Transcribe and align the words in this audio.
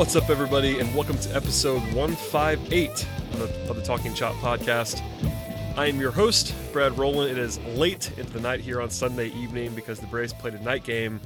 What's 0.00 0.16
up, 0.16 0.30
everybody, 0.30 0.78
and 0.78 0.94
welcome 0.94 1.18
to 1.18 1.36
episode 1.36 1.82
158 1.92 3.06
of 3.34 3.76
the, 3.76 3.82
Talking 3.82 4.14
Chop 4.14 4.34
podcast. 4.36 5.02
I 5.76 5.88
am 5.88 6.00
your 6.00 6.10
host, 6.10 6.54
Brad 6.72 6.96
Rowland. 6.96 7.30
It 7.30 7.36
is 7.36 7.58
late 7.76 8.10
into 8.16 8.32
the 8.32 8.40
night 8.40 8.60
here 8.60 8.80
on 8.80 8.88
Sunday 8.88 9.28
evening 9.32 9.74
because 9.74 10.00
the 10.00 10.06
Braves 10.06 10.32
played 10.32 10.54
a 10.54 10.62
night 10.62 10.84
game. 10.84 11.20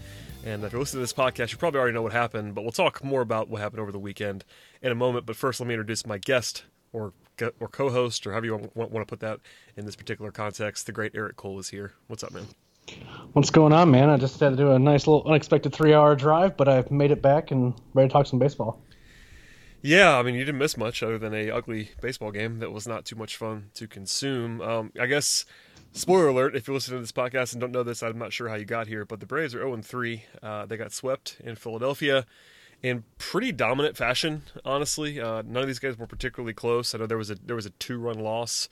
And 0.45 0.65
if 0.65 0.73
you're 0.73 0.81
listening 0.81 0.99
to 0.99 1.03
this 1.05 1.13
podcast, 1.13 1.53
you 1.53 1.57
probably 1.57 1.79
already 1.79 1.95
know 1.95 2.03
what 2.03 2.11
happened, 2.11 2.57
but 2.57 2.63
we'll 2.63 2.73
talk 2.73 3.05
more 3.05 3.21
about 3.21 3.49
what 3.49 3.61
happened 3.61 3.79
over 3.79 3.93
the 3.93 3.99
weekend 4.01 4.45
in 4.83 4.91
a 4.91 4.97
moment. 4.97 5.25
But 5.25 5.37
first, 5.37 5.61
let 5.61 5.69
me 5.69 5.75
introduce 5.75 6.05
my 6.05 6.19
guest 6.19 6.65
or 6.93 7.13
or 7.61 7.69
co-host 7.69 8.27
or 8.27 8.33
however 8.33 8.47
you 8.47 8.57
want, 8.57 8.91
want 8.91 9.07
to 9.07 9.07
put 9.07 9.21
that 9.21 9.39
in 9.77 9.87
this 9.87 9.95
particular 9.95 10.33
context. 10.33 10.87
The 10.87 10.93
great 10.93 11.13
Eric 11.15 11.37
Cole 11.37 11.61
is 11.61 11.69
here. 11.69 11.93
What's 12.09 12.25
up, 12.25 12.33
man? 12.33 12.49
What's 13.33 13.51
going 13.51 13.73
on, 13.73 13.91
man? 13.91 14.11
I 14.11 14.17
just 14.17 14.39
had 14.39 14.51
to 14.51 14.57
do 14.57 14.73
a 14.73 14.79
nice 14.79 15.07
little 15.07 15.27
unexpected 15.27 15.73
three-hour 15.73 16.15
drive, 16.17 16.57
but 16.57 16.69
I've 16.69 16.91
made 16.91 17.11
it 17.11 17.21
back 17.21 17.51
and 17.51 17.75
ready 17.93 18.09
to 18.09 18.13
talk 18.13 18.27
some 18.27 18.39
baseball. 18.39 18.81
Yeah, 19.83 20.17
I 20.17 20.23
mean, 20.23 20.35
you 20.35 20.45
didn't 20.45 20.59
miss 20.59 20.77
much 20.77 21.03
other 21.03 21.19
than 21.19 21.35
a 21.35 21.51
ugly 21.51 21.91
baseball 22.01 22.31
game 22.31 22.61
that 22.61 22.73
was 22.73 22.87
not 22.87 23.05
too 23.05 23.17
much 23.17 23.37
fun 23.37 23.71
to 23.75 23.87
consume. 23.87 24.61
Um, 24.61 24.93
I 24.99 25.07
guess, 25.07 25.45
spoiler 25.93 26.29
alert, 26.29 26.57
if 26.57 26.67
you're 26.67 26.75
listening 26.75 26.99
to 26.99 27.03
this 27.03 27.13
podcast 27.13 27.53
and 27.53 27.61
don't 27.61 27.73
know 27.73 27.83
this, 27.83 28.03
I'm 28.03 28.19
not 28.19 28.33
sure 28.33 28.49
how 28.49 28.55
you 28.55 28.65
got 28.65 28.87
here, 28.87 29.05
but 29.05 29.21
the 29.21 29.27
Braves 29.27 29.55
are 29.55 29.59
0 29.59 29.83
3. 29.83 30.25
Uh, 30.43 30.67
they 30.67 30.77
got 30.77 30.93
swept 30.93 31.39
in 31.45 31.57
Philadelphia 31.57 32.25
in 32.83 33.05
pretty 33.19 33.51
dominant 33.51 33.97
fashion, 33.97 34.43
honestly. 34.65 35.21
Uh, 35.21 35.43
none 35.45 35.63
of 35.63 35.67
these 35.67 35.79
guys 35.79 35.99
were 35.99 36.07
particularly 36.07 36.55
close. 36.55 36.95
I 36.95 36.99
know 36.99 37.07
there 37.07 37.19
was 37.19 37.31
a 37.31 37.35
there 37.35 37.57
was 37.57 37.67
a 37.67 37.71
two 37.71 37.99
run 37.99 38.21
loss 38.21 38.69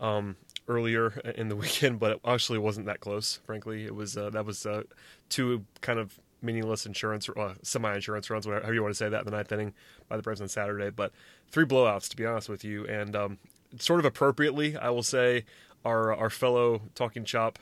um, 0.00 0.36
earlier 0.68 1.20
in 1.36 1.48
the 1.48 1.56
weekend, 1.64 1.98
but 1.98 2.12
it 2.12 2.20
actually 2.24 2.58
wasn't 2.58 2.86
that 2.86 3.00
close. 3.00 3.40
Frankly, 3.44 3.84
it 3.84 3.94
was 3.94 4.16
uh, 4.16 4.30
that 4.30 4.44
was 4.44 4.66
uh, 4.66 4.82
two 5.28 5.64
kind 5.80 5.98
of 5.98 6.18
meaningless 6.42 6.84
insurance 6.84 7.28
uh, 7.30 7.54
semi-insurance 7.62 8.28
runs, 8.28 8.46
whatever 8.46 8.74
you 8.74 8.82
want 8.82 8.92
to 8.92 8.98
say 8.98 9.08
that 9.08 9.20
in 9.20 9.24
the 9.24 9.30
ninth 9.30 9.50
inning 9.50 9.72
by 10.08 10.16
the 10.16 10.22
Braves 10.22 10.40
on 10.40 10.48
Saturday. 10.48 10.90
But 10.90 11.12
three 11.50 11.64
blowouts, 11.64 12.08
to 12.10 12.16
be 12.16 12.26
honest 12.26 12.48
with 12.48 12.64
you, 12.64 12.86
and 12.86 13.16
um, 13.16 13.38
sort 13.78 14.00
of 14.00 14.04
appropriately, 14.04 14.76
I 14.76 14.90
will 14.90 15.02
say, 15.02 15.44
our 15.84 16.14
our 16.14 16.30
fellow 16.30 16.82
talking 16.94 17.24
chop 17.24 17.58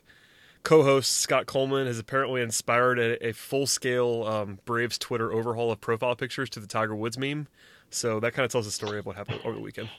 co-host 0.63 1.19
Scott 1.19 1.47
Coleman 1.47 1.87
has 1.87 1.99
apparently 1.99 2.41
inspired 2.41 2.99
a, 2.99 3.27
a 3.27 3.33
full-scale 3.33 4.25
um, 4.25 4.59
Braves 4.65 4.99
Twitter 4.99 5.33
overhaul 5.33 5.73
of 5.73 5.81
profile 5.81 6.15
pictures 6.15 6.49
to 6.51 6.61
the 6.61 6.67
Tiger 6.67 6.95
Woods 6.95 7.19
meme. 7.19 7.49
So 7.91 8.21
that 8.21 8.33
kind 8.33 8.45
of 8.45 8.53
tells 8.53 8.65
the 8.65 8.71
story 8.71 8.99
of 8.99 9.07
what 9.07 9.17
happened 9.17 9.41
over 9.45 9.55
the 9.55 9.61
weekend. 9.61 9.91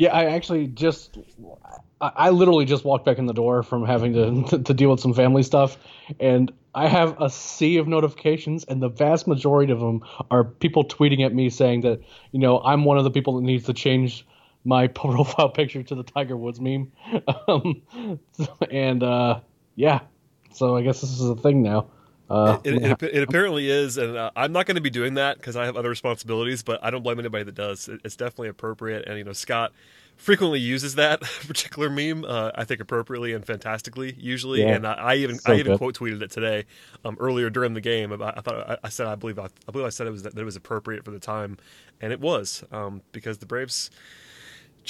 Yeah, 0.00 0.14
I 0.14 0.30
actually 0.30 0.66
just, 0.66 1.18
I 2.00 2.30
literally 2.30 2.64
just 2.64 2.86
walked 2.86 3.04
back 3.04 3.18
in 3.18 3.26
the 3.26 3.34
door 3.34 3.62
from 3.62 3.84
having 3.84 4.14
to, 4.14 4.58
to, 4.64 4.72
deal 4.72 4.90
with 4.90 5.00
some 5.00 5.12
family 5.12 5.42
stuff, 5.42 5.76
and 6.18 6.50
I 6.74 6.88
have 6.88 7.20
a 7.20 7.28
sea 7.28 7.76
of 7.76 7.86
notifications, 7.86 8.64
and 8.64 8.82
the 8.82 8.88
vast 8.88 9.26
majority 9.26 9.74
of 9.74 9.78
them 9.78 10.02
are 10.30 10.42
people 10.42 10.86
tweeting 10.86 11.22
at 11.26 11.34
me 11.34 11.50
saying 11.50 11.82
that 11.82 12.00
you 12.32 12.40
know 12.40 12.60
I'm 12.60 12.86
one 12.86 12.96
of 12.96 13.04
the 13.04 13.10
people 13.10 13.36
that 13.36 13.42
needs 13.42 13.66
to 13.66 13.74
change 13.74 14.26
my 14.64 14.86
profile 15.02 15.50
picture 15.50 15.82
to 15.82 15.94
the 15.94 16.02
Tiger 16.02 16.34
Woods 16.34 16.62
meme, 16.62 16.92
um, 17.46 17.82
and 18.70 19.02
uh, 19.02 19.40
yeah, 19.74 20.00
so 20.54 20.78
I 20.78 20.80
guess 20.80 21.02
this 21.02 21.10
is 21.10 21.28
a 21.28 21.36
thing 21.36 21.62
now. 21.62 21.90
Uh, 22.30 22.60
it, 22.62 22.74
it, 22.74 23.02
it, 23.02 23.22
apparently 23.24 23.68
is, 23.68 23.98
and 23.98 24.16
uh, 24.16 24.30
I'm 24.36 24.52
not 24.52 24.66
going 24.66 24.76
to 24.76 24.80
be 24.80 24.90
doing 24.90 25.14
that 25.14 25.36
because 25.36 25.56
I 25.56 25.64
have 25.64 25.76
other 25.76 25.88
responsibilities. 25.88 26.62
But 26.62 26.78
I 26.82 26.90
don't 26.90 27.02
blame 27.02 27.18
anybody 27.18 27.42
that 27.44 27.56
does. 27.56 27.88
it's 28.04 28.14
definitely 28.14 28.48
appropriate, 28.48 29.06
and 29.08 29.18
you 29.18 29.24
know, 29.24 29.32
Scott 29.32 29.72
frequently 30.20 30.60
uses 30.60 30.94
that 30.94 31.20
particular 31.46 31.90
meme. 31.90 32.24
Uh, 32.24 32.52
I 32.54 32.64
think 32.64 32.80
appropriately 32.80 33.32
and 33.32 33.44
fantastically, 33.44 34.14
usually. 34.16 34.60
Yeah, 34.60 34.76
and 34.76 34.86
I, 34.86 34.92
I 34.92 35.14
even 35.16 35.38
so 35.38 35.52
I 35.52 35.56
even 35.56 35.76
quote 35.76 35.96
tweeted 35.96 36.22
it 36.22 36.30
today 36.30 36.66
um, 37.04 37.16
earlier 37.18 37.50
during 37.50 37.74
the 37.74 37.80
game. 37.80 38.12
About, 38.12 38.38
I 38.38 38.40
thought 38.42 38.70
I, 38.70 38.76
I, 38.84 38.88
said 38.90 39.06
I 39.06 39.16
believe 39.16 39.38
I, 39.38 39.46
I, 39.46 39.72
believe 39.72 39.86
I 39.86 39.90
said 39.90 40.06
it 40.06 40.10
was 40.10 40.22
that, 40.22 40.38
it 40.38 40.44
was 40.44 40.56
appropriate 40.56 41.04
for 41.04 41.10
the 41.10 41.18
time, 41.18 41.58
and 42.00 42.12
it 42.12 42.20
was 42.20 42.62
um, 42.70 43.02
because 43.10 43.38
the 43.38 43.46
Braves 43.46 43.90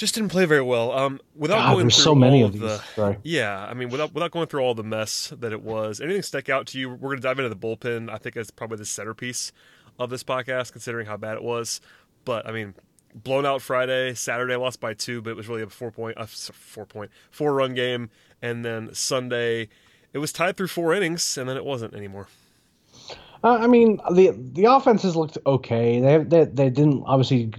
just 0.01 0.15
didn't 0.15 0.29
play 0.29 0.45
very 0.45 0.63
well. 0.63 0.91
Um, 0.91 1.19
without 1.35 1.57
God, 1.57 1.73
going 1.73 1.85
through 1.85 1.91
so 1.91 2.15
many 2.15 2.41
of 2.41 2.53
these. 2.53 2.61
The, 2.61 2.77
Sorry. 2.95 3.17
Yeah, 3.21 3.63
I 3.63 3.75
mean, 3.75 3.89
without 3.89 4.15
without 4.15 4.31
going 4.31 4.47
through 4.47 4.61
all 4.61 4.73
the 4.73 4.83
mess 4.83 5.31
that 5.39 5.53
it 5.53 5.61
was, 5.61 6.01
anything 6.01 6.23
stick 6.23 6.49
out 6.49 6.65
to 6.67 6.79
you? 6.79 6.89
We're 6.89 7.09
going 7.09 7.17
to 7.17 7.21
dive 7.21 7.37
into 7.37 7.49
the 7.49 7.55
bullpen. 7.55 8.09
I 8.09 8.17
think 8.17 8.35
it's 8.35 8.49
probably 8.49 8.77
the 8.77 8.85
centerpiece 8.85 9.51
of 9.99 10.09
this 10.09 10.23
podcast, 10.23 10.71
considering 10.71 11.05
how 11.05 11.17
bad 11.17 11.35
it 11.37 11.43
was. 11.43 11.81
But 12.25 12.47
I 12.47 12.51
mean, 12.51 12.73
blown 13.13 13.45
out 13.45 13.61
Friday, 13.61 14.15
Saturday 14.15 14.55
lost 14.55 14.79
by 14.79 14.95
two, 14.95 15.21
but 15.21 15.29
it 15.29 15.37
was 15.37 15.47
really 15.47 15.61
a 15.61 15.69
four 15.69 15.91
point, 15.91 16.17
uh, 16.17 16.25
four 16.25 16.87
point, 16.87 17.11
four 17.29 17.53
run 17.53 17.75
game, 17.75 18.09
and 18.41 18.65
then 18.65 18.89
Sunday 18.95 19.69
it 20.13 20.17
was 20.17 20.33
tied 20.33 20.57
through 20.57 20.67
four 20.67 20.95
innings, 20.95 21.37
and 21.37 21.47
then 21.47 21.57
it 21.57 21.63
wasn't 21.63 21.93
anymore. 21.93 22.27
Uh, 23.43 23.59
I 23.61 23.67
mean, 23.67 23.99
the 24.11 24.33
the 24.53 24.65
offenses 24.65 25.15
looked 25.15 25.37
okay. 25.45 25.99
They 25.99 26.17
they, 26.23 26.45
they 26.45 26.69
didn't 26.71 27.03
obviously 27.05 27.53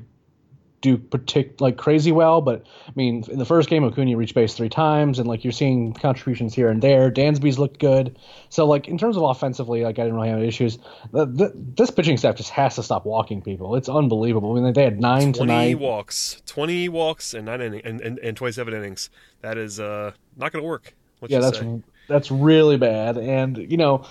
do 0.83 0.99
partic- 0.99 1.61
like 1.61 1.79
crazy 1.79 2.13
well, 2.13 2.43
but 2.43 2.67
I 2.87 2.93
mean, 2.95 3.25
in 3.31 3.39
the 3.39 3.47
first 3.47 3.71
game, 3.71 3.85
Acuna 3.85 4.17
reached 4.17 4.35
base 4.35 4.53
three 4.53 4.69
times, 4.69 5.19
and 5.19 5.27
like 5.27 5.45
you're 5.45 5.53
seeing 5.53 5.95
contributions 5.95 6.53
here 6.55 6.69
and 6.69 6.83
there. 6.83 7.11
Dansby's 7.11 7.59
looked 7.59 7.79
good, 7.79 8.19
so 8.51 8.67
like 8.67 8.89
in 8.89 8.99
terms 8.99 9.17
of 9.17 9.23
offensively, 9.23 9.85
like 9.85 9.99
I 9.99 10.03
didn't 10.03 10.17
really 10.17 10.29
have 10.29 10.39
any 10.39 10.49
issues. 10.49 10.79
The, 11.13 11.25
the, 11.25 11.53
this 11.55 11.91
pitching 11.91 12.19
staff 12.19 12.37
just 12.37 12.51
has 12.51 12.75
to 12.75 12.83
stop 12.83 13.07
walking 13.07 13.41
people. 13.41 13.77
It's 13.77 13.89
unbelievable. 13.89 14.53
I 14.53 14.61
mean, 14.61 14.73
they 14.75 14.85
had 14.85 15.01
nine 15.01 15.33
twenty 15.33 15.75
walks, 15.75 16.43
twenty 16.45 16.89
walks, 16.89 17.33
and 17.33 17.47
nine 17.47 17.63
innings, 17.63 17.83
and, 17.87 18.01
and, 18.01 18.19
and 18.19 18.37
twenty 18.37 18.53
seven 18.53 18.75
innings. 18.75 19.09
That 19.41 19.57
is 19.57 19.81
uh, 19.81 20.13
not 20.37 20.53
going 20.53 20.63
to 20.63 20.69
work. 20.69 20.95
Yeah, 21.29 21.39
that's 21.39 21.61
say. 21.61 21.81
that's 22.09 22.31
really 22.31 22.77
bad, 22.77 23.17
and 23.17 23.57
you 23.57 23.77
know 23.77 24.05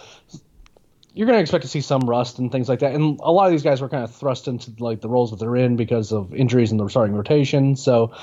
you're 1.13 1.27
going 1.27 1.37
to 1.37 1.41
expect 1.41 1.63
to 1.63 1.67
see 1.67 1.81
some 1.81 2.01
rust 2.01 2.39
and 2.39 2.51
things 2.51 2.69
like 2.69 2.79
that. 2.79 2.93
And 2.93 3.19
a 3.21 3.31
lot 3.31 3.45
of 3.45 3.51
these 3.51 3.63
guys 3.63 3.81
were 3.81 3.89
kind 3.89 4.03
of 4.03 4.13
thrust 4.15 4.47
into 4.47 4.71
like 4.79 5.01
the 5.01 5.09
roles 5.09 5.31
that 5.31 5.39
they're 5.39 5.55
in 5.57 5.75
because 5.75 6.11
of 6.13 6.33
injuries 6.33 6.71
in 6.71 6.77
the 6.77 6.87
starting 6.87 7.15
rotation. 7.15 7.75
So 7.75 8.13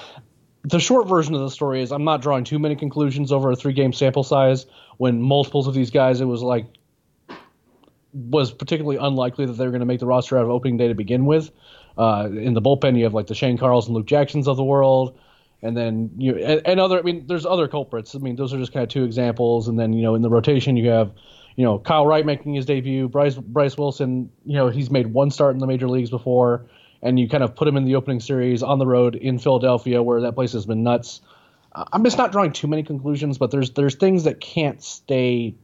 the 0.64 0.80
short 0.80 1.06
version 1.06 1.34
of 1.34 1.40
the 1.40 1.50
story 1.50 1.82
is 1.82 1.92
I'm 1.92 2.04
not 2.04 2.22
drawing 2.22 2.44
too 2.44 2.58
many 2.58 2.76
conclusions 2.76 3.30
over 3.30 3.50
a 3.50 3.56
three 3.56 3.74
game 3.74 3.92
sample 3.92 4.24
size 4.24 4.66
when 4.96 5.20
multiples 5.20 5.66
of 5.66 5.74
these 5.74 5.90
guys 5.90 6.20
it 6.20 6.24
was 6.24 6.42
like 6.42 6.66
was 8.12 8.50
particularly 8.50 8.96
unlikely 8.96 9.46
that 9.46 9.52
they 9.52 9.64
were 9.64 9.70
going 9.70 9.80
to 9.80 9.86
make 9.86 10.00
the 10.00 10.06
roster 10.06 10.38
out 10.38 10.44
of 10.44 10.50
opening 10.50 10.78
day 10.78 10.88
to 10.88 10.94
begin 10.94 11.26
with. 11.26 11.50
Uh, 11.96 12.28
in 12.32 12.54
the 12.54 12.62
bullpen, 12.62 12.96
you 12.96 13.04
have 13.04 13.14
like 13.14 13.26
the 13.26 13.34
Shane 13.34 13.58
Carles 13.58 13.86
and 13.86 13.94
Luke 13.94 14.06
Jacksons 14.06 14.48
of 14.48 14.56
the 14.56 14.64
world, 14.64 15.18
and 15.62 15.76
then 15.76 16.10
you 16.16 16.36
and, 16.36 16.62
and 16.64 16.80
other. 16.80 16.98
I 16.98 17.02
mean, 17.02 17.26
there's 17.26 17.44
other 17.44 17.68
culprits. 17.68 18.14
I 18.14 18.18
mean, 18.18 18.36
those 18.36 18.54
are 18.54 18.58
just 18.58 18.72
kind 18.72 18.82
of 18.82 18.88
two 18.88 19.04
examples. 19.04 19.68
And 19.68 19.78
then 19.78 19.92
you 19.92 20.02
know, 20.02 20.14
in 20.14 20.22
the 20.22 20.30
rotation, 20.30 20.76
you 20.76 20.88
have 20.90 21.12
you 21.58 21.64
know, 21.64 21.80
Kyle 21.80 22.06
Wright 22.06 22.24
making 22.24 22.54
his 22.54 22.66
debut, 22.66 23.08
Bryce 23.08 23.34
Bryce 23.34 23.76
Wilson, 23.76 24.30
you 24.46 24.54
know, 24.54 24.68
he's 24.68 24.92
made 24.92 25.08
one 25.08 25.28
start 25.32 25.54
in 25.54 25.58
the 25.58 25.66
major 25.66 25.88
leagues 25.88 26.08
before, 26.08 26.66
and 27.02 27.18
you 27.18 27.28
kind 27.28 27.42
of 27.42 27.56
put 27.56 27.66
him 27.66 27.76
in 27.76 27.84
the 27.84 27.96
opening 27.96 28.20
series 28.20 28.62
on 28.62 28.78
the 28.78 28.86
road 28.86 29.16
in 29.16 29.40
Philadelphia, 29.40 30.00
where 30.00 30.20
that 30.20 30.36
place 30.36 30.52
has 30.52 30.66
been 30.66 30.84
nuts. 30.84 31.20
Uh, 31.72 31.84
I'm 31.92 32.04
just 32.04 32.16
not 32.16 32.30
drawing 32.30 32.52
too 32.52 32.68
many 32.68 32.84
conclusions, 32.84 33.38
but 33.38 33.50
there's 33.50 33.72
there's 33.72 33.96
things 33.96 34.22
that 34.22 34.40
can't 34.40 34.80
stay 34.80 35.56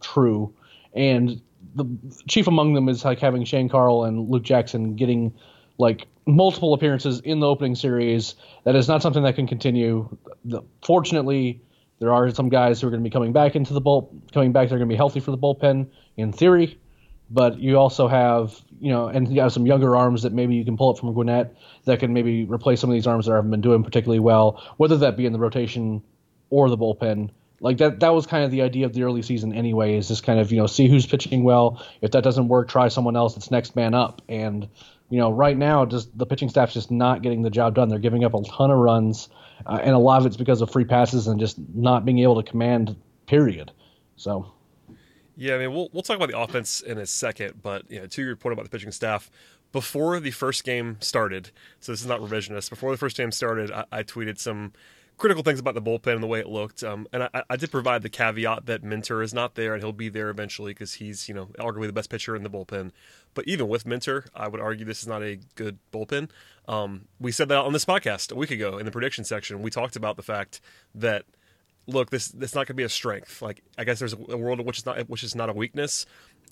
true, 0.00 0.54
and 0.94 1.40
the 1.74 1.84
chief 2.28 2.46
among 2.46 2.74
them 2.74 2.88
is 2.88 3.04
like 3.04 3.18
having 3.18 3.42
Shane 3.42 3.68
Carle 3.68 4.04
and 4.04 4.30
Luke 4.30 4.44
Jackson 4.44 4.94
getting 4.94 5.34
like 5.78 6.06
multiple 6.26 6.74
appearances 6.74 7.18
in 7.18 7.40
the 7.40 7.48
opening 7.48 7.74
series. 7.74 8.36
That 8.62 8.76
is 8.76 8.86
not 8.86 9.02
something 9.02 9.24
that 9.24 9.34
can 9.34 9.48
continue. 9.48 10.16
The, 10.44 10.62
fortunately, 10.80 11.60
there 11.98 12.12
are 12.12 12.30
some 12.30 12.48
guys 12.48 12.80
who 12.80 12.86
are 12.86 12.90
going 12.90 13.02
to 13.02 13.08
be 13.08 13.12
coming 13.12 13.32
back 13.32 13.56
into 13.56 13.72
the 13.74 13.80
bull, 13.80 14.14
coming 14.32 14.52
back. 14.52 14.68
They're 14.68 14.78
going 14.78 14.88
to 14.88 14.92
be 14.92 14.96
healthy 14.96 15.20
for 15.20 15.30
the 15.30 15.38
bullpen 15.38 15.88
in 16.16 16.32
theory, 16.32 16.78
but 17.30 17.58
you 17.58 17.76
also 17.78 18.08
have 18.08 18.60
you 18.80 18.90
know, 18.90 19.08
and 19.08 19.32
you 19.32 19.40
have 19.40 19.52
some 19.52 19.66
younger 19.66 19.96
arms 19.96 20.22
that 20.22 20.32
maybe 20.32 20.54
you 20.54 20.64
can 20.64 20.76
pull 20.76 20.90
up 20.90 20.98
from 20.98 21.12
Gwinnett 21.12 21.56
that 21.84 22.00
can 22.00 22.12
maybe 22.12 22.44
replace 22.44 22.80
some 22.80 22.90
of 22.90 22.94
these 22.94 23.06
arms 23.06 23.26
that 23.26 23.32
haven't 23.32 23.50
been 23.50 23.60
doing 23.60 23.82
particularly 23.82 24.20
well, 24.20 24.62
whether 24.76 24.96
that 24.98 25.16
be 25.16 25.26
in 25.26 25.32
the 25.32 25.38
rotation 25.38 26.02
or 26.50 26.68
the 26.68 26.78
bullpen. 26.78 27.30
Like 27.60 27.78
that, 27.78 28.00
that 28.00 28.14
was 28.14 28.26
kind 28.26 28.44
of 28.44 28.52
the 28.52 28.62
idea 28.62 28.86
of 28.86 28.92
the 28.92 29.02
early 29.02 29.22
season 29.22 29.52
anyway. 29.52 29.96
Is 29.96 30.06
just 30.06 30.22
kind 30.22 30.38
of 30.38 30.52
you 30.52 30.58
know 30.58 30.68
see 30.68 30.88
who's 30.88 31.06
pitching 31.06 31.42
well. 31.42 31.84
If 32.00 32.12
that 32.12 32.22
doesn't 32.22 32.48
work, 32.48 32.68
try 32.68 32.88
someone 32.88 33.16
else 33.16 33.34
that's 33.34 33.50
next 33.50 33.74
man 33.74 33.94
up. 33.94 34.22
And 34.28 34.68
you 35.10 35.18
know, 35.18 35.32
right 35.32 35.56
now, 35.56 35.84
just 35.84 36.16
the 36.16 36.26
pitching 36.26 36.50
staff's 36.50 36.74
just 36.74 36.90
not 36.90 37.22
getting 37.22 37.42
the 37.42 37.50
job 37.50 37.74
done. 37.74 37.88
They're 37.88 37.98
giving 37.98 38.24
up 38.24 38.34
a 38.34 38.42
ton 38.44 38.70
of 38.70 38.78
runs, 38.78 39.28
uh, 39.66 39.80
and 39.82 39.94
a 39.94 39.98
lot 39.98 40.20
of 40.20 40.26
it's 40.26 40.36
because 40.36 40.60
of 40.60 40.70
free 40.70 40.84
passes 40.84 41.26
and 41.26 41.38
just 41.38 41.58
not 41.74 42.04
being 42.04 42.18
able 42.20 42.40
to 42.40 42.48
command. 42.48 42.96
Period. 43.26 43.72
So. 44.16 44.52
Yeah, 45.36 45.54
I 45.54 45.58
mean, 45.58 45.72
we'll 45.72 45.88
we'll 45.92 46.02
talk 46.02 46.16
about 46.16 46.30
the 46.30 46.38
offense 46.38 46.80
in 46.80 46.98
a 46.98 47.06
second, 47.06 47.62
but 47.62 47.88
you 47.88 48.00
know, 48.00 48.06
to 48.06 48.22
your 48.22 48.34
point 48.34 48.54
about 48.54 48.64
the 48.64 48.70
pitching 48.70 48.90
staff, 48.90 49.30
before 49.70 50.18
the 50.18 50.30
first 50.32 50.64
game 50.64 50.96
started, 51.00 51.50
so 51.78 51.92
this 51.92 52.00
is 52.00 52.06
not 52.06 52.20
revisionist. 52.20 52.70
Before 52.70 52.90
the 52.90 52.96
first 52.96 53.16
game 53.16 53.30
started, 53.30 53.70
I, 53.70 53.84
I 53.92 54.02
tweeted 54.02 54.38
some 54.38 54.72
critical 55.18 55.42
things 55.42 55.58
about 55.58 55.74
the 55.74 55.82
bullpen 55.82 56.14
and 56.14 56.22
the 56.22 56.28
way 56.28 56.40
it 56.40 56.48
looked. 56.48 56.82
Um, 56.82 57.06
and 57.12 57.24
I, 57.24 57.42
I, 57.50 57.56
did 57.56 57.70
provide 57.70 58.02
the 58.02 58.08
caveat 58.08 58.66
that 58.66 58.82
Minter 58.84 59.20
is 59.20 59.34
not 59.34 59.56
there 59.56 59.74
and 59.74 59.82
he'll 59.82 59.92
be 59.92 60.08
there 60.08 60.30
eventually 60.30 60.72
because 60.72 60.94
he's, 60.94 61.28
you 61.28 61.34
know, 61.34 61.46
arguably 61.58 61.86
the 61.86 61.92
best 61.92 62.08
pitcher 62.08 62.36
in 62.36 62.44
the 62.44 62.50
bullpen. 62.50 62.92
But 63.34 63.46
even 63.46 63.68
with 63.68 63.84
Minter, 63.84 64.26
I 64.34 64.48
would 64.48 64.60
argue 64.60 64.84
this 64.84 65.02
is 65.02 65.08
not 65.08 65.22
a 65.22 65.40
good 65.56 65.78
bullpen. 65.92 66.30
Um, 66.66 67.06
we 67.20 67.32
said 67.32 67.48
that 67.48 67.58
on 67.58 67.72
this 67.72 67.84
podcast 67.84 68.32
a 68.32 68.36
week 68.36 68.50
ago 68.50 68.78
in 68.78 68.86
the 68.86 68.92
prediction 68.92 69.24
section. 69.24 69.60
We 69.60 69.70
talked 69.70 69.96
about 69.96 70.16
the 70.16 70.22
fact 70.22 70.60
that 70.94 71.24
look, 71.88 72.10
this 72.10 72.28
this 72.28 72.54
not 72.54 72.60
going 72.60 72.66
to 72.66 72.74
be 72.74 72.84
a 72.84 72.88
strength. 72.88 73.42
Like 73.42 73.62
I 73.76 73.84
guess 73.84 73.98
there's 73.98 74.12
a 74.12 74.36
world 74.36 74.60
in 74.60 74.66
which 74.66 74.78
is 74.78 74.86
not 74.86 75.08
which 75.08 75.24
is 75.24 75.34
not 75.34 75.48
a 75.48 75.52
weakness. 75.52 76.06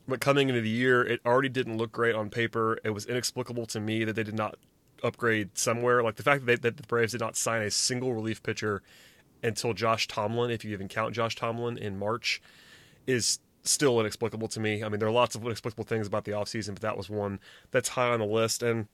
But 0.08 0.20
coming 0.20 0.48
into 0.48 0.60
the 0.60 0.68
year, 0.68 1.02
it 1.02 1.20
already 1.26 1.48
didn't 1.48 1.78
look 1.78 1.92
great 1.92 2.14
on 2.14 2.30
paper. 2.30 2.78
It 2.84 2.90
was 2.90 3.06
inexplicable 3.06 3.66
to 3.66 3.80
me 3.80 4.04
that 4.04 4.14
they 4.14 4.22
did 4.22 4.36
not 4.36 4.56
upgrade 5.02 5.56
somewhere. 5.58 6.02
Like 6.02 6.16
the 6.16 6.22
fact 6.22 6.46
that, 6.46 6.62
they, 6.62 6.68
that 6.68 6.76
the 6.76 6.82
Braves 6.84 7.12
did 7.12 7.20
not 7.20 7.36
sign 7.36 7.62
a 7.62 7.70
single 7.70 8.14
relief 8.14 8.42
pitcher 8.42 8.82
until 9.42 9.74
Josh 9.74 10.08
Tomlin, 10.08 10.50
if 10.50 10.64
you 10.64 10.72
even 10.72 10.88
count 10.88 11.14
Josh 11.14 11.36
Tomlin 11.36 11.78
in 11.78 11.98
March, 11.98 12.40
is 13.06 13.38
still 13.62 14.00
inexplicable 14.00 14.48
to 14.48 14.60
me. 14.60 14.82
I 14.82 14.88
mean, 14.88 14.98
there 14.98 15.08
are 15.08 15.12
lots 15.12 15.34
of 15.34 15.44
inexplicable 15.44 15.84
things 15.84 16.06
about 16.06 16.24
the 16.24 16.32
offseason, 16.32 16.68
but 16.68 16.82
that 16.82 16.96
was 16.96 17.10
one 17.10 17.40
that's 17.70 17.90
high 17.90 18.08
on 18.08 18.20
the 18.20 18.26
list. 18.26 18.62
And 18.62 18.86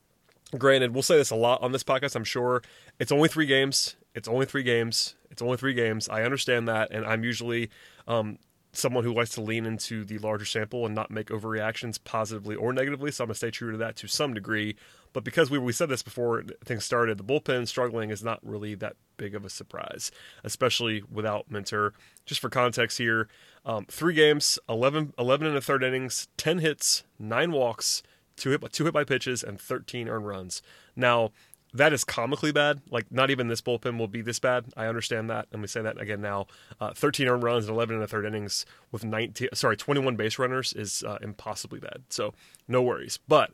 granted, 0.59 0.95
we'll 0.95 1.03
say 1.03 1.17
this 1.17 1.31
a 1.31 1.37
lot 1.37 1.63
on 1.63 1.73
this 1.73 1.83
podcast, 1.83 2.17
I'm 2.17 2.25
sure. 2.25 2.63
It's 2.99 3.13
only 3.13 3.29
three 3.29 3.47
games. 3.47 3.97
It's 4.15 4.29
only 4.29 4.47
three 4.47 4.63
games. 4.63 5.15
It's 5.31 5.43
only 5.43 5.57
three 5.57 5.75
games. 5.75 6.09
I 6.09 6.23
understand 6.23 6.69
that. 6.69 6.91
And 6.91 7.07
I'm 7.07 7.25
usually 7.25 7.71
um, 8.07 8.39
someone 8.73 9.05
who 9.05 9.15
likes 9.15 9.31
to 9.31 9.41
lean 9.41 9.67
into 9.67 10.05
the 10.05 10.19
larger 10.19 10.45
sample 10.45 10.85
and 10.85 10.95
not 10.95 11.11
make 11.11 11.29
overreactions 11.29 12.03
positively 12.03 12.55
or 12.55 12.73
negatively. 12.73 13.11
So 13.11 13.25
I'm 13.25 13.29
going 13.29 13.35
to 13.35 13.39
stay 13.39 13.51
true 13.51 13.73
to 13.73 13.79
that 13.79 13.97
to 13.97 14.09
some 14.09 14.35
degree. 14.35 14.77
But 15.13 15.25
because 15.25 15.51
we, 15.51 15.59
we 15.59 15.73
said 15.73 15.89
this 15.89 16.03
before 16.03 16.45
things 16.65 16.85
started, 16.85 17.19
the 17.19 17.25
bullpen 17.25 17.69
struggling 17.69 18.11
is 18.11 18.23
not 18.23 18.39
really 18.43 18.75
that 18.77 18.97
big 19.17 19.35
of 19.35 19.45
a 19.45 19.51
surprise, 19.51 20.11
especially 20.43 21.03
without 21.11 21.51
Minter. 21.51 21.93
Just 22.25 22.41
for 22.41 22.49
context 22.49 22.99
here, 22.99 23.29
um, 23.65 23.87
three 23.87 24.15
games, 24.15 24.59
11, 24.69 25.15
11 25.19 25.47
and 25.47 25.57
a 25.57 25.61
third 25.61 25.83
innings, 25.83 26.29
10 26.37 26.59
hits, 26.59 27.05
nine 27.19 27.53
walks, 27.53 28.03
two 28.37 28.51
hit, 28.51 28.73
two 28.73 28.85
hit 28.85 28.95
by 28.95 29.05
pitches, 29.05 29.43
and 29.43 29.61
13 29.61 30.09
earned 30.09 30.27
runs. 30.27 30.63
Now, 30.97 31.33
that 31.75 31.93
is 31.93 32.05
comically 32.05 32.53
bad. 32.53 32.83
Like, 32.91 33.11
not 33.11 33.31
even 33.31 33.49
this 33.49 33.63
bullpen 33.63 33.99
will 33.99 34.09
be 34.09 34.21
this 34.21 34.39
bad. 34.39 34.67
I 34.77 34.87
understand 34.87 35.31
that. 35.31 35.47
Let 35.53 35.61
me 35.61 35.67
say 35.67 35.81
that 35.81 36.01
again 36.01 36.21
now. 36.21 36.47
Uh, 36.81 36.93
13 36.93 37.29
earned 37.29 37.43
runs 37.43 37.67
and 37.67 37.75
11 37.75 37.95
and 37.95 38.05
a 38.05 38.09
third 38.09 38.27
innings 38.27 38.67
with 38.91 39.05
19, 39.05 39.49
sorry, 39.55 39.77
21 39.77 40.17
base 40.17 40.39
runners 40.39 40.73
is 40.75 41.03
uh, 41.03 41.19
impossibly 41.23 41.81
bad. 41.81 42.03
So, 42.11 42.35
no 42.69 42.83
worries. 42.83 43.19
But 43.27 43.53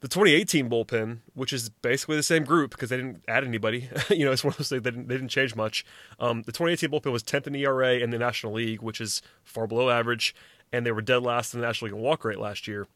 the 0.00 0.08
2018 0.08 0.70
bullpen, 0.70 1.18
which 1.34 1.52
is 1.52 1.68
basically 1.68 2.16
the 2.16 2.22
same 2.22 2.44
group 2.44 2.70
because 2.70 2.90
they 2.90 2.96
didn't 2.96 3.24
add 3.26 3.44
anybody. 3.44 3.88
you 4.10 4.24
know, 4.24 4.32
it's 4.32 4.44
one 4.44 4.52
of 4.52 4.58
those 4.58 4.68
things 4.68 4.82
they 4.82 4.90
didn't, 4.90 5.08
they 5.08 5.16
didn't 5.16 5.30
change 5.30 5.56
much. 5.56 5.84
Um, 6.20 6.42
the 6.42 6.52
2018 6.52 6.90
bullpen 6.90 7.12
was 7.12 7.24
10th 7.24 7.48
in 7.48 7.54
ERA 7.56 7.94
in 7.94 8.10
the 8.10 8.18
National 8.18 8.52
League, 8.52 8.80
which 8.80 9.00
is 9.00 9.22
far 9.42 9.66
below 9.66 9.90
average, 9.90 10.34
and 10.72 10.86
they 10.86 10.92
were 10.92 11.02
dead 11.02 11.22
last 11.22 11.52
in 11.52 11.60
the 11.60 11.66
National 11.66 11.90
League 11.90 11.98
in 11.98 12.02
walk 12.02 12.24
rate 12.24 12.38
last 12.38 12.68
year. 12.68 12.86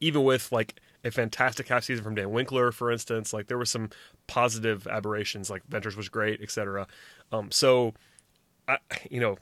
Even 0.00 0.24
with 0.24 0.50
like 0.50 0.80
a 1.04 1.10
fantastic 1.10 1.68
half 1.68 1.84
season 1.84 2.02
from 2.02 2.14
Dan 2.14 2.30
Winkler, 2.30 2.72
for 2.72 2.90
instance, 2.90 3.34
like 3.34 3.48
there 3.48 3.58
were 3.58 3.66
some 3.66 3.90
positive 4.26 4.86
aberrations, 4.86 5.50
like 5.50 5.62
Venters 5.68 5.96
was 5.96 6.08
great, 6.08 6.40
etc. 6.40 6.86
Um, 7.30 7.50
so, 7.50 7.92
I, 8.66 8.78
you 9.10 9.20
know, 9.20 9.36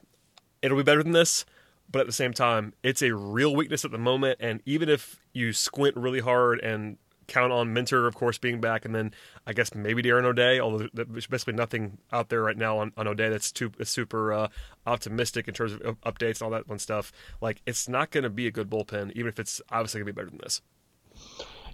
it'll 0.61 0.77
be 0.77 0.83
better 0.83 1.03
than 1.03 1.13
this 1.13 1.45
but 1.91 2.01
at 2.01 2.07
the 2.07 2.13
same 2.13 2.33
time, 2.33 2.73
it's 2.83 3.01
a 3.01 3.13
real 3.13 3.55
weakness 3.55 3.83
at 3.85 3.91
the 3.91 3.97
moment. 3.97 4.39
And 4.39 4.61
even 4.65 4.89
if 4.89 5.19
you 5.33 5.53
squint 5.53 5.95
really 5.97 6.19
hard 6.19 6.59
and 6.59 6.97
count 7.27 7.53
on 7.53 7.73
Minter, 7.73 8.07
of 8.07 8.15
course, 8.15 8.37
being 8.37 8.59
back, 8.59 8.85
and 8.85 8.93
then 8.93 9.13
I 9.47 9.53
guess 9.53 9.73
maybe 9.73 10.01
Darren 10.01 10.25
O'Day, 10.25 10.59
although 10.59 10.87
there's 10.93 11.27
basically 11.27 11.53
nothing 11.53 11.97
out 12.11 12.29
there 12.29 12.41
right 12.41 12.57
now 12.57 12.79
on, 12.79 12.91
on 12.97 13.07
O'Day 13.07 13.29
that's 13.29 13.51
too 13.51 13.71
super 13.83 14.33
uh, 14.33 14.47
optimistic 14.85 15.47
in 15.47 15.53
terms 15.53 15.73
of 15.73 15.99
updates 16.01 16.39
and 16.39 16.43
all 16.43 16.49
that 16.51 16.67
fun 16.67 16.79
stuff. 16.79 17.11
Like, 17.39 17.61
it's 17.65 17.87
not 17.87 18.11
going 18.11 18.23
to 18.23 18.29
be 18.29 18.47
a 18.47 18.51
good 18.51 18.69
bullpen, 18.69 19.11
even 19.13 19.27
if 19.27 19.39
it's 19.39 19.61
obviously 19.69 19.99
going 19.99 20.07
to 20.07 20.13
be 20.13 20.15
better 20.15 20.29
than 20.29 20.39
this. 20.43 20.61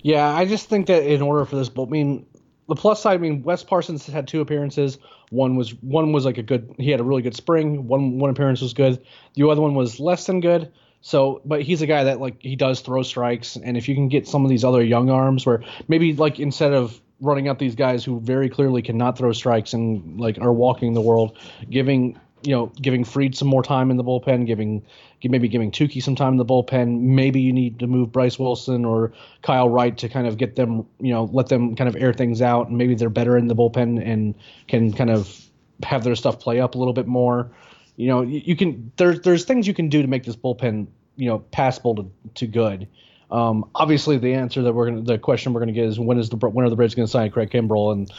Yeah, 0.03 0.27
I 0.27 0.45
just 0.45 0.69
think 0.69 0.87
that 0.87 1.03
in 1.03 1.21
order 1.21 1.43
for 1.45 1.55
this 1.55 1.69
bullpen, 1.69 1.87
I 1.87 1.91
mean, 1.91 2.25
the 2.67 2.75
plus 2.75 3.01
side, 3.01 3.15
I 3.15 3.17
mean, 3.17 3.43
Wes 3.43 3.63
Parsons 3.63 4.05
had 4.05 4.27
two 4.27 4.41
appearances. 4.41 4.97
One 5.29 5.55
was 5.55 5.73
one 5.81 6.11
was 6.11 6.25
like 6.25 6.37
a 6.37 6.43
good. 6.43 6.75
He 6.77 6.89
had 6.89 6.99
a 6.99 7.03
really 7.03 7.21
good 7.21 7.35
spring. 7.35 7.87
One 7.87 8.19
one 8.19 8.29
appearance 8.29 8.61
was 8.61 8.73
good. 8.73 9.01
The 9.35 9.49
other 9.49 9.61
one 9.61 9.75
was 9.75 9.99
less 9.99 10.25
than 10.25 10.39
good. 10.41 10.71
So, 11.01 11.41
but 11.45 11.61
he's 11.61 11.81
a 11.81 11.87
guy 11.87 12.05
that 12.05 12.19
like 12.19 12.41
he 12.41 12.55
does 12.55 12.81
throw 12.81 13.03
strikes, 13.03 13.55
and 13.55 13.77
if 13.77 13.87
you 13.87 13.95
can 13.95 14.09
get 14.09 14.27
some 14.27 14.43
of 14.43 14.49
these 14.49 14.63
other 14.63 14.83
young 14.83 15.09
arms, 15.09 15.45
where 15.45 15.63
maybe 15.87 16.13
like 16.13 16.39
instead 16.39 16.73
of 16.73 16.99
running 17.21 17.47
out 17.47 17.59
these 17.59 17.75
guys 17.75 18.03
who 18.03 18.19
very 18.19 18.49
clearly 18.49 18.81
cannot 18.81 19.17
throw 19.17 19.31
strikes 19.31 19.73
and 19.73 20.19
like 20.19 20.37
are 20.39 20.53
walking 20.53 20.93
the 20.93 21.01
world, 21.01 21.37
giving 21.69 22.19
you 22.43 22.51
know 22.51 22.71
giving 22.81 23.03
Fried 23.03 23.35
some 23.35 23.47
more 23.47 23.63
time 23.63 23.91
in 23.91 23.97
the 23.97 24.03
bullpen, 24.03 24.45
giving 24.45 24.83
maybe 25.23 25.47
giving 25.47 25.71
Touki 25.71 26.01
some 26.01 26.15
time 26.15 26.33
in 26.33 26.37
the 26.37 26.45
bullpen. 26.45 27.01
Maybe 27.01 27.41
you 27.41 27.51
need 27.51 27.79
to 27.79 27.87
move 27.87 28.11
Bryce 28.11 28.37
Wilson 28.37 28.85
or 28.85 29.11
Kyle 29.41 29.69
Wright 29.69 29.97
to 29.97 30.09
kind 30.09 30.27
of 30.27 30.37
get 30.37 30.55
them, 30.55 30.85
you 30.99 31.11
know, 31.11 31.25
let 31.33 31.47
them 31.47 31.75
kind 31.75 31.87
of 31.87 31.95
air 31.95 32.13
things 32.13 32.41
out, 32.41 32.67
and 32.67 32.77
maybe 32.77 32.95
they're 32.95 33.09
better 33.09 33.37
in 33.37 33.47
the 33.47 33.55
bullpen 33.55 34.01
and 34.05 34.35
can 34.67 34.93
kind 34.93 35.09
of 35.09 35.41
have 35.83 36.03
their 36.03 36.15
stuff 36.15 36.39
play 36.39 36.59
up 36.59 36.75
a 36.75 36.77
little 36.77 36.93
bit 36.93 37.07
more. 37.07 37.51
You 37.95 38.07
know, 38.07 38.21
you, 38.21 38.41
you 38.45 38.55
can 38.55 38.91
there's 38.97 39.21
there's 39.21 39.45
things 39.45 39.67
you 39.67 39.73
can 39.73 39.89
do 39.89 40.01
to 40.01 40.07
make 40.07 40.23
this 40.23 40.35
bullpen, 40.35 40.87
you 41.15 41.27
know, 41.27 41.39
passable 41.39 41.95
to, 41.95 42.11
to 42.35 42.47
good. 42.47 42.87
Um, 43.29 43.69
obviously, 43.75 44.17
the 44.17 44.33
answer 44.33 44.61
that 44.61 44.73
we're 44.73 44.89
gonna, 44.89 45.01
the 45.01 45.17
question 45.17 45.53
we're 45.53 45.59
going 45.59 45.73
to 45.73 45.79
get 45.79 45.85
is 45.85 45.99
when 45.99 46.17
is 46.17 46.29
the 46.29 46.37
when 46.37 46.65
are 46.65 46.69
the 46.69 46.75
Braves 46.75 46.95
going 46.95 47.07
to 47.07 47.11
sign 47.11 47.29
Craig 47.31 47.49
Kimbrel? 47.49 47.91
And 47.91 48.11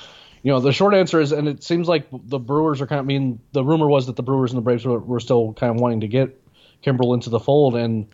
you 0.42 0.52
know, 0.52 0.60
the 0.60 0.72
short 0.72 0.94
answer 0.94 1.20
is, 1.20 1.32
and 1.32 1.48
it 1.48 1.62
seems 1.62 1.88
like 1.88 2.06
the 2.12 2.38
Brewers 2.38 2.80
are 2.80 2.86
kind 2.86 3.00
of. 3.00 3.04
I 3.04 3.06
mean, 3.06 3.40
the 3.52 3.64
rumor 3.64 3.88
was 3.88 4.06
that 4.06 4.16
the 4.16 4.22
Brewers 4.22 4.52
and 4.52 4.58
the 4.58 4.62
Braves 4.62 4.84
were, 4.84 4.98
were 4.98 5.20
still 5.20 5.52
kind 5.54 5.74
of 5.74 5.80
wanting 5.80 6.00
to 6.00 6.08
get 6.08 6.40
Kimbrel 6.84 7.14
into 7.14 7.30
the 7.30 7.40
fold, 7.40 7.76
and 7.76 8.06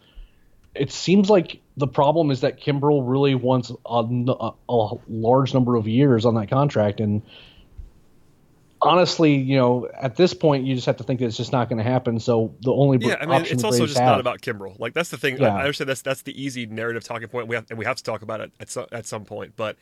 it 0.74 0.90
seems 0.90 1.30
like 1.30 1.60
the 1.76 1.86
problem 1.86 2.30
is 2.30 2.40
that 2.40 2.60
Kimbrel 2.60 3.08
really 3.08 3.34
wants 3.34 3.70
a, 3.70 4.52
a, 4.68 4.90
large 5.08 5.54
number 5.54 5.76
of 5.76 5.86
years 5.86 6.24
on 6.24 6.34
that 6.36 6.48
contract, 6.48 7.00
and 7.00 7.22
honestly, 8.80 9.34
you 9.34 9.56
know, 9.56 9.88
at 10.00 10.16
this 10.16 10.34
point, 10.34 10.64
you 10.64 10.74
just 10.74 10.86
have 10.86 10.98
to 10.98 11.04
think 11.04 11.20
that 11.20 11.26
it's 11.26 11.36
just 11.36 11.52
not 11.52 11.68
going 11.68 11.78
to 11.78 11.90
happen. 11.90 12.20
So 12.20 12.54
the 12.60 12.72
only 12.72 12.98
yeah, 13.00 13.16
I 13.20 13.26
mean, 13.26 13.46
it's 13.46 13.64
also 13.64 13.86
just 13.86 13.98
have, 13.98 14.06
not 14.06 14.20
about 14.20 14.40
Kimbrel. 14.40 14.78
Like 14.78 14.94
that's 14.94 15.08
the 15.08 15.16
thing. 15.16 15.38
Yeah. 15.38 15.54
I 15.54 15.60
understand 15.60 15.88
that's 15.90 16.02
that's 16.02 16.22
the 16.22 16.40
easy 16.40 16.66
narrative 16.66 17.04
talking 17.04 17.28
point. 17.28 17.48
We 17.48 17.56
have 17.56 17.66
and 17.70 17.78
we 17.78 17.84
have 17.84 17.96
to 17.96 18.02
talk 18.02 18.22
about 18.22 18.40
it 18.40 18.52
at 18.60 18.70
some, 18.70 18.86
at 18.92 19.06
some 19.06 19.24
point, 19.24 19.54
but 19.56 19.76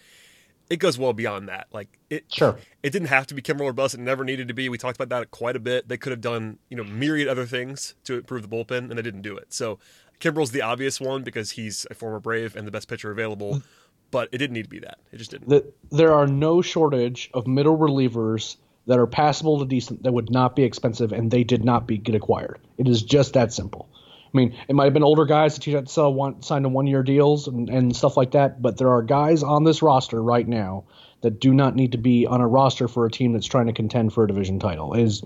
it 0.73 0.79
goes 0.79 0.99
well 0.99 1.13
beyond 1.13 1.51
that. 1.51 1.67
Like 1.71 1.99
it, 2.09 2.25
sure, 2.33 2.59
it 2.83 2.91
didn't 2.91 3.09
have 3.09 3.27
to 3.27 3.35
be 3.35 3.43
Kimbrel 3.43 3.65
or 3.65 3.75
Bus. 3.75 3.93
It 3.93 4.01
never 4.01 4.25
needed 4.25 4.49
to 4.49 4.55
be. 4.55 4.71
We 4.71 4.79
talked 4.79 4.97
about 4.97 5.11
that 5.11 5.31
quite 5.31 5.55
a 5.55 5.61
bit. 5.61 5.87
They 5.87 5.99
could 5.99 6.13
have 6.13 6.23
done 6.23 6.59
you 6.71 6.79
know 6.79 6.85
myriad 6.85 7.29
other 7.29 7.45
things 7.45 7.95
to 8.05 8.15
improve 8.15 8.41
the 8.41 8.49
bullpen, 8.49 8.89
and 8.89 8.93
they 8.93 9.03
didn't 9.03 9.21
do 9.21 9.37
it. 9.37 9.53
So 9.53 9.79
Kimbrel's 10.19 10.51
the 10.51 10.63
obvious 10.63 10.99
one 10.99 11.25
because 11.25 11.51
he's 11.51 11.87
a 11.91 11.95
former 11.95 12.21
Brave 12.21 12.57
and 12.57 12.67
the 12.67 12.71
best 12.71 12.89
pitcher 12.89 13.11
available. 13.11 13.57
Mm. 13.57 13.63
But 14.11 14.29
it 14.33 14.39
didn't 14.39 14.55
need 14.55 14.65
to 14.65 14.69
be 14.69 14.81
that. 14.81 14.99
It 15.11 15.19
just 15.19 15.31
didn't. 15.31 15.49
The, 15.49 15.73
there 15.91 16.13
are 16.13 16.27
no 16.27 16.63
shortage 16.63 17.31
of 17.33 17.47
middle 17.47 17.79
relievers 17.79 18.57
that 18.87 18.99
are 18.99 19.07
passable 19.07 19.59
to 19.59 19.65
decent 19.67 20.03
that 20.03 20.13
would 20.13 20.31
not 20.31 20.57
be 20.57 20.65
expensive, 20.65 21.13
and 21.13 21.31
they 21.31 21.45
did 21.45 21.65
not 21.65 21.87
be 21.87 21.99
get 21.99 22.15
acquired. 22.15 22.61
It 22.79 22.89
is 22.89 23.03
just 23.03 23.35
that 23.35 23.53
simple. 23.53 23.89
I 24.33 24.37
mean, 24.37 24.57
it 24.67 24.75
might 24.75 24.85
have 24.85 24.95
been 24.95 25.03
older 25.03 25.27
guys 25.27 25.55
that 25.57 25.67
you 25.67 25.77
had 25.77 25.91
sell 25.91 26.13
one, 26.13 26.43
sign 26.43 26.63
to 26.63 26.69
one 26.69 26.87
year 26.87 27.03
deals 27.03 27.49
and, 27.49 27.69
and 27.69 27.95
stuff 27.95 28.17
like 28.17 28.31
that, 28.31 28.63
but 28.63 28.79
there 28.79 28.91
are 28.91 29.03
guys 29.03 29.43
on 29.43 29.65
this 29.65 29.83
roster 29.83 30.23
right 30.23 30.47
now 30.47 30.85
that 31.21 31.39
do 31.39 31.53
not 31.53 31.77
need 31.77 31.93
to 31.93 31.99
be 31.99 32.27
on 32.27 32.41
a 32.41 32.49
roster 32.49 32.89
for 32.89 33.05
a 33.05 33.11
team 33.11 33.33
that's 33.33 33.47
trying 33.47 33.67
to 33.67 33.73
contend 33.73 34.13
for 34.13 34.25
a 34.25 34.29
division 34.29 34.59
title. 34.59 34.95
It 34.95 35.03
is 35.03 35.23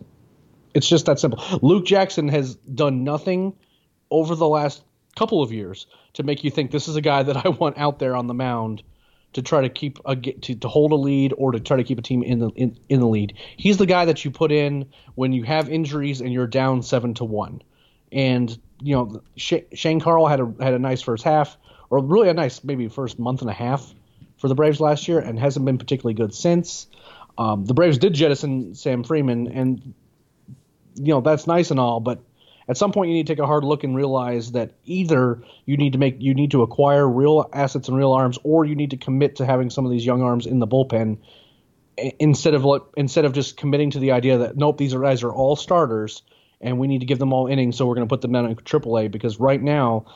it's 0.75 0.89
just 0.89 1.07
that 1.07 1.19
simple. 1.19 1.43
Luke 1.63 1.87
Jackson 1.87 2.29
has 2.29 2.57
done 2.57 3.03
nothing 3.03 3.55
over 4.11 4.35
the 4.35 4.47
last 4.47 4.83
couple 5.17 5.43
of 5.43 5.51
years 5.51 5.87
to 6.13 6.23
make 6.23 6.45
you 6.45 6.51
think 6.51 6.71
this 6.71 6.87
is 6.87 6.97
a 6.97 7.01
guy 7.01 7.23
that 7.23 7.47
I 7.47 7.49
want 7.49 7.79
out 7.79 7.99
there 7.99 8.15
on 8.15 8.27
the 8.27 8.35
mound 8.35 8.83
to 9.33 9.43
try 9.43 9.63
to 9.63 9.69
keep 9.69 9.99
a 10.05 10.17
to, 10.17 10.55
to 10.55 10.69
hold 10.69 10.93
a 10.93 10.97
lead 10.97 11.33
or 11.37 11.53
to 11.53 11.61
try 11.61 11.77
to 11.77 11.85
keep 11.85 11.99
a 11.99 12.03
team 12.03 12.23
in 12.23 12.41
the 12.41 12.49
in, 12.51 12.79
in 12.89 13.01
the 13.01 13.07
lead. 13.07 13.35
He's 13.57 13.77
the 13.77 13.87
guy 13.87 14.05
that 14.05 14.25
you 14.25 14.31
put 14.31 14.53
in 14.53 14.91
when 15.15 15.33
you 15.33 15.45
have 15.45 15.71
injuries 15.71 16.21
and 16.21 16.33
you're 16.33 16.47
down 16.47 16.83
seven 16.83 17.15
to 17.15 17.25
one. 17.25 17.63
And 18.13 18.57
you 18.81 18.95
know, 18.95 19.23
Shane 19.37 20.01
Carle 20.01 20.27
had 20.27 20.41
a 20.41 20.53
had 20.61 20.75
a 20.75 20.79
nice 20.79 21.03
first 21.03 21.25
half, 21.25 21.57
or 21.91 22.03
really 22.03 22.29
a 22.29 22.35
nice 22.35 22.63
maybe 22.63 22.89
first 22.89 23.19
month 23.19 23.41
and 23.41 23.51
a 23.51 23.55
half 23.55 23.95
for 24.39 24.49
the 24.49 24.55
Braves 24.55 24.81
last 24.81 25.09
year, 25.09 25.19
and 25.19 25.39
hasn't 25.39 25.65
been 25.65 25.79
particularly 25.79 26.15
good 26.15 26.35
since. 26.35 26.87
Um, 27.39 27.65
the 27.65 27.75
Braves 27.75 27.99
did 27.99 28.15
jettison 28.15 28.75
Sam 28.75 29.05
Freeman, 29.05 29.49
and 29.49 29.95
you 30.95 31.13
know 31.13 31.21
that's 31.21 31.47
nice 31.47 31.71
and 31.71 31.81
all, 31.81 32.01
but 32.01 32.21
at 32.69 32.77
some 32.77 32.93
point 32.93 33.09
you 33.09 33.15
need 33.15 33.27
to 33.27 33.33
take 33.33 33.43
a 33.43 33.47
hard 33.47 33.65
look 33.65 33.85
and 33.85 33.95
realize 33.95 34.53
that 34.53 34.73
either 34.85 35.43
you 35.65 35.77
need 35.77 35.93
to 35.93 35.99
make 35.99 36.17
you 36.19 36.35
need 36.35 36.51
to 36.51 36.63
acquire 36.63 37.09
real 37.09 37.49
assets 37.53 37.89
and 37.89 37.97
real 37.97 38.13
arms, 38.13 38.39
or 38.43 38.65
you 38.65 38.75
need 38.75 38.91
to 38.91 38.97
commit 38.97 39.37
to 39.37 39.47
having 39.47 39.71
some 39.71 39.85
of 39.85 39.91
these 39.91 40.05
young 40.05 40.23
arms 40.23 40.47
in 40.47 40.59
the 40.59 40.67
bullpen 40.67 41.19
instead 42.19 42.55
of 42.55 42.67
instead 42.97 43.25
of 43.25 43.33
just 43.33 43.57
committing 43.57 43.91
to 43.91 43.99
the 43.99 44.13
idea 44.13 44.39
that 44.39 44.57
nope, 44.57 44.77
these 44.77 44.95
guys 44.95 45.23
are 45.23 45.33
all 45.33 45.57
starters 45.57 46.23
and 46.61 46.79
we 46.79 46.87
need 46.87 47.01
to 47.01 47.07
give 47.07 47.19
them 47.19 47.33
all 47.33 47.47
innings, 47.47 47.77
so 47.77 47.87
we're 47.87 47.95
going 47.95 48.07
to 48.07 48.13
put 48.13 48.23
them 48.23 48.33
down 48.33 48.47
in 48.47 48.57
AAA 48.57 49.11
because 49.11 49.39
right 49.39 49.63
now 49.63 50.07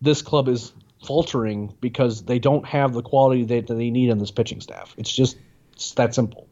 this 0.00 0.22
club 0.22 0.48
is 0.48 0.72
faltering 1.04 1.74
because 1.80 2.24
they 2.24 2.38
don't 2.38 2.66
have 2.66 2.92
the 2.92 3.02
quality 3.02 3.44
that 3.44 3.66
they 3.66 3.90
need 3.90 4.08
in 4.08 4.18
this 4.18 4.30
pitching 4.30 4.60
staff. 4.60 4.94
It's 4.96 5.12
just 5.12 5.36
it's 5.72 5.92
that 5.94 6.14
simple. 6.14 6.48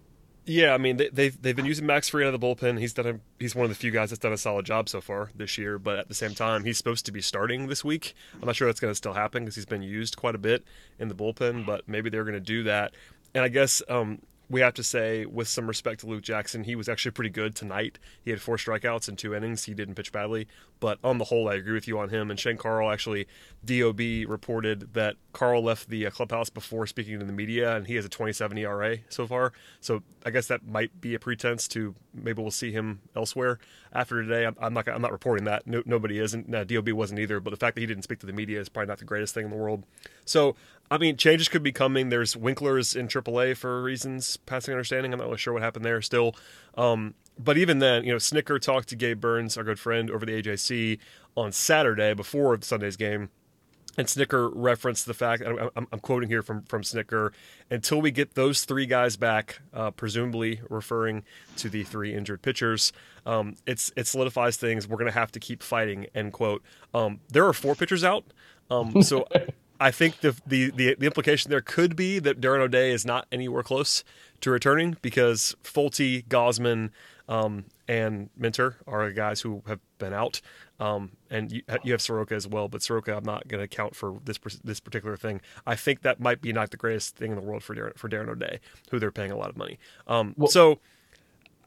Yeah, 0.47 0.75
I 0.75 0.79
mean 0.79 0.97
they, 0.97 1.05
have 1.05 1.15
they've, 1.15 1.43
they've 1.43 1.57
been 1.57 1.67
using 1.67 1.87
Max 1.87 2.09
Fried 2.09 2.27
out 2.27 2.35
of 2.35 2.41
the 2.41 2.47
bullpen. 2.47 2.79
He's 2.79 2.93
done 2.93 3.07
a, 3.07 3.21
he's 3.39 3.55
one 3.55 3.65
of 3.65 3.71
the 3.71 3.77
few 3.77 3.91
guys 3.91 4.11
that's 4.11 4.19
done 4.19 4.33
a 4.33 4.39
solid 4.39 4.67
job 4.67 4.89
so 4.89 5.01
far 5.01 5.31
this 5.35 5.57
year. 5.59 5.79
But 5.79 5.99
at 5.99 6.09
the 6.09 6.15
same 6.15 6.35
time, 6.35 6.65
he's 6.65 6.79
supposed 6.79 7.07
to 7.07 7.13
be 7.13 7.21
starting 7.21 7.69
this 7.69 7.85
week. 7.85 8.15
I'm 8.35 8.47
not 8.47 8.57
sure 8.57 8.67
that's 8.67 8.81
going 8.81 8.91
to 8.91 8.97
still 8.97 9.13
happen 9.13 9.45
because 9.45 9.55
he's 9.55 9.67
been 9.67 9.83
used 9.83 10.17
quite 10.17 10.35
a 10.35 10.39
bit 10.39 10.65
in 10.99 11.09
the 11.09 11.15
bullpen. 11.15 11.67
But 11.67 11.89
maybe 11.89 12.11
they're 12.11 12.25
going 12.25 12.35
to 12.35 12.41
do 12.41 12.65
that. 12.65 12.93
And 13.35 13.45
I 13.45 13.49
guess 13.49 13.83
um, 13.89 14.21
we 14.51 14.61
have 14.61 14.75
to 14.75 14.83
say, 14.83 15.25
with 15.25 15.47
some 15.47 15.69
respect 15.69 16.01
to 16.01 16.07
Luke 16.07 16.23
Jackson, 16.23 16.65
he 16.65 16.75
was 16.75 16.89
actually 16.89 17.13
pretty 17.13 17.31
good 17.31 17.55
tonight. 17.55 18.01
He 18.21 18.33
had 18.33 18.43
four 18.43 18.57
strikeouts 18.57 19.09
in 19.09 19.15
two 19.15 19.33
innings. 19.33 19.65
He 19.65 19.75
didn't 19.75 19.95
pitch 19.95 20.11
badly, 20.11 20.49
but 20.81 20.99
on 21.05 21.19
the 21.19 21.25
whole, 21.25 21.49
I 21.49 21.55
agree 21.55 21.73
with 21.73 21.87
you 21.87 22.01
on 22.01 22.09
him. 22.09 22.31
And 22.31 22.39
Shane 22.39 22.57
Carle 22.57 22.91
actually, 22.91 23.29
DOB 23.65 24.01
reported 24.29 24.93
that 24.95 25.15
Carle 25.33 25.63
left 25.63 25.89
the 25.89 26.07
uh, 26.07 26.11
clubhouse 26.11 26.51
before 26.51 26.87
speaking 26.87 27.19
to 27.19 27.25
the 27.25 27.33
media, 27.33 27.77
and 27.77 27.87
he 27.87 27.95
has 27.95 28.05
a 28.05 28.09
27 28.09 28.59
ERA 28.59 28.99
so 29.09 29.27
far. 29.27 29.53
So 29.81 30.03
I 30.25 30.31
guess 30.31 30.47
that 30.49 30.67
might 30.67 31.01
be 31.01 31.15
a 31.15 31.19
pretense 31.19 31.69
to 31.69 31.95
maybe 32.13 32.43
we'll 32.43 32.51
see 32.51 32.73
him 32.73 33.01
elsewhere 33.15 33.59
after 33.93 34.23
today. 34.23 34.47
I'm, 34.47 34.57
I'm 34.61 34.75
not 34.75 34.89
I'm 34.89 35.03
not 35.03 35.13
reporting 35.13 35.45
that. 35.45 35.67
No, 35.67 35.83
nobody 35.87 36.19
isn't. 36.19 36.49
No, 36.49 36.65
DOB 36.65 36.91
wasn't 36.91 37.21
either. 37.21 37.41
But 37.41 37.51
the 37.51 37.57
fact 37.57 37.75
that 37.77 37.81
he 37.81 37.87
didn't 37.87 38.03
speak 38.03 38.19
to 38.21 38.27
the 38.27 38.33
media 38.33 38.61
is 38.61 38.69
probably 38.69 38.89
not 38.89 38.99
the 38.99 39.05
greatest 39.05 39.35
thing 39.35 39.45
in 39.45 39.51
the 39.51 39.57
world. 39.57 39.85
So 40.25 40.57
I 40.91 40.99
mean, 40.99 41.17
changes 41.17 41.49
could 41.49 41.63
be 41.63 41.73
coming. 41.73 42.09
There's 42.09 42.35
Winklers 42.35 42.97
in 42.97 43.07
AAA 43.07 43.57
for 43.57 43.81
reasons, 43.81 44.37
passing 44.39 44.75
understanding. 44.75 45.13
I'm 45.13 45.21
not 45.21 45.27
really 45.27 45.39
sure 45.39 45.53
what 45.53 45.63
happened 45.63 45.85
there 45.85 46.03
still. 46.03 46.35
Um, 46.77 47.15
but 47.39 47.57
even 47.57 47.79
then, 47.79 48.05
you 48.05 48.11
know, 48.11 48.19
Snitker 48.19 48.61
talked 48.61 48.89
to 48.89 48.97
Gabe 48.97 49.21
Burns, 49.21 49.57
our 49.57 49.63
good 49.63 49.79
friend, 49.79 50.11
over 50.11 50.27
the 50.27 50.43
AJC 50.43 50.99
on 51.37 51.53
Saturday 51.53 52.13
before 52.13 52.59
Sunday's 52.61 52.97
game. 52.97 53.31
And 53.99 54.07
Snitker 54.07 54.51
referenced 54.55 55.07
the 55.07 55.15
fact, 55.15 55.43
I'm, 55.45 55.87
I'm, 55.93 55.99
quoting 55.99 56.29
here 56.29 56.43
from, 56.43 56.63
from 56.63 56.83
Snitker, 56.83 57.33
until 57.71 58.01
we 58.01 58.11
get 58.11 58.35
those 58.35 58.65
three 58.65 58.87
guys 58.87 59.17
back, 59.17 59.61
uh, 59.75 59.91
presumably 59.91 60.61
referring 60.71 61.25
to 61.57 61.69
the 61.69 61.83
three 61.83 62.15
injured 62.15 62.41
pitchers, 62.41 62.93
um, 63.27 63.57
it's 63.67 63.93
it 63.97 64.07
solidifies 64.07 64.57
things. 64.57 64.89
We're 64.89 64.97
going 64.97 65.11
to 65.11 65.19
have 65.19 65.33
to 65.33 65.41
keep 65.41 65.63
fighting, 65.63 66.07
end 66.15 66.33
quote. 66.33 66.63
Um, 66.95 67.21
there 67.29 67.45
are 67.47 67.53
four 67.53 67.75
pitchers 67.75 68.05
out. 68.05 68.25
Um, 68.71 69.03
so 69.03 69.27
I 69.81 69.91
think 69.91 70.21
the, 70.21 70.37
the, 70.47 70.71
the 70.71 70.97
the 70.99 71.07
implication 71.07 71.51
there 71.51 71.61
could 71.61 71.97
be 71.97 72.19
that 72.21 72.41
Darren 72.41 72.61
O'Day 72.61 72.93
is 72.93 73.05
not 73.05 73.27
anywhere 73.33 73.63
close 73.63 74.05
to 74.43 74.51
returning 74.51 74.97
because 75.03 75.57
Folty, 75.65 76.25
Gausman, 76.27 76.91
um, 77.31 77.65
and 77.87 78.29
Minter 78.37 78.77
are 78.89 79.11
guys 79.13 79.41
who 79.41 79.63
have 79.67 79.79
been 79.99 80.13
out, 80.13 80.41
um, 80.81 81.13
and 81.31 81.53
you, 81.53 81.63
you, 81.85 81.93
have 81.93 82.03
Soroka 82.03 82.35
as 82.35 82.49
well. 82.49 82.69
But 82.69 82.83
Soroka, 82.83 83.17
I'm 83.17 83.25
not 83.25 83.47
going 83.47 83.63
to 83.63 83.69
count 83.69 83.95
for 83.95 84.19
this 84.25 84.39
this 84.65 84.81
particular 84.81 85.17
thing. 85.17 85.41
I 85.65 85.77
think 85.77 86.03
that 86.03 86.19
might 86.19 86.43
be 86.43 86.53
not 86.53 86.73
the 86.73 86.77
greatest 86.77 87.17
thing 87.17 87.31
in 87.31 87.37
the 87.37 87.43
world 87.43 87.63
for 87.63 87.75
Darren, 87.77 87.97
for 87.97 88.09
Darren 88.09 88.29
O'Day, 88.29 88.59
who 88.91 88.99
they're 88.99 89.13
paying 89.13 89.31
a 89.31 89.37
lot 89.37 89.49
of 89.49 89.57
money. 89.57 89.79
Um, 90.09 90.35
well, 90.37 90.49
so, 90.49 90.81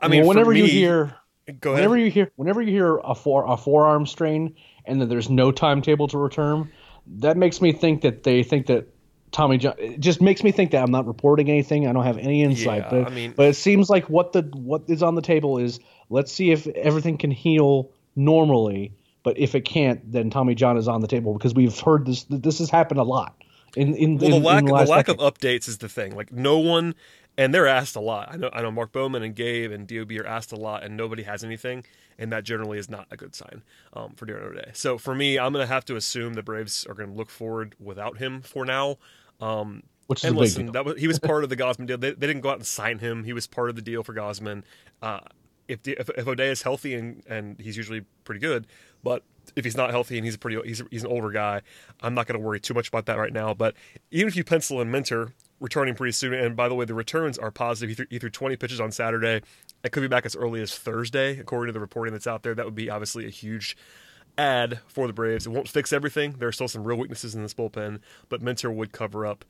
I 0.01 0.10
mean, 0.10 0.22
well, 0.22 0.29
whenever 0.29 0.51
me, 0.51 0.62
you 0.62 0.67
hear, 0.67 1.15
go 1.62 1.72
ahead. 1.72 1.79
Whenever 1.79 1.98
you 1.98 2.12
hear, 2.12 2.29
whenever 2.36 2.62
you 2.62 2.72
hear 2.72 2.98
a 2.98 3.15
four 3.15 3.46
a 3.48 3.55
forearm 3.55 4.05
strain 4.05 4.55
and 4.86 5.01
that 5.01 5.05
there's 5.05 5.29
no 5.29 5.50
timetable 5.51 6.10
to 6.10 6.17
return 6.17 6.70
that 7.08 7.38
makes 7.38 7.62
me 7.62 7.72
think 7.72 8.01
that 8.01 8.24
they 8.24 8.43
think 8.43 8.67
that 8.67 8.88
Tommy 9.34 9.58
John. 9.58 9.74
It 9.78 10.00
just 10.00 10.22
makes 10.22 10.44
me 10.44 10.52
think 10.52 10.72
that 10.72 10.82
I'm 10.82 10.92
not 10.92 11.06
reporting 11.06 11.50
anything. 11.50 11.88
I 11.88 11.92
don't 11.92 12.06
have 12.06 12.18
any 12.18 12.44
insight. 12.44 12.84
Yeah, 12.84 12.90
but 12.90 13.08
I 13.08 13.10
mean, 13.10 13.34
but 13.36 13.48
it 13.48 13.56
seems 13.56 13.90
like 13.90 14.10
what 14.10 14.32
the 14.32 14.44
what 14.54 14.84
is 14.88 15.04
on 15.04 15.16
the 15.16 15.22
table 15.22 15.58
is 15.58 15.80
let's 16.10 16.32
see 16.32 16.52
if 16.52 16.68
everything 16.68 17.18
can 17.18 17.32
heal 17.32 17.90
normally. 18.16 18.94
But 19.24 19.38
if 19.40 19.56
it 19.56 19.62
can't, 19.62 20.12
then 20.12 20.30
Tommy 20.30 20.54
John 20.54 20.78
is 20.78 20.88
on 20.88 21.02
the 21.02 21.08
table 21.08 21.34
because 21.34 21.54
we've 21.54 21.78
heard 21.80 22.06
this. 22.06 22.25
This 22.30 22.60
has 22.60 22.70
happened 22.70 23.00
a 23.00 23.04
lot. 23.04 23.36
In, 23.75 23.96
in, 23.96 24.18
well, 24.18 24.30
the 24.30 24.36
in, 24.36 24.44
lack, 24.44 24.60
in 24.60 24.66
the, 24.66 24.78
the 24.78 24.86
lack 24.86 25.06
decade. 25.08 25.20
of 25.22 25.34
updates 25.34 25.68
is 25.68 25.80
the 25.80 25.90
thing. 25.90 26.16
Like 26.16 26.32
no 26.32 26.60
one, 26.60 26.94
and 27.38 27.54
they're 27.54 27.68
asked 27.68 27.96
a 27.96 28.02
lot. 28.02 28.30
I 28.32 28.38
know, 28.38 28.50
I 28.54 28.62
know 28.62 28.70
Mark 28.70 28.92
Bowman 28.92 29.24
and 29.24 29.36
Gabe 29.36 29.72
and 29.72 29.88
Dob 29.88 30.12
are 30.12 30.28
asked 30.28 30.52
a 30.52 30.58
lot, 30.58 30.84
and 30.84 30.96
nobody 30.96 31.24
has 31.24 31.44
anything 31.44 31.84
and 32.18 32.32
that 32.32 32.44
generally 32.44 32.78
is 32.78 32.90
not 32.90 33.08
a 33.12 33.18
good 33.18 33.36
sign 33.36 33.62
um, 33.94 34.13
for 34.16 34.25
Darren 34.25 34.52
O'Day. 34.52 34.72
So 34.74 34.98
for 34.98 35.16
me, 35.16 35.40
I'm 35.40 35.54
going 35.54 35.66
to 35.66 35.74
have 35.74 35.86
to 35.86 35.96
assume 35.96 36.34
the 36.34 36.44
Braves 36.44 36.86
are 36.86 36.94
going 36.94 37.10
to 37.10 37.16
look 37.16 37.30
forward 37.30 37.75
without 37.80 38.18
him 38.18 38.42
for 38.42 38.66
now. 38.66 38.98
Um, 39.42 39.84
Which 40.08 40.24
is 40.24 40.30
and 40.30 40.38
listen, 40.38 40.72
that 40.74 40.86
was, 40.86 41.00
he 41.00 41.08
was 41.08 41.20
part 41.32 41.44
of 41.44 41.50
the 41.50 41.58
Gausman 41.58 41.88
deal. 41.88 41.98
They, 41.98 42.12
they, 42.12 42.28
didn't 42.28 42.42
go 42.42 42.50
out 42.50 42.58
and 42.58 42.66
sign 42.66 43.00
him. 43.00 43.24
He 43.24 43.34
was 43.34 43.48
part 43.48 43.70
of 43.70 43.75
the 43.75 43.82
deal 43.82 44.04
for 44.04 44.13
Gausman. 44.13 44.63
Uh, 45.02 45.20
if, 45.68 45.88
if, 45.88 46.10
if 46.10 46.28
O'Day 46.28 46.50
is 46.50 46.62
healthy 46.62 46.94
and, 46.94 47.24
and 47.28 47.60
he's 47.60 47.78
usually 47.78 48.02
pretty 48.24 48.40
good, 48.40 48.68
but 49.04 49.24
if 49.56 49.66
he's 49.66 49.78
not 49.78 49.92
healthy 49.92 50.18
and 50.18 50.25
he's 50.25 50.36
a 50.36 50.38
pretty 50.38 50.58
he's, 50.66 50.82
he's 50.92 51.04
an 51.04 51.12
older 51.12 51.32
guy, 51.32 51.62
I'm 52.02 52.13
not 52.13 52.28
going 52.28 52.40
to 52.40 52.46
worry 52.46 52.60
too 52.60 52.74
much 52.74 52.88
about 52.88 53.06
that 53.08 53.18
right 53.18 53.34
now. 53.34 53.54
But 53.54 53.75
even 54.12 54.28
if 54.28 54.36
you 54.36 54.44
pencil 54.44 54.82
in 54.82 54.92
Minter 54.92 55.34
returning 55.60 55.96
pretty 55.96 56.12
soon, 56.12 56.34
and 56.34 56.56
by 56.56 56.68
the 56.68 56.75
way, 56.75 56.86
the 56.86 56.94
returns 56.94 57.38
are 57.38 57.52
positive. 57.52 57.90
He 57.90 57.96
threw, 57.96 58.06
he 58.10 58.20
threw 58.20 58.30
20 58.30 58.56
pitches 58.58 58.82
on 58.82 58.92
Saturday. 58.92 59.42
It 59.84 59.92
could 59.92 60.02
be 60.02 60.08
back 60.08 60.25
as 60.25 60.36
early 60.36 60.62
as 60.62 60.78
Thursday, 60.78 61.40
according 61.40 61.70
to 61.70 61.74
the 61.74 61.80
reporting 61.80 62.13
that's 62.13 62.28
out 62.28 62.44
there. 62.44 62.54
That 62.54 62.66
would 62.66 62.75
be 62.75 62.90
obviously 62.90 63.25
a 63.25 63.30
huge 63.30 63.78
add 64.38 64.80
for 64.88 65.08
the 65.08 65.13
Braves. 65.13 65.46
It 65.46 65.52
won't 65.52 65.68
fix 65.68 65.94
everything. 65.94 66.34
There 66.40 66.48
are 66.48 66.54
still 66.54 66.68
some 66.68 66.84
real 66.84 66.98
weaknesses 66.98 67.36
in 67.36 67.44
this 67.44 67.54
bullpen, 67.54 68.00
but 68.30 68.42
Minter 68.42 68.72
would 68.72 68.92
cover 68.92 69.25
up 69.25 69.46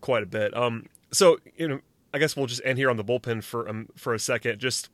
quite 0.00 0.22
a 0.22 0.26
bit. 0.26 0.56
Um, 0.56 0.86
so 1.10 1.38
you 1.56 1.68
know, 1.68 1.80
I 2.12 2.18
guess 2.18 2.36
we'll 2.36 2.46
just 2.46 2.62
end 2.64 2.78
here 2.78 2.90
on 2.90 2.96
the 2.96 3.04
bullpen 3.04 3.42
for 3.42 3.68
um, 3.68 3.88
for 3.96 4.14
a 4.14 4.18
second. 4.18 4.58
Just 4.58 4.90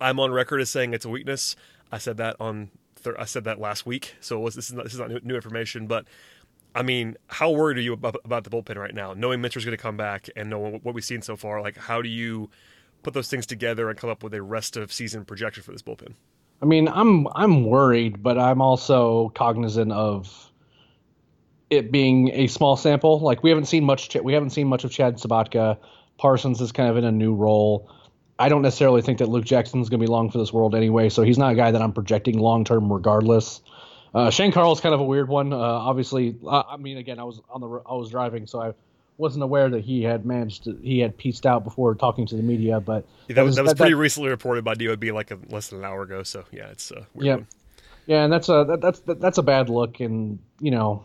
I'm 0.00 0.18
on 0.18 0.30
record 0.30 0.60
as 0.60 0.70
saying 0.70 0.94
it's 0.94 1.04
a 1.04 1.10
weakness. 1.10 1.56
I 1.92 1.98
said 1.98 2.16
that 2.18 2.36
on 2.40 2.70
th- 3.02 3.16
I 3.18 3.24
said 3.24 3.44
that 3.44 3.58
last 3.58 3.86
week, 3.86 4.14
so 4.20 4.38
was, 4.38 4.54
this 4.54 4.68
is 4.68 4.74
not, 4.74 4.84
this 4.84 4.94
is 4.94 4.98
not 4.98 5.10
new, 5.10 5.20
new 5.22 5.34
information, 5.34 5.86
but 5.86 6.06
I 6.74 6.82
mean, 6.82 7.16
how 7.26 7.50
worried 7.50 7.78
are 7.78 7.82
you 7.82 7.92
about, 7.92 8.16
about 8.24 8.44
the 8.44 8.50
bullpen 8.50 8.76
right 8.76 8.94
now? 8.94 9.12
Knowing 9.12 9.40
Minter's 9.40 9.64
going 9.64 9.76
to 9.76 9.82
come 9.82 9.96
back 9.96 10.28
and 10.36 10.48
knowing 10.48 10.80
what 10.82 10.94
we've 10.94 11.04
seen 11.04 11.22
so 11.22 11.36
far, 11.36 11.60
like 11.60 11.76
how 11.76 12.00
do 12.00 12.08
you 12.08 12.48
put 13.02 13.14
those 13.14 13.28
things 13.28 13.46
together 13.46 13.88
and 13.88 13.98
come 13.98 14.10
up 14.10 14.22
with 14.22 14.34
a 14.34 14.42
rest 14.42 14.76
of 14.76 14.92
season 14.92 15.24
projection 15.24 15.62
for 15.62 15.72
this 15.72 15.82
bullpen? 15.82 16.14
I 16.62 16.66
mean, 16.66 16.88
I'm 16.88 17.26
I'm 17.34 17.64
worried, 17.64 18.22
but 18.22 18.38
I'm 18.38 18.60
also 18.60 19.30
cognizant 19.30 19.92
of 19.92 20.50
it 21.70 21.90
being 21.90 22.30
a 22.32 22.46
small 22.48 22.76
sample. 22.76 23.20
Like 23.20 23.42
we 23.42 23.50
haven't 23.50 23.66
seen 23.66 23.84
much. 23.84 24.14
We 24.22 24.34
haven't 24.34 24.50
seen 24.50 24.66
much 24.66 24.84
of 24.84 24.90
Chad 24.90 25.16
Sobotka. 25.16 25.78
Parsons 26.18 26.60
is 26.60 26.72
kind 26.72 26.90
of 26.90 26.96
in 26.96 27.04
a 27.04 27.12
new 27.12 27.34
role. 27.34 27.90
I 28.38 28.48
don't 28.48 28.62
necessarily 28.62 29.02
think 29.02 29.18
that 29.18 29.28
Luke 29.28 29.44
Jackson's 29.44 29.88
going 29.88 30.00
to 30.00 30.06
be 30.06 30.10
long 30.10 30.30
for 30.30 30.38
this 30.38 30.52
world 30.52 30.74
anyway, 30.74 31.10
so 31.10 31.22
he's 31.22 31.38
not 31.38 31.52
a 31.52 31.54
guy 31.54 31.70
that 31.70 31.80
I'm 31.80 31.92
projecting 31.92 32.38
long 32.38 32.64
term 32.64 32.92
regardless. 32.92 33.60
Uh, 34.14 34.30
Shane 34.30 34.50
Carle 34.50 34.72
is 34.72 34.80
kind 34.80 34.94
of 34.94 35.00
a 35.00 35.04
weird 35.04 35.28
one. 35.28 35.52
Uh, 35.52 35.56
obviously, 35.56 36.36
uh, 36.46 36.64
I 36.68 36.76
mean, 36.76 36.96
again, 36.96 37.18
I 37.18 37.24
was 37.24 37.40
on 37.48 37.60
the 37.60 37.68
I 37.86 37.94
was 37.94 38.10
driving, 38.10 38.46
so 38.46 38.60
I 38.60 38.72
wasn't 39.20 39.44
aware 39.44 39.68
that 39.68 39.84
he 39.84 40.02
had 40.02 40.24
managed 40.24 40.64
to, 40.64 40.78
he 40.82 40.98
had 40.98 41.16
pieced 41.16 41.46
out 41.46 41.62
before 41.62 41.94
talking 41.94 42.26
to 42.26 42.36
the 42.36 42.42
media. 42.42 42.80
But 42.80 43.06
yeah, 43.28 43.36
that 43.36 43.42
was 43.42 43.56
that 43.56 43.62
was 43.62 43.72
that, 43.72 43.76
pretty 43.76 43.92
that, 43.92 43.98
recently 43.98 44.30
reported 44.30 44.64
by 44.64 44.74
DOB 44.74 45.04
like 45.04 45.30
a, 45.30 45.38
less 45.48 45.68
than 45.68 45.80
an 45.80 45.84
hour 45.84 46.02
ago. 46.02 46.22
So 46.22 46.44
yeah, 46.50 46.68
it's 46.68 46.90
uh, 46.90 47.04
yeah, 47.14 47.34
one. 47.34 47.46
yeah, 48.06 48.24
and 48.24 48.32
that's 48.32 48.48
a 48.48 48.64
that, 48.66 48.80
that's 48.80 49.00
that, 49.00 49.20
that's 49.20 49.38
a 49.38 49.42
bad 49.42 49.68
look. 49.68 50.00
And 50.00 50.40
you 50.58 50.70
know, 50.70 51.04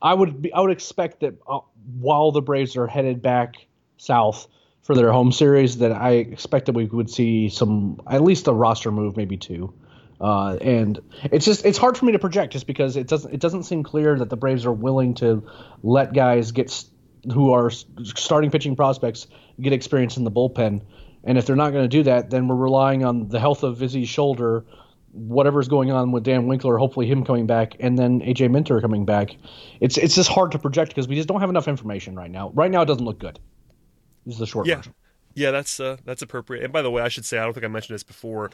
I 0.00 0.14
would 0.14 0.42
be 0.42 0.52
I 0.52 0.60
would 0.60 0.72
expect 0.72 1.20
that 1.20 1.34
uh, 1.48 1.60
while 2.00 2.32
the 2.32 2.42
Braves 2.42 2.76
are 2.76 2.86
headed 2.86 3.22
back 3.22 3.54
south 3.98 4.48
for 4.82 4.94
their 4.94 5.12
home 5.12 5.32
series, 5.32 5.78
that 5.78 5.92
I 5.92 6.12
expect 6.12 6.66
that 6.66 6.74
we 6.74 6.86
would 6.86 7.10
see 7.10 7.48
some 7.48 8.00
at 8.08 8.22
least 8.22 8.48
a 8.48 8.52
roster 8.52 8.90
move, 8.90 9.16
maybe 9.16 9.36
two. 9.36 9.74
Uh, 10.18 10.56
and 10.62 11.00
it's 11.24 11.44
just 11.44 11.66
it's 11.66 11.76
hard 11.76 11.98
for 11.98 12.06
me 12.06 12.12
to 12.12 12.18
project 12.18 12.52
just 12.52 12.66
because 12.66 12.96
it 12.96 13.06
doesn't 13.06 13.34
it 13.34 13.40
doesn't 13.40 13.64
seem 13.64 13.82
clear 13.82 14.18
that 14.18 14.30
the 14.30 14.36
Braves 14.36 14.64
are 14.64 14.72
willing 14.72 15.14
to 15.14 15.46
let 15.82 16.14
guys 16.14 16.52
get 16.52 16.70
who 17.32 17.52
are 17.52 17.70
starting 17.70 18.50
pitching 18.50 18.76
prospects 18.76 19.26
get 19.60 19.72
experience 19.72 20.16
in 20.16 20.24
the 20.24 20.30
bullpen. 20.30 20.82
And 21.24 21.38
if 21.38 21.46
they're 21.46 21.56
not 21.56 21.70
going 21.70 21.84
to 21.84 21.88
do 21.88 22.02
that, 22.04 22.30
then 22.30 22.46
we're 22.48 22.56
relying 22.56 23.04
on 23.04 23.28
the 23.28 23.40
health 23.40 23.62
of 23.62 23.82
Izzy's 23.82 24.08
shoulder, 24.08 24.64
whatever's 25.10 25.66
going 25.66 25.90
on 25.90 26.12
with 26.12 26.22
Dan 26.22 26.46
Winkler, 26.46 26.78
hopefully 26.78 27.06
him 27.06 27.24
coming 27.24 27.46
back, 27.46 27.74
and 27.80 27.98
then 27.98 28.20
AJ 28.20 28.50
Minter 28.50 28.80
coming 28.80 29.04
back. 29.04 29.36
It's 29.80 29.96
it's 29.98 30.14
just 30.14 30.30
hard 30.30 30.52
to 30.52 30.58
project 30.58 30.90
because 30.90 31.08
we 31.08 31.16
just 31.16 31.26
don't 31.26 31.40
have 31.40 31.50
enough 31.50 31.68
information 31.68 32.14
right 32.14 32.30
now. 32.30 32.50
Right 32.54 32.70
now, 32.70 32.82
it 32.82 32.86
doesn't 32.86 33.04
look 33.04 33.18
good. 33.18 33.40
This 34.24 34.34
is 34.34 34.40
the 34.40 34.46
short 34.46 34.66
yeah. 34.66 34.76
version. 34.76 34.94
Yeah, 35.34 35.50
that's 35.50 35.80
uh, 35.80 35.96
that's 36.04 36.22
appropriate. 36.22 36.64
And 36.64 36.72
by 36.72 36.82
the 36.82 36.90
way, 36.90 37.02
I 37.02 37.08
should 37.08 37.24
say 37.24 37.38
I 37.38 37.44
don't 37.44 37.52
think 37.52 37.64
I 37.64 37.68
mentioned 37.68 37.94
this 37.94 38.02
before. 38.02 38.50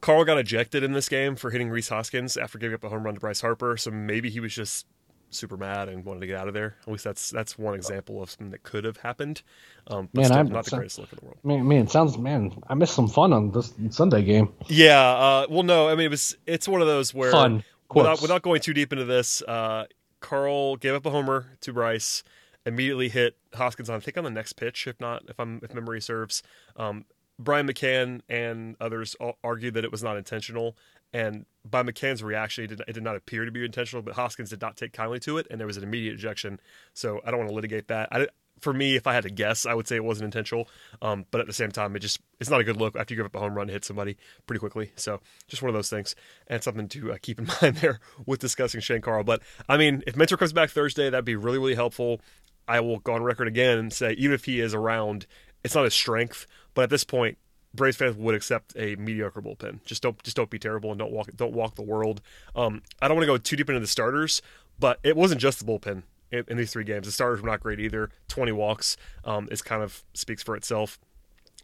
Carle 0.00 0.24
got 0.24 0.38
ejected 0.38 0.82
in 0.82 0.92
this 0.92 1.08
game 1.08 1.36
for 1.36 1.50
hitting 1.50 1.70
Rhys 1.70 1.88
Hoskins 1.88 2.36
after 2.36 2.58
giving 2.58 2.74
up 2.74 2.84
a 2.84 2.88
home 2.88 3.04
run 3.04 3.14
to 3.14 3.20
Bryce 3.20 3.40
Harper, 3.40 3.76
so 3.76 3.90
maybe 3.90 4.28
he 4.28 4.40
was 4.40 4.54
just 4.54 4.86
super 5.34 5.56
mad 5.56 5.88
and 5.88 6.04
wanted 6.04 6.20
to 6.20 6.26
get 6.26 6.36
out 6.36 6.48
of 6.48 6.54
there. 6.54 6.76
At 6.86 6.92
least 6.92 7.04
that's 7.04 7.30
that's 7.30 7.58
one 7.58 7.74
example 7.74 8.22
of 8.22 8.30
something 8.30 8.50
that 8.50 8.62
could 8.62 8.84
have 8.84 8.98
happened. 8.98 9.42
Um, 9.86 10.08
but 10.12 10.20
man, 10.20 10.24
still, 10.26 10.38
I'm 10.38 10.48
not 10.48 10.64
the 10.64 10.76
greatest 10.76 10.98
look 10.98 11.12
in 11.12 11.18
the 11.20 11.24
world. 11.24 11.38
Man, 11.44 11.66
man, 11.66 11.88
sounds 11.88 12.16
man. 12.18 12.52
I 12.68 12.74
missed 12.74 12.94
some 12.94 13.08
fun 13.08 13.32
on 13.32 13.50
this 13.50 13.74
Sunday 13.90 14.22
game. 14.22 14.52
Yeah. 14.66 15.00
Uh, 15.00 15.46
well, 15.50 15.62
no, 15.62 15.88
I 15.88 15.94
mean 15.94 16.06
it 16.06 16.10
was. 16.10 16.36
It's 16.46 16.68
one 16.68 16.80
of 16.80 16.86
those 16.86 17.12
where 17.12 17.32
fun. 17.32 17.64
Without, 17.94 18.22
without 18.22 18.42
going 18.42 18.60
too 18.60 18.74
deep 18.74 18.92
into 18.92 19.04
this, 19.04 19.40
uh, 19.42 19.84
Carle 20.18 20.76
gave 20.76 20.94
up 20.94 21.06
a 21.06 21.10
homer 21.10 21.56
to 21.60 21.72
Bryce, 21.72 22.24
immediately 22.66 23.08
hit 23.08 23.36
Hoskins 23.52 23.88
on 23.88 23.96
I 23.96 24.00
think 24.00 24.16
on 24.16 24.24
the 24.24 24.30
next 24.30 24.54
pitch, 24.54 24.86
if 24.86 24.98
not 25.00 25.22
if 25.28 25.38
I'm 25.38 25.60
if 25.62 25.74
memory 25.74 26.00
serves. 26.00 26.42
Um, 26.76 27.04
Brian 27.38 27.66
McCann 27.68 28.20
and 28.28 28.76
others 28.80 29.16
argued 29.42 29.74
that 29.74 29.84
it 29.84 29.92
was 29.92 30.02
not 30.02 30.16
intentional, 30.16 30.76
and 31.12 31.46
by 31.68 31.82
McCann's 31.82 32.22
reaction, 32.22 32.64
it 32.64 32.66
did, 32.68 32.82
it 32.86 32.92
did 32.92 33.02
not 33.02 33.16
appear 33.16 33.44
to 33.44 33.50
be 33.50 33.64
intentional. 33.64 34.02
But 34.02 34.14
Hoskins 34.14 34.50
did 34.50 34.60
not 34.60 34.76
take 34.76 34.92
kindly 34.92 35.20
to 35.20 35.38
it, 35.38 35.46
and 35.50 35.58
there 35.58 35.66
was 35.66 35.76
an 35.76 35.82
immediate 35.82 36.14
ejection. 36.14 36.60
So 36.92 37.20
I 37.24 37.30
don't 37.30 37.38
want 37.38 37.50
to 37.50 37.54
litigate 37.54 37.88
that. 37.88 38.08
I, 38.12 38.28
for 38.60 38.72
me, 38.72 38.96
if 38.96 39.06
I 39.06 39.14
had 39.14 39.24
to 39.24 39.30
guess, 39.30 39.66
I 39.66 39.74
would 39.74 39.88
say 39.88 39.96
it 39.96 40.04
wasn't 40.04 40.26
intentional. 40.26 40.68
Um, 41.02 41.26
but 41.30 41.40
at 41.40 41.46
the 41.46 41.52
same 41.52 41.70
time, 41.70 41.96
it 41.96 42.00
just 42.00 42.20
it's 42.40 42.50
not 42.50 42.60
a 42.60 42.64
good 42.64 42.76
look 42.76 42.96
after 42.96 43.14
you 43.14 43.18
give 43.18 43.26
up 43.26 43.34
a 43.34 43.40
home 43.40 43.54
run, 43.54 43.68
hit 43.68 43.84
somebody 43.84 44.16
pretty 44.46 44.60
quickly. 44.60 44.92
So 44.96 45.20
just 45.48 45.62
one 45.62 45.68
of 45.68 45.74
those 45.74 45.90
things, 45.90 46.14
and 46.46 46.62
something 46.62 46.88
to 46.88 47.12
uh, 47.12 47.16
keep 47.20 47.38
in 47.38 47.48
mind 47.62 47.76
there 47.76 48.00
with 48.26 48.40
discussing 48.40 48.80
Shane 48.80 49.00
Carle. 49.00 49.24
But 49.24 49.42
I 49.68 49.76
mean, 49.76 50.02
if 50.06 50.16
Minter 50.16 50.36
comes 50.36 50.52
back 50.52 50.70
Thursday, 50.70 51.10
that'd 51.10 51.24
be 51.24 51.36
really 51.36 51.58
really 51.58 51.74
helpful. 51.74 52.20
I 52.66 52.80
will 52.80 52.98
go 52.98 53.12
on 53.12 53.22
record 53.22 53.48
again 53.48 53.78
and 53.78 53.92
say, 53.92 54.12
even 54.12 54.34
if 54.34 54.46
he 54.46 54.60
is 54.60 54.72
around, 54.72 55.26
it's 55.62 55.74
not 55.74 55.84
his 55.84 55.92
strength. 55.92 56.46
But 56.72 56.84
at 56.84 56.90
this 56.90 57.04
point, 57.04 57.36
Braves 57.74 57.96
fans 57.96 58.16
would 58.16 58.34
accept 58.34 58.72
a 58.76 58.96
mediocre 58.96 59.42
bullpen. 59.42 59.84
Just 59.84 60.02
don't 60.02 60.22
just 60.22 60.36
don't 60.36 60.50
be 60.50 60.58
terrible 60.58 60.90
and 60.90 60.98
don't 60.98 61.12
walk 61.12 61.28
don't 61.36 61.52
walk 61.52 61.74
the 61.74 61.82
world. 61.82 62.20
Um, 62.54 62.82
I 63.02 63.08
don't 63.08 63.16
want 63.16 63.24
to 63.24 63.32
go 63.32 63.36
too 63.36 63.56
deep 63.56 63.68
into 63.68 63.80
the 63.80 63.86
starters, 63.86 64.42
but 64.78 64.98
it 65.02 65.16
wasn't 65.16 65.40
just 65.40 65.58
the 65.58 65.64
bullpen 65.64 66.02
in, 66.30 66.44
in 66.48 66.56
these 66.56 66.72
three 66.72 66.84
games. 66.84 67.06
The 67.06 67.12
starters 67.12 67.40
were 67.40 67.48
not 67.48 67.60
great 67.60 67.80
either. 67.80 68.10
Twenty 68.28 68.52
walks 68.52 68.96
um, 69.24 69.48
is 69.50 69.62
kind 69.62 69.82
of 69.82 70.04
speaks 70.14 70.42
for 70.42 70.56
itself. 70.56 70.98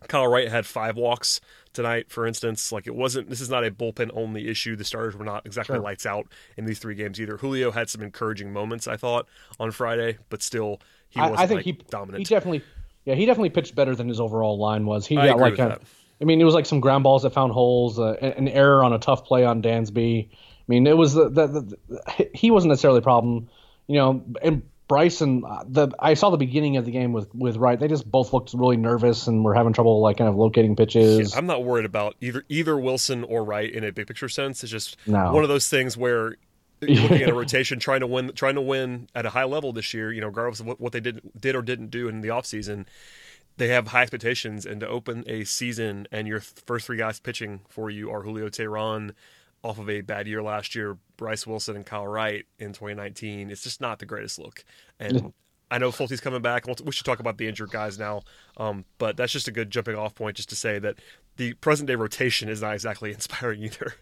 Kyle 0.09 0.27
Wright 0.27 0.49
had 0.49 0.65
five 0.65 0.97
walks 0.97 1.41
tonight, 1.73 2.11
for 2.11 2.27
instance. 2.27 2.73
Like 2.73 2.87
it 2.87 2.95
wasn't. 2.95 3.29
This 3.29 3.41
is 3.41 3.51
not 3.51 3.65
a 3.65 3.71
bullpen 3.71 4.11
only 4.15 4.49
issue. 4.49 4.77
The 4.77 4.85
starters 4.85 5.15
were 5.15 5.25
not 5.25 5.45
exactly 5.45 5.75
sure. 5.75 5.83
lights 5.83 6.07
out 6.07 6.27
in 6.57 6.65
these 6.65 6.79
three 6.79 6.95
games 6.95 7.21
either. 7.21 7.37
Julio 7.37 7.71
had 7.71 7.91
some 7.91 8.03
encouraging 8.03 8.53
moments, 8.53 8.89
I 8.89 8.97
thought, 8.97 9.27
on 9.59 9.71
Friday, 9.71 10.19
but 10.31 10.43
still 10.43 10.81
he 11.11 11.21
wasn't 11.21 11.39
I, 11.39 11.43
I 11.43 11.47
think 11.47 11.59
like 11.59 11.65
he, 11.65 11.73
dominant. 11.73 12.19
He 12.19 12.25
definitely, 12.25 12.63
yeah, 13.05 13.15
he 13.15 13.27
definitely 13.27 13.51
pitched 13.51 13.75
better 13.75 13.95
than 13.95 14.09
his 14.09 14.21
overall 14.21 14.59
line 14.59 14.87
was. 14.87 15.07
He 15.07 15.17
got 15.17 15.39
like 15.39 15.59
a, 15.59 15.79
I 16.21 16.25
mean, 16.25 16.41
it 16.41 16.45
was 16.45 16.55
like 16.55 16.67
some 16.67 16.81
ground 16.81 17.05
balls 17.05 17.23
that 17.23 17.31
found 17.31 17.53
holes, 17.53 17.99
uh, 17.99 18.13
an 18.21 18.49
error 18.49 18.85
on 18.85 18.93
a 18.93 18.99
tough 18.99 19.25
play 19.25 19.45
on 19.45 19.63
Dansby. 19.63 20.29
I 20.31 20.37
mean, 20.69 20.87
it 20.87 20.97
was 20.97 21.15
the, 21.15 21.29
the, 21.29 21.47
the, 21.47 22.31
he 22.35 22.51
wasn't 22.51 22.71
necessarily 22.71 22.99
a 22.99 23.03
problem, 23.03 23.49
you 23.87 23.97
know. 23.97 24.23
And 24.43 24.63
Bryson, 24.87 25.45
uh, 25.45 25.65
the 25.67 25.89
I 25.99 26.15
saw 26.15 26.31
the 26.31 26.37
beginning 26.37 26.77
of 26.77 26.85
the 26.85 26.91
game 26.91 27.13
with 27.13 27.35
with 27.35 27.57
Wright. 27.57 27.79
They 27.79 27.89
just 27.89 28.11
both 28.11 28.33
looked 28.33 28.53
really 28.55 28.77
nervous 28.77 29.29
and 29.29 29.45
were 29.45 29.55
having 29.55 29.73
trouble 29.73 30.01
like 30.01 30.19
kind 30.19 30.29
of 30.29 30.37
locating 30.37 30.77
pitches. 30.77 31.33
Yeah, 31.33 31.39
I'm 31.39 31.47
not 31.47 31.65
worried 31.65 31.87
about 31.87 32.17
either 32.21 32.45
either 32.49 32.77
Wilson 32.77 33.25
or 33.25 33.45
Wright 33.45 33.73
in 33.73 33.85
a 33.85 33.93
big 33.93 34.07
picture 34.07 34.29
sense. 34.29 34.63
It's 34.63 34.71
just 34.71 34.97
no. 35.07 35.33
one 35.33 35.43
of 35.43 35.49
those 35.49 35.69
things 35.69 35.97
where 35.97 36.37
you're 36.81 37.03
looking 37.03 37.23
at 37.23 37.29
a 37.29 37.35
rotation 37.35 37.79
trying 37.79 38.01
to 38.01 38.07
win 38.07 38.33
trying 38.35 38.55
to 38.55 38.61
win 38.61 39.09
at 39.15 39.27
a 39.27 39.31
high 39.31 39.45
level 39.45 39.71
this 39.73 39.93
year 39.93 40.11
you 40.11 40.21
know 40.21 40.29
regardless 40.29 40.61
of 40.61 40.67
what, 40.67 40.81
what 40.81 40.93
they 40.93 41.01
did 41.01 41.21
did 41.39 41.55
or 41.55 41.61
didn't 41.61 41.91
do 41.91 42.09
in 42.09 42.23
the 42.23 42.29
offseason 42.29 42.87
they 43.61 43.69
have 43.69 43.89
high 43.89 44.01
expectations 44.01 44.65
and 44.65 44.81
to 44.81 44.89
open 44.89 45.23
a 45.27 45.45
season 45.45 46.09
and 46.11 46.27
your 46.27 46.41
first 46.41 46.87
three 46.87 46.97
guys 46.97 47.21
pitching 47.21 47.61
for 47.69 47.91
you 47.91 48.11
are 48.11 48.23
Julio 48.23 48.49
Teheran 48.49 49.13
off 49.63 49.79
of 49.79 49.91
a 49.91 50.01
bad 50.01 50.27
year 50.27 50.43
last 50.43 50.75
year, 50.75 50.97
Bryce 51.19 51.47
Wilson 51.47 51.77
and 51.77 51.85
Kyle 51.85 52.07
Wright 52.07 52.47
in 52.59 52.69
2019. 52.69 53.51
It's 53.51 53.63
just 53.63 53.79
not 53.79 53.99
the 53.99 54.07
greatest 54.07 54.39
look. 54.39 54.65
And 54.99 55.35
I 55.71 55.77
know 55.77 55.93
Folty's 55.93 56.23
coming 56.23 56.41
back. 56.41 56.67
We 56.83 56.91
should 56.91 57.05
talk 57.05 57.21
about 57.21 57.37
the 57.37 57.49
injured 57.49 57.71
guys 57.71 57.99
now. 57.99 58.23
Um, 58.57 58.87
but 58.97 59.19
that's 59.19 59.31
just 59.31 59.47
a 59.47 59.53
good 59.53 59.71
jumping 59.71 59.95
off 59.95 60.15
point 60.15 60.37
just 60.39 60.49
to 60.49 60.57
say 60.57 60.79
that 60.79 60.95
the 61.37 61.53
present 61.53 61.87
day 61.87 61.97
rotation 61.97 62.49
is 62.49 62.63
not 62.63 62.73
exactly 62.73 63.13
inspiring 63.13 63.63
either. 63.63 63.93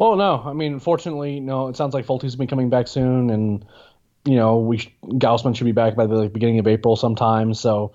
Oh 0.00 0.16
no! 0.16 0.42
I 0.44 0.52
mean, 0.52 0.80
fortunately, 0.80 1.38
no. 1.38 1.68
It 1.68 1.76
sounds 1.76 1.94
like 1.94 2.04
Folty's 2.04 2.34
been 2.34 2.48
coming 2.48 2.70
back 2.70 2.88
soon, 2.88 3.30
and 3.30 3.64
you 4.24 4.34
know, 4.34 4.58
we 4.58 4.78
Gausman 5.04 5.56
should 5.56 5.64
be 5.64 5.72
back 5.72 5.94
by 5.94 6.06
the 6.06 6.28
beginning 6.28 6.58
of 6.58 6.66
April 6.66 6.96
sometime. 6.96 7.54
So 7.54 7.92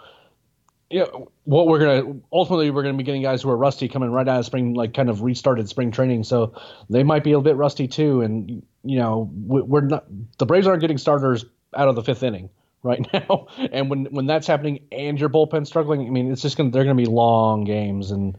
yeah, 0.91 1.05
what 1.45 1.67
we're 1.67 1.79
gonna 1.79 2.19
ultimately 2.31 2.69
we're 2.69 2.83
gonna 2.83 2.97
be 2.97 3.03
getting 3.03 3.21
guys 3.21 3.41
who 3.41 3.49
are 3.49 3.57
rusty 3.57 3.87
coming 3.87 4.11
right 4.11 4.27
out 4.27 4.39
of 4.39 4.45
spring, 4.45 4.73
like 4.73 4.93
kind 4.93 5.09
of 5.09 5.21
restarted 5.21 5.69
spring 5.69 5.91
training, 5.91 6.23
so 6.23 6.53
they 6.89 7.03
might 7.03 7.23
be 7.23 7.31
a 7.31 7.39
bit 7.39 7.55
rusty 7.55 7.87
too. 7.87 8.21
And 8.21 8.63
you 8.83 8.99
know, 8.99 9.29
we're 9.33 9.81
not 9.81 10.05
the 10.37 10.45
Braves 10.45 10.67
aren't 10.67 10.81
getting 10.81 10.97
starters 10.97 11.45
out 11.75 11.87
of 11.87 11.95
the 11.95 12.03
fifth 12.03 12.23
inning 12.23 12.49
right 12.83 13.05
now, 13.13 13.47
and 13.71 13.89
when 13.89 14.05
when 14.05 14.25
that's 14.25 14.47
happening 14.47 14.85
and 14.91 15.19
your 15.19 15.29
bullpen 15.29 15.65
struggling, 15.65 16.05
I 16.05 16.09
mean, 16.09 16.31
it's 16.31 16.41
just 16.41 16.57
gonna 16.57 16.71
they're 16.71 16.83
gonna 16.83 16.95
be 16.95 17.05
long 17.05 17.63
games, 17.63 18.11
and 18.11 18.37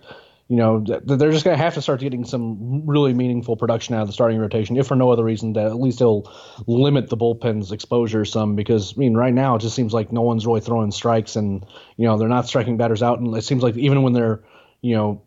you 0.53 0.59
know, 0.59 0.85
they're 0.85 1.31
just 1.31 1.47
going 1.47 1.57
to 1.57 1.63
have 1.63 1.73
to 1.73 1.81
start 1.81 2.01
getting 2.01 2.27
some 2.27 2.87
really 2.87 3.15
meaningful 3.15 3.57
production 3.57 3.95
out 3.95 4.03
of 4.03 4.07
the 4.07 4.13
starting 4.13 4.39
rotation, 4.39 4.77
if 4.77 4.87
for 4.87 4.95
no 4.95 5.11
other 5.11 5.25
reason 5.25 5.55
that 5.55 5.65
at 5.65 5.81
least 5.81 6.03
it'll 6.03 6.31
limit 6.67 7.09
the 7.09 7.17
bullpen's 7.17 7.73
exposure 7.73 8.27
some. 8.27 8.55
Because 8.55 8.93
I 8.95 8.99
mean, 8.99 9.15
right 9.15 9.33
now 9.33 9.57
it 9.57 9.61
just 9.61 9.75
seems 9.75 9.95
like 9.95 10.13
no 10.13 10.21
one's 10.21 10.47
really 10.47 10.61
throwing 10.61 10.91
strikes, 10.91 11.37
and 11.37 11.65
you 11.97 12.07
know 12.07 12.19
they're 12.19 12.29
not 12.29 12.47
striking 12.47 12.77
batters 12.77 13.03
out, 13.03 13.19
and 13.19 13.35
it 13.35 13.45
seems 13.45 13.63
like 13.63 13.79
even 13.79 14.03
when 14.03 14.13
they're 14.13 14.45
you 14.83 14.95
know 14.95 15.23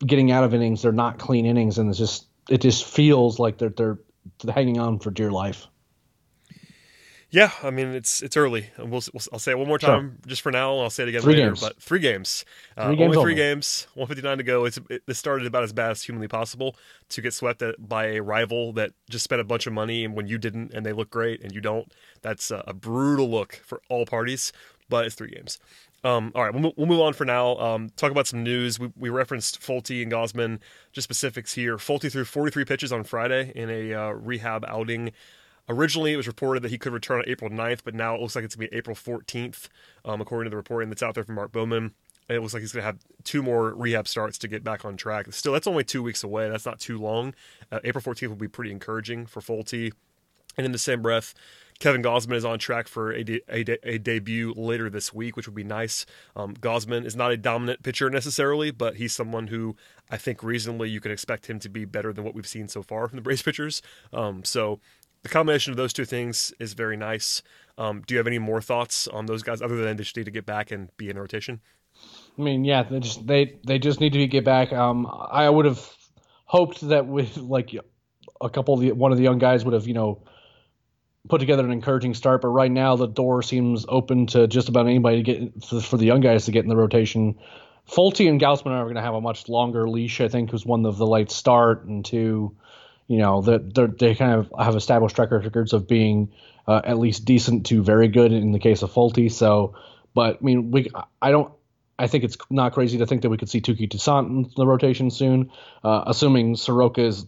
getting 0.00 0.30
out 0.30 0.44
of 0.44 0.52
innings, 0.52 0.82
they're 0.82 0.92
not 0.92 1.18
clean 1.18 1.46
innings, 1.46 1.78
and 1.78 1.88
it's 1.88 1.98
just 1.98 2.26
it 2.50 2.60
just 2.60 2.84
feels 2.84 3.38
like 3.38 3.56
they're 3.56 3.70
they're 3.70 3.98
hanging 4.46 4.78
on 4.78 4.98
for 4.98 5.10
dear 5.10 5.30
life. 5.30 5.68
Yeah, 7.36 7.50
I 7.62 7.68
mean 7.68 7.88
it's 7.88 8.22
it's 8.22 8.34
early. 8.34 8.70
We'll, 8.78 8.88
we'll 8.88 9.22
I'll 9.30 9.38
say 9.38 9.50
it 9.50 9.58
one 9.58 9.68
more 9.68 9.78
time 9.78 10.16
sure. 10.22 10.28
just 10.28 10.40
for 10.40 10.50
now. 10.50 10.72
and 10.72 10.84
I'll 10.84 10.88
say 10.88 11.02
it 11.02 11.10
again 11.10 11.20
three 11.20 11.34
later. 11.34 11.48
Games. 11.48 11.60
But 11.60 11.82
three 11.82 11.98
games, 11.98 12.46
uh, 12.78 12.86
three 12.86 12.96
games 12.96 13.14
only 13.14 13.22
three 13.22 13.34
games, 13.34 13.86
one 13.92 14.06
fifty 14.06 14.22
nine 14.22 14.38
to 14.38 14.42
go. 14.42 14.64
It's 14.64 14.78
it, 14.88 15.02
this 15.04 15.18
started 15.18 15.46
about 15.46 15.62
as 15.62 15.74
bad 15.74 15.90
as 15.90 16.02
humanly 16.02 16.28
possible 16.28 16.76
to 17.10 17.20
get 17.20 17.34
swept 17.34 17.60
at, 17.60 17.86
by 17.86 18.06
a 18.06 18.22
rival 18.22 18.72
that 18.72 18.92
just 19.10 19.22
spent 19.22 19.42
a 19.42 19.44
bunch 19.44 19.66
of 19.66 19.74
money 19.74 20.02
and 20.02 20.14
when 20.14 20.26
you 20.26 20.38
didn't 20.38 20.72
and 20.72 20.86
they 20.86 20.94
look 20.94 21.10
great 21.10 21.42
and 21.42 21.52
you 21.52 21.60
don't, 21.60 21.92
that's 22.22 22.50
a, 22.50 22.64
a 22.66 22.72
brutal 22.72 23.28
look 23.28 23.60
for 23.66 23.82
all 23.90 24.06
parties. 24.06 24.50
But 24.88 25.04
it's 25.04 25.14
three 25.14 25.32
games. 25.32 25.58
Um, 26.04 26.32
all 26.34 26.42
right, 26.42 26.54
we'll, 26.54 26.72
we'll 26.78 26.86
move 26.86 27.00
on 27.00 27.12
for 27.12 27.26
now. 27.26 27.58
Um, 27.58 27.90
talk 27.96 28.10
about 28.10 28.26
some 28.26 28.44
news. 28.44 28.78
We, 28.78 28.92
we 28.96 29.10
referenced 29.10 29.60
Folty 29.60 30.02
and 30.02 30.10
Gausman, 30.10 30.60
Just 30.92 31.04
specifics 31.04 31.52
here. 31.52 31.76
Folty 31.76 32.10
threw 32.10 32.24
43 32.24 32.64
pitches 32.64 32.92
on 32.92 33.04
Friday 33.04 33.52
in 33.54 33.68
a 33.68 33.92
uh, 33.92 34.10
rehab 34.12 34.64
outing. 34.66 35.12
Originally, 35.68 36.12
it 36.12 36.16
was 36.16 36.26
reported 36.26 36.62
that 36.62 36.70
he 36.70 36.78
could 36.78 36.92
return 36.92 37.18
on 37.18 37.28
April 37.28 37.50
9th, 37.50 37.80
but 37.84 37.94
now 37.94 38.14
it 38.14 38.20
looks 38.20 38.36
like 38.36 38.44
it's 38.44 38.54
going 38.54 38.68
to 38.68 38.70
be 38.70 38.76
April 38.76 38.94
14th, 38.94 39.68
um, 40.04 40.20
according 40.20 40.46
to 40.46 40.50
the 40.50 40.56
reporting 40.56 40.88
that's 40.88 41.02
out 41.02 41.14
there 41.14 41.24
from 41.24 41.34
Mark 41.34 41.52
Bowman. 41.52 41.92
And 42.28 42.36
it 42.36 42.40
looks 42.40 42.54
like 42.54 42.60
he's 42.60 42.72
going 42.72 42.82
to 42.82 42.86
have 42.86 42.98
two 43.24 43.42
more 43.42 43.72
rehab 43.74 44.08
starts 44.08 44.38
to 44.38 44.48
get 44.48 44.64
back 44.64 44.84
on 44.84 44.96
track. 44.96 45.32
Still, 45.32 45.52
that's 45.52 45.66
only 45.66 45.84
two 45.84 46.02
weeks 46.02 46.24
away. 46.24 46.48
That's 46.48 46.66
not 46.66 46.80
too 46.80 46.98
long. 46.98 47.34
Uh, 47.70 47.80
April 47.84 48.02
14th 48.02 48.28
will 48.28 48.36
be 48.36 48.48
pretty 48.48 48.72
encouraging 48.72 49.26
for 49.26 49.40
Folty. 49.40 49.92
And 50.56 50.64
in 50.64 50.72
the 50.72 50.78
same 50.78 51.02
breath, 51.02 51.34
Kevin 51.78 52.02
Gausman 52.02 52.36
is 52.36 52.44
on 52.44 52.58
track 52.58 52.88
for 52.88 53.12
a, 53.12 53.22
de- 53.22 53.42
a, 53.48 53.62
de- 53.62 53.88
a 53.88 53.98
debut 53.98 54.54
later 54.56 54.88
this 54.88 55.12
week, 55.12 55.36
which 55.36 55.46
would 55.46 55.54
be 55.54 55.64
nice. 55.64 56.06
Um, 56.34 56.54
Gausman 56.54 57.04
is 57.04 57.14
not 57.14 57.32
a 57.32 57.36
dominant 57.36 57.82
pitcher 57.82 58.08
necessarily, 58.08 58.70
but 58.70 58.96
he's 58.96 59.12
someone 59.12 59.48
who 59.48 59.76
I 60.10 60.16
think 60.16 60.42
reasonably 60.42 60.88
you 60.88 61.00
can 61.00 61.12
expect 61.12 61.50
him 61.50 61.58
to 61.60 61.68
be 61.68 61.84
better 61.84 62.12
than 62.12 62.24
what 62.24 62.34
we've 62.34 62.46
seen 62.46 62.68
so 62.68 62.82
far 62.82 63.06
from 63.08 63.16
the 63.16 63.22
Braves 63.22 63.42
pitchers. 63.42 63.82
Um, 64.12 64.42
so 64.44 64.80
the 65.22 65.28
combination 65.28 65.72
of 65.72 65.76
those 65.76 65.92
two 65.92 66.04
things 66.04 66.52
is 66.58 66.74
very 66.74 66.96
nice. 66.96 67.42
Um, 67.78 68.02
do 68.06 68.14
you 68.14 68.18
have 68.18 68.26
any 68.26 68.38
more 68.38 68.60
thoughts 68.60 69.06
on 69.08 69.26
those 69.26 69.42
guys 69.42 69.60
other 69.60 69.76
than 69.76 69.96
they 69.96 70.02
just 70.02 70.16
need 70.16 70.24
to 70.24 70.30
get 70.30 70.46
back 70.46 70.70
and 70.70 70.88
be 70.96 71.10
in 71.10 71.18
rotation? 71.18 71.60
I 72.38 72.42
mean, 72.42 72.64
yeah, 72.64 72.82
they 72.82 73.00
just 73.00 73.26
they 73.26 73.56
they 73.66 73.78
just 73.78 74.00
need 74.00 74.12
to 74.12 74.26
get 74.26 74.44
back. 74.44 74.72
Um, 74.72 75.06
I 75.30 75.48
would 75.48 75.64
have 75.64 75.80
hoped 76.44 76.80
that 76.88 77.06
with 77.06 77.36
like 77.36 77.74
a 78.40 78.50
couple 78.50 78.74
of 78.74 78.80
the 78.80 78.92
one 78.92 79.12
of 79.12 79.18
the 79.18 79.24
young 79.24 79.38
guys 79.38 79.64
would 79.64 79.74
have 79.74 79.86
you 79.86 79.94
know 79.94 80.22
put 81.28 81.38
together 81.38 81.64
an 81.64 81.72
encouraging 81.72 82.14
start, 82.14 82.42
but 82.42 82.48
right 82.48 82.70
now 82.70 82.96
the 82.96 83.06
door 83.06 83.42
seems 83.42 83.84
open 83.88 84.26
to 84.28 84.46
just 84.46 84.68
about 84.68 84.86
anybody 84.86 85.22
to 85.22 85.22
get 85.22 85.64
for 85.64 85.96
the 85.96 86.06
young 86.06 86.20
guys 86.20 86.44
to 86.44 86.52
get 86.52 86.64
in 86.64 86.68
the 86.68 86.76
rotation. 86.76 87.36
Folty 87.88 88.28
and 88.28 88.40
Gausman 88.40 88.72
are 88.72 88.84
going 88.84 88.96
to 88.96 89.02
have 89.02 89.14
a 89.14 89.20
much 89.20 89.48
longer 89.48 89.88
leash, 89.88 90.20
I 90.20 90.28
think, 90.28 90.50
who's 90.50 90.66
one 90.66 90.84
of 90.86 90.98
the 90.98 91.06
late 91.06 91.30
start 91.30 91.84
and 91.84 92.04
two 92.04 92.56
you 93.08 93.18
know 93.18 93.42
that 93.42 93.96
they 93.98 94.14
kind 94.14 94.32
of 94.32 94.52
have 94.58 94.74
established 94.74 95.16
track 95.16 95.30
records 95.30 95.72
of 95.72 95.86
being 95.86 96.32
uh, 96.66 96.80
at 96.84 96.98
least 96.98 97.24
decent 97.24 97.66
to 97.66 97.82
very 97.82 98.08
good 98.08 98.32
in 98.32 98.52
the 98.52 98.58
case 98.58 98.82
of 98.82 98.92
Folty. 98.92 99.30
So, 99.30 99.74
but 100.14 100.36
I 100.36 100.44
mean, 100.44 100.70
we 100.70 100.90
I 101.22 101.30
don't. 101.30 101.52
I 101.98 102.08
think 102.08 102.24
it's 102.24 102.36
not 102.50 102.72
crazy 102.72 102.98
to 102.98 103.06
think 103.06 103.22
that 103.22 103.30
we 103.30 103.38
could 103.38 103.48
see 103.48 103.60
Touki 103.60 103.90
Toussaint 103.90 104.28
in 104.28 104.50
the 104.54 104.66
rotation 104.66 105.10
soon, 105.10 105.50
uh, 105.82 106.04
assuming 106.06 106.56
Soroka 106.56 107.02
is 107.02 107.24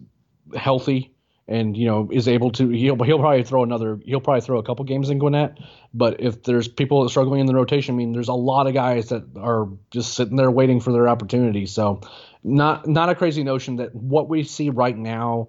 healthy 0.54 1.14
and 1.46 1.74
you 1.76 1.86
know 1.86 2.10
is 2.12 2.28
able 2.28 2.50
to. 2.52 2.68
He'll 2.68 3.02
he'll 3.02 3.18
probably 3.18 3.44
throw 3.44 3.62
another. 3.62 3.98
He'll 4.04 4.20
probably 4.20 4.42
throw 4.42 4.58
a 4.58 4.62
couple 4.62 4.84
games 4.84 5.10
in 5.10 5.18
Gwinnett. 5.18 5.58
But 5.94 6.20
if 6.20 6.42
there's 6.42 6.68
people 6.68 7.08
struggling 7.08 7.40
in 7.40 7.46
the 7.46 7.54
rotation, 7.54 7.94
I 7.94 7.98
mean, 7.98 8.12
there's 8.12 8.28
a 8.28 8.34
lot 8.34 8.66
of 8.66 8.74
guys 8.74 9.08
that 9.08 9.24
are 9.36 9.68
just 9.90 10.14
sitting 10.14 10.36
there 10.36 10.50
waiting 10.50 10.80
for 10.80 10.92
their 10.92 11.08
opportunity. 11.08 11.66
So 11.66 12.02
not 12.44 12.86
not 12.86 13.08
a 13.08 13.14
crazy 13.14 13.44
notion 13.44 13.76
that 13.76 13.94
what 13.94 14.28
we 14.28 14.42
see 14.42 14.70
right 14.70 14.96
now 14.96 15.48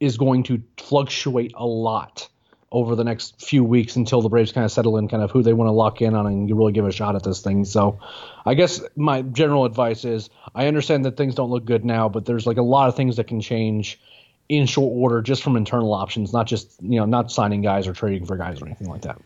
is 0.00 0.16
going 0.16 0.44
to 0.44 0.62
fluctuate 0.76 1.52
a 1.56 1.66
lot 1.66 2.28
over 2.72 2.96
the 2.96 3.04
next 3.04 3.42
few 3.44 3.62
weeks 3.64 3.96
until 3.96 4.20
the 4.20 4.28
Braves 4.28 4.52
kind 4.52 4.64
of 4.64 4.72
settle 4.72 4.96
in 4.98 5.08
kind 5.08 5.22
of 5.22 5.30
who 5.30 5.42
they 5.42 5.52
want 5.52 5.68
to 5.68 5.72
lock 5.72 6.02
in 6.02 6.14
on 6.14 6.26
and 6.26 6.50
really 6.50 6.72
give 6.72 6.84
a 6.84 6.92
shot 6.92 7.14
at 7.14 7.22
this 7.22 7.40
thing. 7.40 7.64
So 7.64 8.00
I 8.44 8.54
guess 8.54 8.82
my 8.96 9.22
general 9.22 9.64
advice 9.64 10.04
is 10.04 10.28
I 10.54 10.66
understand 10.66 11.04
that 11.04 11.16
things 11.16 11.34
don't 11.34 11.50
look 11.50 11.64
good 11.64 11.84
now, 11.84 12.08
but 12.08 12.26
there's 12.26 12.46
like 12.46 12.56
a 12.56 12.62
lot 12.62 12.88
of 12.88 12.96
things 12.96 13.16
that 13.16 13.28
can 13.28 13.40
change 13.40 14.00
in 14.48 14.66
short 14.66 14.92
order 14.94 15.22
just 15.22 15.42
from 15.42 15.56
internal 15.56 15.92
options, 15.94 16.32
not 16.32 16.46
just, 16.46 16.76
you 16.82 16.98
know, 16.98 17.06
not 17.06 17.30
signing 17.30 17.62
guys 17.62 17.86
or 17.86 17.92
trading 17.92 18.26
for 18.26 18.36
guys 18.36 18.60
or 18.60 18.66
anything 18.66 18.88
like 18.88 19.02
that. 19.02 19.20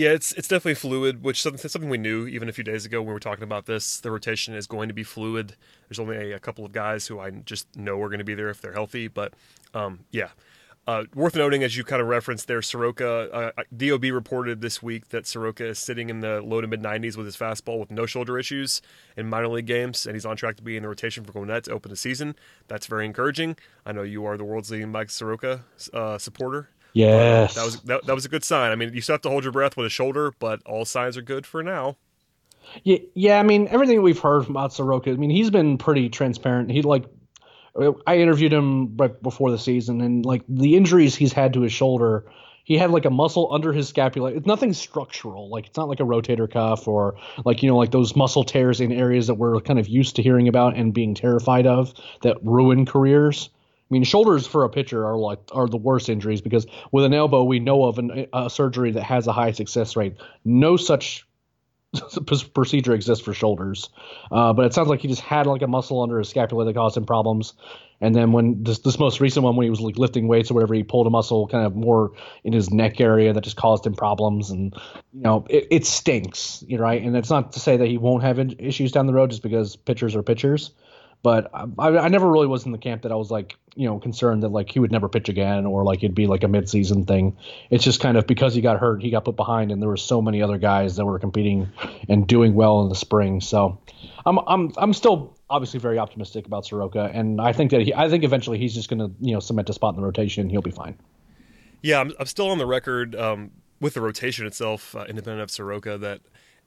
Yeah, 0.00 0.12
it's 0.12 0.32
it's 0.32 0.48
definitely 0.48 0.76
fluid, 0.76 1.22
which 1.22 1.42
something 1.42 1.68
something 1.68 1.90
we 1.90 1.98
knew 1.98 2.26
even 2.26 2.48
a 2.48 2.52
few 2.52 2.64
days 2.64 2.86
ago 2.86 3.02
when 3.02 3.08
we 3.08 3.12
were 3.12 3.20
talking 3.20 3.44
about 3.44 3.66
this. 3.66 4.00
The 4.00 4.10
rotation 4.10 4.54
is 4.54 4.66
going 4.66 4.88
to 4.88 4.94
be 4.94 5.02
fluid. 5.02 5.56
There's 5.90 5.98
only 5.98 6.16
a, 6.16 6.36
a 6.36 6.38
couple 6.38 6.64
of 6.64 6.72
guys 6.72 7.06
who 7.06 7.20
I 7.20 7.28
just 7.28 7.76
know 7.76 8.00
are 8.00 8.08
going 8.08 8.20
to 8.20 8.24
be 8.24 8.32
there 8.32 8.48
if 8.48 8.62
they're 8.62 8.72
healthy, 8.72 9.08
but 9.08 9.34
um, 9.74 10.06
yeah, 10.10 10.30
uh, 10.86 11.04
worth 11.14 11.36
noting, 11.36 11.62
as 11.62 11.76
you 11.76 11.84
kind 11.84 12.00
of 12.00 12.08
referenced 12.08 12.48
there, 12.48 12.62
Soroka, 12.62 13.28
uh, 13.30 13.50
uh 13.58 13.62
DOB 13.76 14.04
reported 14.04 14.62
this 14.62 14.82
week 14.82 15.10
that 15.10 15.26
Soroka 15.26 15.66
is 15.66 15.78
sitting 15.78 16.08
in 16.08 16.20
the 16.20 16.40
low 16.40 16.62
to 16.62 16.66
mid 16.66 16.82
90s 16.82 17.18
with 17.18 17.26
his 17.26 17.36
fastball 17.36 17.78
with 17.78 17.90
no 17.90 18.06
shoulder 18.06 18.38
issues 18.38 18.80
in 19.18 19.28
minor 19.28 19.48
league 19.48 19.66
games, 19.66 20.06
and 20.06 20.16
he's 20.16 20.24
on 20.24 20.34
track 20.34 20.56
to 20.56 20.62
be 20.62 20.78
in 20.78 20.82
the 20.82 20.88
rotation 20.88 21.24
for 21.24 21.32
Gwinnett 21.32 21.64
to 21.64 21.72
open 21.72 21.90
the 21.90 21.96
season. 21.96 22.36
That's 22.68 22.86
very 22.86 23.04
encouraging. 23.04 23.58
I 23.84 23.92
know 23.92 24.02
you 24.02 24.24
are 24.24 24.38
the 24.38 24.44
world's 24.44 24.70
leading 24.70 24.90
Mike 24.90 25.10
Soroka 25.10 25.60
uh, 25.92 26.16
supporter. 26.16 26.70
Yes, 26.92 27.54
that 27.54 27.64
was 27.64 27.80
that, 27.82 28.06
that 28.06 28.14
was 28.14 28.24
a 28.24 28.28
good 28.28 28.44
sign. 28.44 28.72
I 28.72 28.74
mean, 28.74 28.92
you 28.94 29.00
still 29.00 29.14
have 29.14 29.22
to 29.22 29.30
hold 29.30 29.44
your 29.44 29.52
breath 29.52 29.76
with 29.76 29.86
a 29.86 29.90
shoulder, 29.90 30.32
but 30.38 30.60
all 30.66 30.84
signs 30.84 31.16
are 31.16 31.22
good 31.22 31.46
for 31.46 31.62
now. 31.62 31.96
Yeah, 32.84 32.98
yeah. 33.14 33.38
I 33.38 33.42
mean, 33.42 33.68
everything 33.68 34.02
we've 34.02 34.18
heard 34.18 34.48
about 34.48 34.72
Soroka. 34.72 35.10
I 35.10 35.14
mean, 35.14 35.30
he's 35.30 35.50
been 35.50 35.78
pretty 35.78 36.08
transparent. 36.08 36.70
He 36.70 36.82
like 36.82 37.04
I 38.06 38.18
interviewed 38.18 38.52
him 38.52 38.96
right 38.96 39.22
before 39.22 39.50
the 39.50 39.58
season, 39.58 40.00
and 40.00 40.24
like 40.24 40.42
the 40.48 40.76
injuries 40.76 41.14
he's 41.14 41.32
had 41.32 41.54
to 41.54 41.60
his 41.60 41.72
shoulder, 41.72 42.24
he 42.64 42.76
had 42.76 42.90
like 42.90 43.04
a 43.04 43.10
muscle 43.10 43.48
under 43.52 43.72
his 43.72 43.88
scapula. 43.88 44.32
It's 44.32 44.46
nothing 44.46 44.72
structural. 44.72 45.48
Like 45.48 45.66
it's 45.66 45.76
not 45.76 45.88
like 45.88 46.00
a 46.00 46.04
rotator 46.04 46.50
cuff 46.50 46.88
or 46.88 47.16
like 47.44 47.62
you 47.62 47.68
know 47.68 47.76
like 47.76 47.92
those 47.92 48.16
muscle 48.16 48.44
tears 48.44 48.80
in 48.80 48.92
areas 48.92 49.28
that 49.28 49.34
we're 49.34 49.60
kind 49.60 49.78
of 49.78 49.88
used 49.88 50.16
to 50.16 50.22
hearing 50.22 50.48
about 50.48 50.76
and 50.76 50.92
being 50.92 51.14
terrified 51.14 51.66
of 51.66 51.94
that 52.22 52.38
ruin 52.42 52.86
careers. 52.86 53.50
I 53.90 53.92
mean, 53.92 54.04
shoulders 54.04 54.46
for 54.46 54.64
a 54.64 54.68
pitcher 54.68 55.04
are 55.04 55.16
like 55.16 55.40
are 55.52 55.66
the 55.66 55.76
worst 55.76 56.08
injuries 56.08 56.40
because 56.40 56.66
with 56.92 57.04
an 57.04 57.12
elbow 57.12 57.42
we 57.42 57.58
know 57.58 57.84
of 57.84 57.98
an, 57.98 58.26
a 58.32 58.48
surgery 58.48 58.92
that 58.92 59.02
has 59.02 59.26
a 59.26 59.32
high 59.32 59.50
success 59.50 59.96
rate. 59.96 60.14
No 60.44 60.76
such 60.76 61.26
procedure 62.54 62.94
exists 62.94 63.24
for 63.24 63.34
shoulders. 63.34 63.90
Uh, 64.30 64.52
but 64.52 64.66
it 64.66 64.74
sounds 64.74 64.88
like 64.88 65.00
he 65.00 65.08
just 65.08 65.22
had 65.22 65.46
like 65.46 65.62
a 65.62 65.66
muscle 65.66 66.02
under 66.02 66.18
his 66.18 66.28
scapula 66.28 66.64
that 66.64 66.74
caused 66.74 66.96
him 66.96 67.04
problems. 67.04 67.54
And 68.00 68.14
then 68.14 68.32
when 68.32 68.62
this 68.62 68.78
this 68.78 68.98
most 68.98 69.20
recent 69.20 69.44
one, 69.44 69.56
when 69.56 69.64
he 69.64 69.70
was 69.70 69.80
like 69.80 69.98
lifting 69.98 70.28
weights 70.28 70.50
or 70.50 70.54
whatever, 70.54 70.74
he 70.74 70.82
pulled 70.82 71.06
a 71.06 71.10
muscle 71.10 71.48
kind 71.48 71.66
of 71.66 71.74
more 71.74 72.12
in 72.44 72.52
his 72.52 72.70
neck 72.70 73.00
area 73.00 73.32
that 73.32 73.42
just 73.42 73.56
caused 73.56 73.84
him 73.84 73.94
problems. 73.94 74.50
And 74.50 74.74
you 75.12 75.20
know, 75.20 75.44
it, 75.50 75.66
it 75.70 75.86
stinks, 75.86 76.64
you 76.66 76.78
know, 76.78 76.84
right? 76.84 77.02
And 77.02 77.16
it's 77.16 77.28
not 77.28 77.52
to 77.52 77.60
say 77.60 77.76
that 77.76 77.86
he 77.88 77.98
won't 77.98 78.22
have 78.22 78.38
issues 78.38 78.92
down 78.92 79.06
the 79.06 79.12
road 79.12 79.30
just 79.30 79.42
because 79.42 79.76
pitchers 79.76 80.16
are 80.16 80.22
pitchers. 80.22 80.70
But 81.22 81.50
I, 81.78 81.88
I 81.98 82.08
never 82.08 82.30
really 82.30 82.46
was 82.46 82.64
in 82.64 82.72
the 82.72 82.78
camp 82.78 83.02
that 83.02 83.12
I 83.12 83.14
was 83.14 83.30
like, 83.30 83.56
you 83.74 83.86
know, 83.86 83.98
concerned 83.98 84.42
that 84.42 84.48
like 84.48 84.70
he 84.70 84.78
would 84.80 84.90
never 84.90 85.08
pitch 85.08 85.28
again 85.28 85.66
or 85.66 85.84
like 85.84 85.98
it'd 85.98 86.14
be 86.14 86.26
like 86.26 86.42
a 86.42 86.46
midseason 86.46 87.06
thing. 87.06 87.36
It's 87.68 87.84
just 87.84 88.00
kind 88.00 88.16
of 88.16 88.26
because 88.26 88.54
he 88.54 88.60
got 88.60 88.78
hurt, 88.78 89.02
he 89.02 89.10
got 89.10 89.24
put 89.24 89.36
behind, 89.36 89.70
and 89.70 89.82
there 89.82 89.88
were 89.88 89.96
so 89.96 90.22
many 90.22 90.42
other 90.42 90.58
guys 90.58 90.96
that 90.96 91.04
were 91.04 91.18
competing 91.18 91.68
and 92.08 92.26
doing 92.26 92.54
well 92.54 92.82
in 92.82 92.88
the 92.88 92.94
spring. 92.94 93.40
So 93.40 93.78
I'm 94.24 94.38
I'm 94.46 94.72
I'm 94.76 94.92
still 94.92 95.36
obviously 95.48 95.80
very 95.80 95.98
optimistic 95.98 96.46
about 96.46 96.64
Soroka, 96.64 97.10
and 97.12 97.40
I 97.40 97.52
think 97.52 97.70
that 97.72 97.82
he, 97.82 97.92
I 97.92 98.08
think 98.08 98.24
eventually 98.24 98.58
he's 98.58 98.74
just 98.74 98.88
going 98.88 99.00
to 99.00 99.10
you 99.20 99.34
know 99.34 99.40
cement 99.40 99.68
a 99.68 99.72
spot 99.72 99.94
in 99.94 100.00
the 100.00 100.06
rotation. 100.06 100.48
He'll 100.48 100.62
be 100.62 100.70
fine. 100.70 100.96
Yeah, 101.82 102.00
I'm, 102.00 102.12
I'm 102.18 102.26
still 102.26 102.48
on 102.50 102.58
the 102.58 102.66
record 102.66 103.14
um, 103.14 103.50
with 103.80 103.94
the 103.94 104.00
rotation 104.00 104.46
itself, 104.46 104.94
uh, 104.94 105.04
independent 105.08 105.42
of 105.42 105.50
Soroka, 105.50 105.96
that 105.98 106.20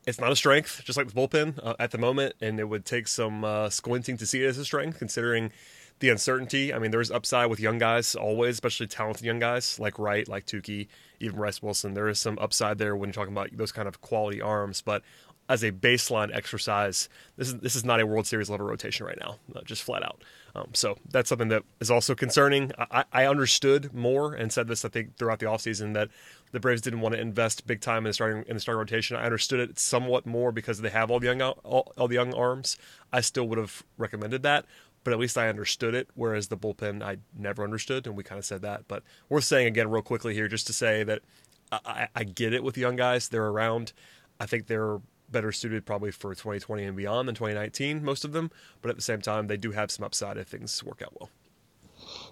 it's 0.06 0.20
not 0.20 0.32
a 0.32 0.36
strength, 0.36 0.82
just 0.84 0.98
like 0.98 1.08
the 1.08 1.14
bullpen 1.14 1.60
uh, 1.64 1.76
at 1.80 1.92
the 1.92 1.98
moment, 1.98 2.36
and 2.42 2.60
it 2.60 2.66
would 2.66 2.86
take 2.86 3.08
some 3.08 3.44
uh, 3.44 3.70
squinting 3.70 4.18
to 4.18 4.26
see 4.26 4.44
it 4.44 4.48
as 4.48 4.58
a 4.58 4.66
strength, 4.66 5.00
considering 5.00 5.52
the 6.00 6.10
uncertainty. 6.10 6.74
I 6.74 6.80
mean, 6.80 6.92
there's 6.92 7.12
upside 7.12 7.50
with 7.50 7.60
young 7.60 7.78
guys 7.78 8.16
always, 8.16 8.56
especially 8.56 8.88
talented 8.88 9.26
young 9.26 9.40
guys 9.40 9.80
like 9.80 9.98
Wright, 10.00 10.28
like 10.28 10.46
Touki, 10.46 10.88
even 11.20 11.38
Bryce 11.38 11.62
Wilson. 11.62 11.94
There 11.94 12.10
is 12.10 12.20
some 12.20 12.38
upside 12.40 12.78
there 12.78 12.96
when 12.96 13.10
you're 13.10 13.14
talking 13.14 13.34
about 13.34 13.56
those 13.56 13.72
kind 13.72 13.88
of 13.88 14.02
quality 14.02 14.42
arms, 14.42 14.82
but 14.82 15.04
as 15.50 15.64
a 15.64 15.72
baseline 15.72 16.34
exercise, 16.36 17.10
this 17.36 17.50
is 17.50 17.60
this 17.60 17.76
is 17.76 17.84
not 17.84 18.00
a 18.00 18.06
World 18.06 18.26
Series 18.26 18.50
level 18.50 18.66
rotation 18.66 19.06
right 19.06 19.18
now, 19.20 19.38
uh, 19.56 19.62
just 19.64 19.84
flat 19.84 20.04
out. 20.04 20.24
Um, 20.56 20.70
so 20.74 20.98
that's 21.10 21.30
something 21.30 21.50
that 21.50 21.64
is 21.80 21.92
also 21.92 22.16
concerning. 22.16 22.72
I, 22.78 23.06
I, 23.12 23.26
understood 23.26 23.94
more 23.94 24.36
and 24.36 24.54
said 24.54 24.68
this 24.68 24.86
I 24.86 24.90
think 24.90 25.18
throughout 25.18 25.40
the 25.40 25.48
offseason 25.48 25.96
that 25.96 26.10
the 26.54 26.60
Braves 26.60 26.82
didn't 26.82 27.02
want 27.02 27.16
to 27.16 27.20
invest 27.20 27.68
big 27.68 27.82
time 27.82 28.06
in 28.06 28.12
the 28.12 28.14
starting 28.14 28.46
in 28.48 28.56
the 28.56 28.60
starting 28.60 28.80
rotation. 28.80 29.18
I 29.18 29.26
understood 29.26 29.60
it 29.60 29.80
somewhat 29.80 30.26
more 30.26 30.52
because 30.52 30.80
they 30.80 30.90
have 30.90 31.12
all 31.12 31.20
the 31.20 31.26
young 31.26 31.42
all, 31.42 31.92
all 31.98 32.08
the 32.08 32.14
young 32.14 32.34
arms. 32.34 32.78
I 33.12 33.22
still 33.22 33.48
would 33.48 33.58
have 33.58 33.84
recommended 33.98 34.44
that, 34.44 34.66
but 35.04 35.14
at 35.14 35.20
least 35.20 35.38
I 35.38 35.50
understood 35.50 35.96
it. 35.96 36.10
Whereas 36.14 36.48
the 36.48 36.58
bullpen, 36.58 37.04
I 37.04 37.18
never 37.38 37.64
understood, 37.64 38.06
and 38.06 38.16
we 38.16 38.24
kind 38.24 38.40
of 38.40 38.46
said 38.46 38.62
that. 38.62 38.88
But 38.88 39.04
worth 39.30 39.44
saying 39.44 39.68
again, 39.68 39.90
real 39.90 40.04
quickly 40.04 40.36
here, 40.36 40.48
just 40.48 40.68
to 40.68 40.74
say 40.74 41.04
that 41.04 41.24
I, 41.72 42.08
I 42.16 42.24
get 42.24 42.54
it 42.54 42.64
with 42.64 42.76
the 42.76 42.82
young 42.82 42.96
guys. 42.96 43.30
They're 43.30 43.48
around. 43.48 43.94
I 44.40 44.46
think 44.46 44.68
they're 44.68 45.00
better 45.32 45.52
suited 45.52 45.88
probably 45.88 46.12
for 46.12 46.36
2020 46.36 46.84
and 46.84 46.96
beyond 46.96 47.28
than 47.28 47.34
2019, 47.34 48.06
most 48.06 48.24
of 48.24 48.32
them. 48.32 48.52
But 48.82 48.90
at 48.90 48.96
the 48.96 49.02
same 49.02 49.22
time, 49.22 49.48
they 49.48 49.58
do 49.58 49.72
have 49.72 49.90
some 49.90 50.06
upside 50.06 50.38
if 50.38 50.48
things 50.48 50.84
work 50.84 51.02
out 51.02 51.20
well. 51.20 51.30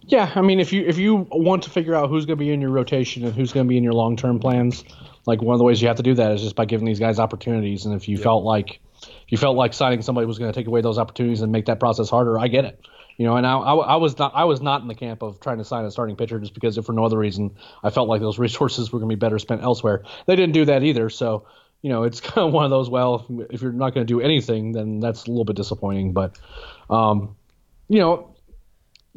Yeah, 0.04 0.32
I 0.36 0.42
mean, 0.42 0.60
if 0.60 0.74
you 0.74 0.84
if 0.86 0.98
you 0.98 1.28
want 1.32 1.64
to 1.64 1.70
figure 1.70 1.96
out 1.96 2.10
who's 2.10 2.26
going 2.26 2.38
to 2.38 2.44
be 2.44 2.52
in 2.52 2.62
your 2.62 2.72
rotation 2.72 3.24
and 3.24 3.34
who's 3.34 3.54
going 3.54 3.66
to 3.66 3.70
be 3.70 3.78
in 3.78 3.84
your 3.84 3.94
long 3.94 4.16
term 4.16 4.40
plans, 4.40 4.84
like 5.26 5.42
one 5.42 5.54
of 5.54 5.60
the 5.60 5.64
ways 5.64 5.82
you 5.82 5.88
have 5.88 5.98
to 5.98 6.04
do 6.04 6.16
that 6.16 6.32
is 6.32 6.42
just 6.42 6.56
by 6.56 6.66
giving 6.66 6.86
these 6.86 7.00
guys 7.00 7.20
opportunities. 7.20 7.86
And 7.86 7.96
if 7.96 8.08
you 8.08 8.18
felt 8.18 8.44
like 8.44 8.80
if 9.04 9.32
you 9.32 9.38
felt 9.38 9.56
like 9.56 9.74
signing 9.74 10.02
somebody 10.02 10.26
was 10.26 10.40
going 10.40 10.52
to 10.52 10.60
take 10.60 10.68
away 10.68 10.82
those 10.82 10.98
opportunities 10.98 11.42
and 11.42 11.52
make 11.52 11.68
that 11.68 11.80
process 11.80 12.10
harder, 12.10 12.40
I 12.40 12.48
get 12.48 12.66
it. 12.66 12.84
You 13.18 13.28
know, 13.28 13.36
and 13.36 13.46
I, 13.46 13.54
I, 13.58 13.76
I, 13.76 13.96
was 13.98 14.18
not 14.18 14.34
I 14.36 14.46
was 14.46 14.62
not 14.62 14.82
in 14.82 14.88
the 14.88 14.96
camp 14.96 15.22
of 15.22 15.40
trying 15.40 15.60
to 15.60 15.66
sign 15.66 15.86
a 15.86 15.92
starting 15.92 16.16
pitcher 16.16 16.40
just 16.40 16.56
because 16.56 16.78
if 16.78 16.86
for 16.86 16.94
no 16.94 17.06
other 17.06 17.18
reason 17.18 17.56
I 17.84 17.92
felt 17.92 18.10
like 18.10 18.22
those 18.22 18.40
resources 18.48 18.92
were 18.92 19.00
going 19.00 19.10
to 19.10 19.16
be 19.16 19.20
better 19.20 19.38
spent 19.38 19.62
elsewhere. 19.62 20.04
They 20.26 20.36
didn't 20.36 20.54
do 20.54 20.66
that 20.66 20.84
either, 20.84 21.10
so 21.10 21.46
you 21.82 21.90
know, 21.90 22.04
it's 22.04 22.20
kind 22.22 22.48
of 22.48 22.54
one 22.54 22.66
of 22.66 22.72
those. 22.72 22.90
Well, 22.90 23.26
if, 23.30 23.56
if 23.56 23.62
you're 23.62 23.72
not 23.72 23.94
going 23.94 24.06
to 24.06 24.12
do 24.12 24.22
anything, 24.22 24.72
then 24.72 25.00
that's 25.00 25.26
a 25.26 25.30
little 25.30 25.46
bit 25.46 25.56
disappointing. 25.56 26.14
But, 26.14 26.38
um, 26.90 27.36
you 27.88 28.00
know, 28.00 28.31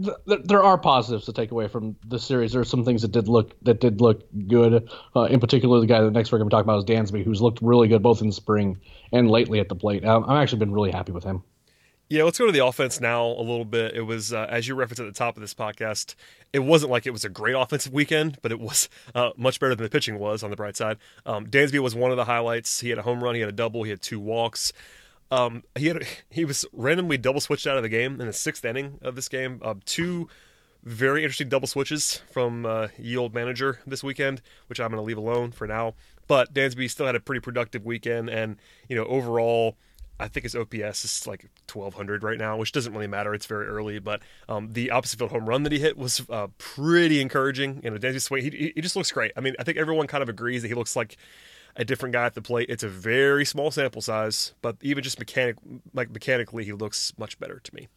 th- 0.03 0.17
th- 0.27 0.41
there 0.45 0.63
are 0.63 0.79
positives 0.79 1.25
to 1.27 1.33
take 1.33 1.51
away 1.51 1.69
from 1.69 1.97
the 2.07 2.19
series. 2.19 2.53
There 2.53 2.61
are 2.61 2.65
some 2.65 2.85
things 2.85 3.03
that 3.03 3.13
did 3.13 3.29
look 3.29 3.59
that 3.63 3.81
did 3.81 4.01
look 4.01 4.23
good. 4.49 4.89
Uh, 5.15 5.23
in 5.23 5.41
particular, 5.41 5.81
the 5.81 5.87
guy 5.87 6.01
that 6.01 6.11
next 6.11 6.33
we're 6.33 6.39
going 6.39 6.51
to 6.51 6.55
talk 6.55 6.65
about 6.65 6.79
is 6.79 6.85
Dansby, 6.85 7.25
who's 7.25 7.41
looked 7.41 7.61
really 7.63 7.89
good 7.89 8.03
both 8.03 8.21
in 8.21 8.29
the 8.29 8.33
spring 8.33 8.79
and 9.13 9.31
lately 9.31 9.61
at 9.61 9.69
the 9.69 9.77
plate. 9.77 10.05
I've 10.05 10.29
actually 10.29 10.59
been 10.59 10.73
really 10.73 10.91
happy 10.91 11.13
with 11.13 11.25
him. 11.25 11.43
Yeah, 12.11 12.25
let's 12.25 12.39
go 12.39 12.45
to 12.45 12.53
the 12.53 12.65
offense 12.65 13.01
now 13.01 13.25
a 13.25 13.41
little 13.41 13.65
bit. 13.65 13.95
It 13.97 14.03
was, 14.03 14.31
uh, 14.31 14.47
as 14.51 14.69
you 14.69 14.75
referenced 14.75 15.01
at 15.01 15.07
the 15.07 15.19
top 15.19 15.37
of 15.37 15.41
this 15.41 15.55
podcast, 15.55 16.17
it 16.53 16.59
wasn't 16.59 16.93
like 16.93 17.07
it 17.07 17.13
was 17.13 17.25
a 17.25 17.31
great 17.31 17.55
offensive 17.55 17.95
weekend, 17.95 18.39
but 18.43 18.53
it 18.53 18.61
was 18.61 18.91
uh, 19.15 19.31
much 19.39 19.59
better 19.59 19.75
than 19.75 19.85
the 19.85 19.91
pitching 19.91 20.19
was 20.19 20.43
on 20.43 20.51
the 20.51 20.57
bright 20.57 20.77
side. 20.77 20.99
Um, 21.25 21.47
Dansby 21.47 21.79
was 21.79 21.95
one 21.95 22.11
of 22.11 22.19
the 22.19 22.27
highlights. 22.27 22.81
He 22.81 22.91
had 22.91 22.99
a 22.99 23.03
home 23.03 23.25
run, 23.25 23.35
he 23.35 23.41
had 23.41 23.49
a 23.49 23.53
double, 23.53 23.85
he 23.85 23.91
had 23.91 24.03
two 24.03 24.21
walks. 24.21 24.73
Um, 25.31 25.63
he 25.77 25.87
had 25.89 26.07
he 26.31 26.45
was 26.45 26.65
randomly 26.73 27.17
double 27.17 27.41
switched 27.41 27.67
out 27.67 27.77
of 27.77 27.83
the 27.83 27.89
game 27.89 28.21
in 28.21 28.27
the 28.27 28.33
sixth 28.33 28.65
inning 28.65 28.99
of 29.03 29.17
this 29.17 29.29
game. 29.29 29.61
Uh, 29.63 29.75
two 29.85 30.29
very 30.83 31.23
interesting 31.23 31.49
double 31.49 31.67
switches 31.67 32.21
from 32.31 32.67
uh, 32.67 32.89
ye 32.99 33.17
old 33.17 33.35
manager 33.35 33.81
this 33.87 34.05
weekend, 34.05 34.43
which 34.67 34.81
I'm 34.81 34.91
going 34.91 34.99
to 34.99 35.07
leave 35.07 35.17
alone 35.17 35.51
for 35.51 35.67
now. 35.67 35.95
But 36.27 36.53
Dansby 36.55 36.91
still 36.91 37.07
had 37.07 37.15
a 37.15 37.21
pretty 37.21 37.41
productive 37.41 37.85
weekend, 37.85 38.29
and 38.31 38.57
you 38.89 38.97
know 38.97 39.05
overall 39.05 39.77
I 40.19 40.29
think 40.29 40.45
his 40.45 40.55
OPS 40.55 41.05
is 41.05 41.27
like 41.27 41.49
1200 41.73 42.23
right 42.23 42.39
now, 42.39 42.57
which 42.57 42.71
doesn't 42.73 42.93
really 42.93 43.09
matter. 43.09 43.35
It's 43.35 43.47
very 43.47 43.67
early, 43.67 43.99
but 43.99 44.23
um, 44.49 44.73
the 44.73 44.91
opposite 44.93 45.19
field 45.19 45.33
home 45.33 45.49
run 45.49 45.65
that 45.65 45.73
he 45.73 45.81
hit 45.81 45.97
was 45.97 46.25
uh, 46.31 46.47
pretty 46.59 47.21
encouraging. 47.21 47.81
You 47.83 47.91
know, 47.91 47.99
Dansby 47.99 48.21
Swain, 48.21 48.43
he, 48.43 48.73
he 48.75 48.81
just 48.81 48.95
looks 48.95 49.11
great. 49.11 49.33
I 49.37 49.41
mean, 49.41 49.57
I 49.59 49.65
think 49.65 49.77
everyone 49.77 50.07
kind 50.07 50.23
of 50.23 50.29
agrees 50.29 50.63
that 50.63 50.69
he 50.69 50.75
looks 50.75 50.95
like 50.95 51.17
a 51.77 51.85
different 51.85 52.13
guy 52.13 52.27
at 52.27 52.35
the 52.35 52.43
plate. 52.43 52.71
It's 52.71 52.83
a 52.83 52.89
very 52.89 53.45
small 53.45 53.71
sample 53.71 54.03
size, 54.03 54.55
but 54.63 54.77
even 54.83 55.03
just 55.03 55.19
mechanic, 55.19 55.57
like 55.93 56.11
mechanically, 56.11 56.65
he 56.65 56.73
looks 56.73 57.13
much 57.19 57.39
better 57.39 57.61
to 57.61 57.75
me. 57.75 57.89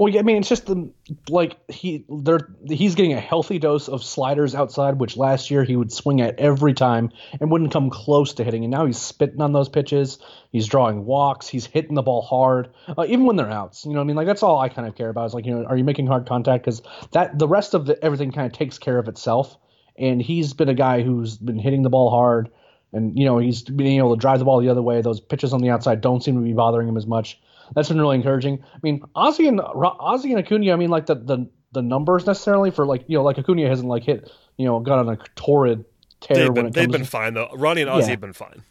Well, 0.00 0.08
yeah, 0.08 0.20
I 0.20 0.22
mean, 0.22 0.38
it's 0.38 0.48
just 0.48 0.64
the 0.64 0.90
like 1.28 1.58
he 1.70 2.06
they're 2.08 2.48
he's 2.66 2.94
getting 2.94 3.12
a 3.12 3.20
healthy 3.20 3.58
dose 3.58 3.86
of 3.86 4.02
sliders 4.02 4.54
outside, 4.54 4.98
which 4.98 5.18
last 5.18 5.50
year 5.50 5.62
he 5.62 5.76
would 5.76 5.92
swing 5.92 6.22
at 6.22 6.38
every 6.38 6.72
time 6.72 7.10
and 7.38 7.50
wouldn't 7.50 7.70
come 7.70 7.90
close 7.90 8.32
to 8.32 8.44
hitting. 8.44 8.64
And 8.64 8.70
now 8.70 8.86
he's 8.86 8.96
spitting 8.96 9.42
on 9.42 9.52
those 9.52 9.68
pitches. 9.68 10.18
He's 10.52 10.66
drawing 10.66 11.04
walks. 11.04 11.48
He's 11.48 11.66
hitting 11.66 11.96
the 11.96 12.02
ball 12.02 12.22
hard, 12.22 12.70
uh, 12.88 13.04
even 13.06 13.26
when 13.26 13.36
they're 13.36 13.50
outs. 13.50 13.84
You 13.84 13.92
know, 13.92 14.00
I 14.00 14.04
mean, 14.04 14.16
like 14.16 14.26
that's 14.26 14.42
all 14.42 14.58
I 14.58 14.70
kind 14.70 14.88
of 14.88 14.96
care 14.96 15.10
about. 15.10 15.26
Is 15.26 15.34
like, 15.34 15.44
you 15.44 15.54
know, 15.54 15.66
are 15.66 15.76
you 15.76 15.84
making 15.84 16.06
hard 16.06 16.26
contact? 16.26 16.64
Because 16.64 16.80
that 17.12 17.38
the 17.38 17.46
rest 17.46 17.74
of 17.74 17.84
the 17.84 18.02
everything 18.02 18.32
kind 18.32 18.46
of 18.46 18.54
takes 18.54 18.78
care 18.78 18.98
of 18.98 19.06
itself. 19.06 19.54
And 19.98 20.22
he's 20.22 20.54
been 20.54 20.70
a 20.70 20.74
guy 20.74 21.02
who's 21.02 21.36
been 21.36 21.58
hitting 21.58 21.82
the 21.82 21.90
ball 21.90 22.08
hard, 22.08 22.48
and 22.92 23.18
you 23.18 23.24
know 23.24 23.38
he's 23.38 23.62
been 23.62 23.86
able 23.86 24.14
to 24.14 24.20
drive 24.20 24.38
the 24.38 24.44
ball 24.44 24.60
the 24.60 24.68
other 24.68 24.82
way. 24.82 25.00
Those 25.00 25.20
pitches 25.20 25.52
on 25.52 25.60
the 25.60 25.70
outside 25.70 26.00
don't 26.00 26.22
seem 26.22 26.34
to 26.36 26.40
be 26.40 26.52
bothering 26.52 26.88
him 26.88 26.96
as 26.96 27.06
much 27.06 27.38
that's 27.74 27.88
been 27.88 28.00
really 28.00 28.16
encouraging. 28.16 28.62
I 28.74 28.78
mean, 28.82 29.00
Ozzy 29.16 29.48
and 29.48 29.60
Ozzy 29.60 30.30
and 30.30 30.38
Acuna. 30.38 30.72
I 30.72 30.76
mean, 30.76 30.90
like 30.90 31.06
the 31.06 31.14
the 31.14 31.48
the 31.72 31.82
numbers 31.82 32.26
necessarily 32.26 32.70
for 32.70 32.86
like 32.86 33.04
you 33.06 33.16
know 33.16 33.22
like 33.22 33.38
Acuna 33.38 33.68
hasn't 33.68 33.88
like 33.88 34.04
hit 34.04 34.30
you 34.56 34.66
know 34.66 34.80
got 34.80 34.98
on 34.98 35.08
a 35.08 35.16
torrid 35.36 35.84
tear. 36.20 36.36
They've 36.36 36.54
been, 36.54 36.70
they've 36.70 36.90
been 36.90 37.04
fine 37.04 37.34
though. 37.34 37.50
Ronnie 37.54 37.82
and 37.82 37.90
Ozzy 37.90 38.02
yeah. 38.02 38.10
have 38.10 38.20
been 38.20 38.32
fine. 38.32 38.64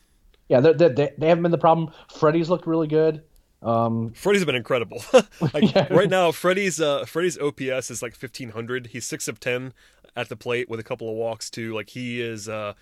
Yeah, 0.48 0.62
they, 0.62 0.74
they, 0.74 1.12
they 1.16 1.28
haven't 1.28 1.44
been 1.44 1.52
the 1.52 1.60
problem. 1.60 1.94
Freddie's 2.12 2.50
looked 2.50 2.66
really 2.66 2.88
good. 2.88 3.22
Um, 3.62 4.14
Freddie's 4.14 4.44
been 4.46 4.56
incredible. 4.56 5.04
like 5.14 5.76
yeah. 5.76 5.94
right 5.94 6.10
now, 6.10 6.32
Freddie's 6.32 6.82
uh, 6.82 7.06
Freddie's 7.06 7.38
OPS 7.38 7.92
is 7.92 8.02
like 8.02 8.16
fifteen 8.16 8.50
hundred. 8.50 8.88
He's 8.88 9.06
six 9.06 9.28
of 9.28 9.40
ten 9.40 9.74
at 10.16 10.30
the 10.30 10.36
plate 10.36 10.70
with 10.70 10.80
a 10.80 10.84
couple 10.84 11.10
of 11.10 11.16
walks 11.16 11.50
too. 11.50 11.74
Like 11.74 11.90
he 11.90 12.22
is. 12.22 12.50
Uh, 12.50 12.74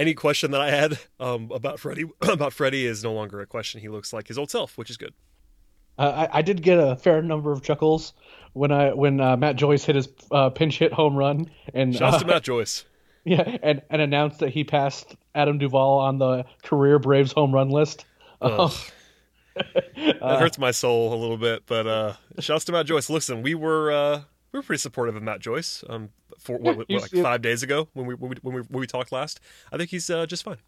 any 0.00 0.14
question 0.14 0.50
that 0.52 0.62
I 0.62 0.70
had 0.70 0.98
um, 1.20 1.50
about 1.52 1.78
Freddie 1.78 2.06
about 2.22 2.52
Freddie 2.52 2.86
is 2.86 3.04
no 3.04 3.12
longer 3.12 3.40
a 3.40 3.46
question. 3.46 3.80
He 3.80 3.88
looks 3.88 4.12
like 4.12 4.26
his 4.26 4.38
old 4.38 4.50
self, 4.50 4.78
which 4.78 4.90
is 4.90 4.96
good. 4.96 5.12
Uh, 5.98 6.26
I, 6.32 6.38
I, 6.38 6.42
did 6.42 6.62
get 6.62 6.78
a 6.78 6.96
fair 6.96 7.20
number 7.20 7.52
of 7.52 7.62
chuckles 7.62 8.14
when 8.54 8.72
I 8.72 8.94
when 8.94 9.20
uh, 9.20 9.36
Matt 9.36 9.56
Joyce 9.56 9.84
hit 9.84 9.96
his 9.96 10.08
uh, 10.30 10.48
pinch 10.48 10.78
hit 10.78 10.92
home 10.94 11.14
run 11.14 11.50
and 11.74 11.94
shouts 11.94 12.18
to 12.18 12.24
uh, 12.24 12.28
Matt 12.28 12.42
Joyce. 12.42 12.84
Yeah, 13.22 13.58
and, 13.62 13.82
and 13.90 14.00
announced 14.00 14.38
that 14.38 14.48
he 14.48 14.64
passed 14.64 15.14
Adam 15.34 15.58
Duvall 15.58 15.98
on 15.98 16.16
the 16.16 16.46
career 16.62 16.98
Braves 16.98 17.32
home 17.32 17.54
run 17.54 17.68
list. 17.68 18.06
Um, 18.40 18.70
it 19.54 20.16
hurts 20.22 20.56
my 20.56 20.70
soul 20.70 21.12
a 21.12 21.16
little 21.16 21.36
bit, 21.36 21.64
but 21.66 21.86
uh, 21.86 22.14
shouts 22.38 22.64
to 22.64 22.72
Matt 22.72 22.86
Joyce. 22.86 23.10
Listen, 23.10 23.42
we 23.42 23.54
were 23.54 23.92
uh, 23.92 24.22
we 24.52 24.58
were 24.58 24.62
pretty 24.62 24.80
supportive 24.80 25.16
of 25.16 25.22
Matt 25.22 25.40
Joyce. 25.40 25.84
Um, 25.88 26.10
for 26.38 26.56
what, 26.56 26.76
what, 26.76 26.90
like 26.90 27.10
five 27.10 27.42
days 27.42 27.62
ago 27.62 27.88
when 27.92 28.06
we 28.06 28.14
when 28.14 28.30
we 28.30 28.36
when 28.42 28.54
we, 28.56 28.60
when 28.62 28.80
we 28.80 28.86
talked 28.86 29.12
last. 29.12 29.40
I 29.72 29.76
think 29.76 29.90
he's 29.90 30.08
uh, 30.10 30.26
just 30.26 30.42
fine. 30.42 30.58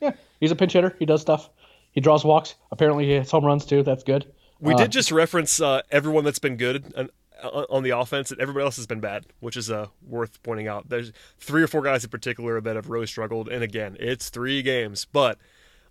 Yeah, 0.00 0.12
he's 0.40 0.50
a 0.50 0.56
pinch 0.56 0.72
hitter. 0.72 0.96
He 0.98 1.06
does 1.06 1.20
stuff. 1.20 1.50
He 1.92 2.00
draws 2.00 2.24
walks. 2.24 2.54
Apparently, 2.70 3.06
he 3.06 3.12
hits 3.12 3.30
home 3.30 3.44
runs 3.44 3.64
too. 3.64 3.82
That's 3.82 4.04
good. 4.04 4.32
We 4.60 4.74
uh, 4.74 4.76
did 4.76 4.92
just 4.92 5.12
reference 5.12 5.60
uh, 5.60 5.82
everyone 5.90 6.24
that's 6.24 6.38
been 6.38 6.56
good 6.56 6.92
and, 6.96 7.10
uh, 7.42 7.64
on 7.70 7.82
the 7.82 7.90
offense, 7.90 8.30
and 8.30 8.40
everybody 8.40 8.64
else 8.64 8.76
has 8.76 8.86
been 8.86 9.00
bad, 9.00 9.26
which 9.40 9.56
is 9.56 9.70
uh, 9.70 9.86
worth 10.06 10.42
pointing 10.42 10.68
out. 10.68 10.88
There's 10.88 11.12
three 11.38 11.62
or 11.62 11.66
four 11.66 11.82
guys 11.82 12.04
in 12.04 12.10
particular 12.10 12.60
that 12.60 12.76
have 12.76 12.88
really 12.88 13.06
struggled, 13.06 13.48
and 13.48 13.62
again, 13.62 13.96
it's 14.00 14.30
three 14.30 14.62
games, 14.62 15.06
but 15.12 15.38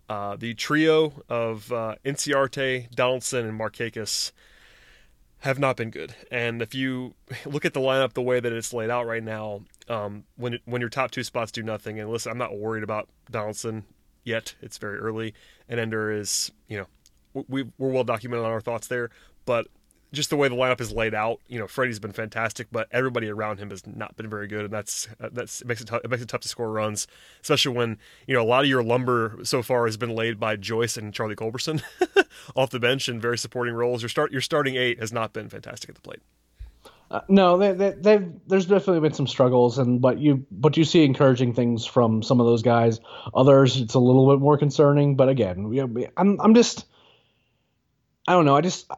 uh, 0.08 0.36
the 0.36 0.54
trio 0.54 1.22
of 1.28 1.70
uh, 1.72 1.96
Inciarte, 2.04 2.90
Donaldson, 2.94 3.46
and 3.46 3.58
Markakis 3.58 4.32
have 5.40 5.58
not 5.58 5.76
been 5.76 5.90
good. 5.90 6.14
And 6.30 6.60
if 6.62 6.74
you 6.74 7.14
look 7.46 7.64
at 7.64 7.74
the 7.74 7.80
lineup 7.80 8.12
the 8.12 8.22
way 8.22 8.40
that 8.40 8.52
it's 8.52 8.72
laid 8.72 8.90
out 8.90 9.06
right 9.06 9.22
now, 9.22 9.62
um, 9.88 10.24
when 10.36 10.58
when 10.64 10.80
your 10.80 10.90
top 10.90 11.10
two 11.10 11.24
spots 11.24 11.52
do 11.52 11.62
nothing, 11.62 11.98
and 11.98 12.10
listen, 12.10 12.30
I'm 12.32 12.38
not 12.38 12.56
worried 12.58 12.82
about 12.82 13.08
Donaldson 13.30 13.84
yet. 14.24 14.54
It's 14.60 14.78
very 14.78 14.98
early, 14.98 15.34
and 15.68 15.80
Ender 15.80 16.10
is 16.12 16.52
you 16.68 16.78
know 16.78 17.44
we 17.48 17.64
we're 17.78 17.90
well 17.90 18.04
documented 18.04 18.44
on 18.44 18.52
our 18.52 18.60
thoughts 18.60 18.88
there, 18.88 19.10
but 19.46 19.66
just 20.12 20.30
the 20.30 20.36
way 20.36 20.48
the 20.48 20.54
lineup 20.54 20.80
is 20.80 20.92
laid 20.92 21.14
out, 21.14 21.40
you 21.48 21.58
know, 21.58 21.66
Freddie's 21.66 21.98
been 21.98 22.12
fantastic, 22.12 22.68
but 22.72 22.88
everybody 22.90 23.28
around 23.28 23.58
him 23.58 23.70
has 23.70 23.86
not 23.86 24.16
been 24.16 24.30
very 24.30 24.46
good, 24.46 24.64
and 24.64 24.72
that's 24.72 25.08
that's 25.18 25.60
it 25.60 25.66
makes 25.66 25.80
it, 25.80 25.88
t- 25.88 25.96
it 26.02 26.08
makes 26.08 26.22
it 26.22 26.28
tough 26.28 26.40
to 26.40 26.48
score 26.48 26.70
runs, 26.70 27.06
especially 27.42 27.76
when 27.76 27.98
you 28.26 28.34
know 28.34 28.42
a 28.42 28.44
lot 28.46 28.64
of 28.64 28.70
your 28.70 28.82
lumber 28.82 29.38
so 29.42 29.62
far 29.62 29.84
has 29.86 29.96
been 29.96 30.14
laid 30.14 30.40
by 30.40 30.56
Joyce 30.56 30.96
and 30.96 31.12
Charlie 31.12 31.36
Culberson 31.36 31.82
off 32.56 32.70
the 32.70 32.80
bench 32.80 33.08
in 33.08 33.20
very 33.20 33.36
supporting 33.36 33.74
roles. 33.74 34.02
Your 34.02 34.08
start 34.08 34.32
your 34.32 34.40
starting 34.40 34.76
eight 34.76 34.98
has 34.98 35.12
not 35.12 35.32
been 35.32 35.48
fantastic 35.48 35.90
at 35.90 35.94
the 35.94 36.02
plate. 36.02 36.20
Uh, 37.10 37.20
no, 37.28 37.56
they, 37.56 37.72
they, 37.92 38.28
there's 38.46 38.66
definitely 38.66 39.00
been 39.00 39.14
some 39.14 39.26
struggles, 39.26 39.78
and 39.78 40.00
but 40.00 40.18
you 40.18 40.46
but 40.50 40.76
you 40.76 40.84
see 40.84 41.04
encouraging 41.04 41.54
things 41.54 41.86
from 41.86 42.22
some 42.22 42.38
of 42.38 42.46
those 42.46 42.62
guys. 42.62 43.00
Others, 43.34 43.80
it's 43.80 43.94
a 43.94 43.98
little 43.98 44.30
bit 44.30 44.40
more 44.40 44.58
concerning. 44.58 45.16
But 45.16 45.28
again, 45.28 46.10
I'm 46.16 46.40
I'm 46.40 46.54
just 46.54 46.86
I 48.26 48.32
don't 48.32 48.44
know. 48.44 48.56
I 48.56 48.60
just 48.60 48.90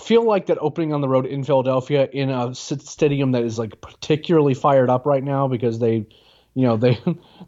feel 0.00 0.24
like 0.24 0.46
that 0.46 0.58
opening 0.60 0.92
on 0.92 1.00
the 1.00 1.08
road 1.08 1.26
in 1.26 1.44
Philadelphia 1.44 2.08
in 2.12 2.30
a 2.30 2.54
stadium 2.54 3.32
that 3.32 3.42
is 3.42 3.58
like 3.58 3.80
particularly 3.80 4.54
fired 4.54 4.90
up 4.90 5.06
right 5.06 5.22
now 5.22 5.48
because 5.48 5.78
they, 5.78 6.06
you 6.54 6.66
know, 6.66 6.76
they 6.76 6.98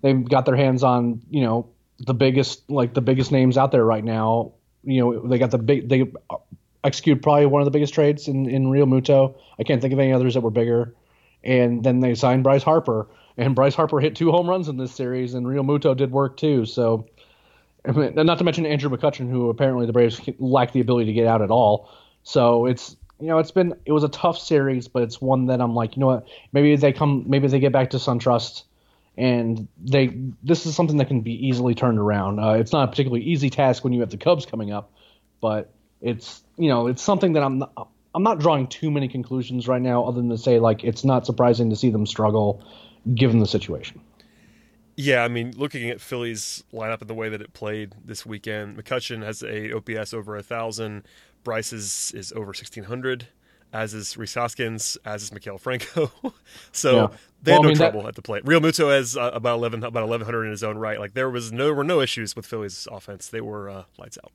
they 0.02 0.12
got 0.14 0.46
their 0.46 0.56
hands 0.56 0.82
on 0.82 1.22
you 1.30 1.42
know 1.42 1.68
the 1.98 2.14
biggest 2.14 2.68
like 2.70 2.94
the 2.94 3.00
biggest 3.00 3.32
names 3.32 3.56
out 3.56 3.72
there 3.72 3.84
right 3.84 4.04
now. 4.04 4.52
You 4.82 5.00
know, 5.00 5.28
they 5.28 5.38
got 5.38 5.50
the 5.50 5.58
big 5.58 5.88
they 5.88 6.10
uh, 6.30 6.36
executed 6.82 7.22
probably 7.22 7.46
one 7.46 7.60
of 7.60 7.66
the 7.66 7.70
biggest 7.70 7.94
trades 7.94 8.28
in 8.28 8.48
in 8.48 8.66
Realmuto. 8.66 9.34
I 9.58 9.62
can't 9.62 9.80
think 9.80 9.92
of 9.92 9.98
any 9.98 10.12
others 10.12 10.34
that 10.34 10.40
were 10.40 10.50
bigger. 10.50 10.94
And 11.42 11.82
then 11.82 12.00
they 12.00 12.14
signed 12.14 12.44
Bryce 12.44 12.62
Harper, 12.62 13.08
and 13.38 13.54
Bryce 13.54 13.74
Harper 13.74 13.98
hit 13.98 14.14
two 14.14 14.30
home 14.30 14.46
runs 14.46 14.68
in 14.68 14.76
this 14.76 14.92
series, 14.92 15.32
and 15.32 15.46
Realmuto 15.46 15.96
did 15.96 16.10
work 16.10 16.36
too. 16.36 16.66
So. 16.66 17.06
I 17.82 17.92
mean, 17.92 18.14
not 18.14 18.36
to 18.36 18.44
mention 18.44 18.66
Andrew 18.66 18.90
McCutchen, 18.90 19.30
who 19.30 19.48
apparently 19.48 19.86
the 19.86 19.94
Braves 19.94 20.20
lack 20.38 20.72
the 20.72 20.80
ability 20.80 21.06
to 21.06 21.14
get 21.14 21.26
out 21.26 21.40
at 21.40 21.50
all. 21.50 21.88
So 22.22 22.66
it's 22.66 22.96
you 23.20 23.28
know 23.28 23.38
it's 23.38 23.50
been 23.50 23.74
it 23.84 23.92
was 23.92 24.04
a 24.04 24.08
tough 24.08 24.38
series, 24.38 24.88
but 24.88 25.02
it's 25.02 25.20
one 25.20 25.46
that 25.46 25.60
I'm 25.60 25.74
like 25.74 25.96
you 25.96 26.00
know 26.00 26.06
what 26.06 26.28
maybe 26.52 26.74
they 26.76 26.92
come 26.92 27.24
maybe 27.26 27.48
they 27.48 27.60
get 27.60 27.72
back 27.72 27.90
to 27.90 27.98
SunTrust 27.98 28.64
and 29.16 29.68
they 29.82 30.16
this 30.42 30.66
is 30.66 30.74
something 30.74 30.96
that 30.98 31.08
can 31.08 31.20
be 31.20 31.46
easily 31.46 31.74
turned 31.74 31.98
around. 31.98 32.38
Uh, 32.38 32.52
it's 32.52 32.72
not 32.72 32.84
a 32.84 32.88
particularly 32.88 33.24
easy 33.24 33.50
task 33.50 33.84
when 33.84 33.92
you 33.92 34.00
have 34.00 34.10
the 34.10 34.16
Cubs 34.16 34.46
coming 34.46 34.72
up, 34.72 34.92
but 35.40 35.72
it's 36.00 36.42
you 36.56 36.68
know 36.68 36.86
it's 36.86 37.02
something 37.02 37.34
that 37.34 37.42
I'm 37.42 37.58
not, 37.58 37.88
I'm 38.14 38.22
not 38.22 38.38
drawing 38.38 38.66
too 38.66 38.90
many 38.90 39.08
conclusions 39.08 39.68
right 39.68 39.82
now, 39.82 40.04
other 40.04 40.20
than 40.20 40.30
to 40.30 40.38
say 40.38 40.58
like 40.58 40.84
it's 40.84 41.04
not 41.04 41.26
surprising 41.26 41.70
to 41.70 41.76
see 41.76 41.90
them 41.90 42.06
struggle 42.06 42.64
given 43.14 43.40
the 43.40 43.46
situation. 43.46 44.00
Yeah, 44.96 45.24
I 45.24 45.28
mean, 45.28 45.54
looking 45.56 45.88
at 45.88 46.00
Philly's 46.00 46.62
lineup 46.74 47.00
and 47.00 47.08
the 47.08 47.14
way 47.14 47.30
that 47.30 47.40
it 47.40 47.54
played 47.54 47.94
this 48.04 48.26
weekend, 48.26 48.76
McCutchen 48.76 49.24
has 49.24 49.42
a 49.42 49.72
OPS 49.72 50.12
over 50.12 50.36
a 50.36 50.42
thousand. 50.42 51.04
Bryce 51.44 51.72
is, 51.72 52.32
over 52.34 52.46
1600, 52.46 53.28
as 53.72 53.94
is 53.94 54.16
Rhys 54.16 54.34
Hoskins, 54.34 54.98
as 55.04 55.22
is 55.22 55.30
Maikel 55.30 55.58
Franco. 55.58 56.10
so 56.72 56.94
yeah. 56.94 57.16
they 57.42 57.52
well, 57.52 57.62
had 57.62 57.62
no 57.62 57.68
I 57.68 57.70
mean, 57.70 57.76
trouble 57.76 58.02
that... 58.02 58.08
at 58.08 58.14
the 58.16 58.22
plate. 58.22 58.44
Realmuto 58.44 58.94
has 58.94 59.16
uh, 59.16 59.30
about 59.32 59.58
11 59.58 59.84
about 59.84 60.08
1100 60.08 60.44
in 60.44 60.50
his 60.50 60.64
own 60.64 60.78
right. 60.78 60.98
Like 60.98 61.14
there 61.14 61.30
was 61.30 61.52
no 61.52 61.66
there 61.66 61.74
were 61.74 61.84
no 61.84 62.00
issues 62.00 62.36
with 62.36 62.46
Philly's 62.46 62.86
offense. 62.90 63.28
They 63.28 63.40
were 63.40 63.70
uh, 63.70 63.84
lights 63.98 64.18
out. 64.22 64.32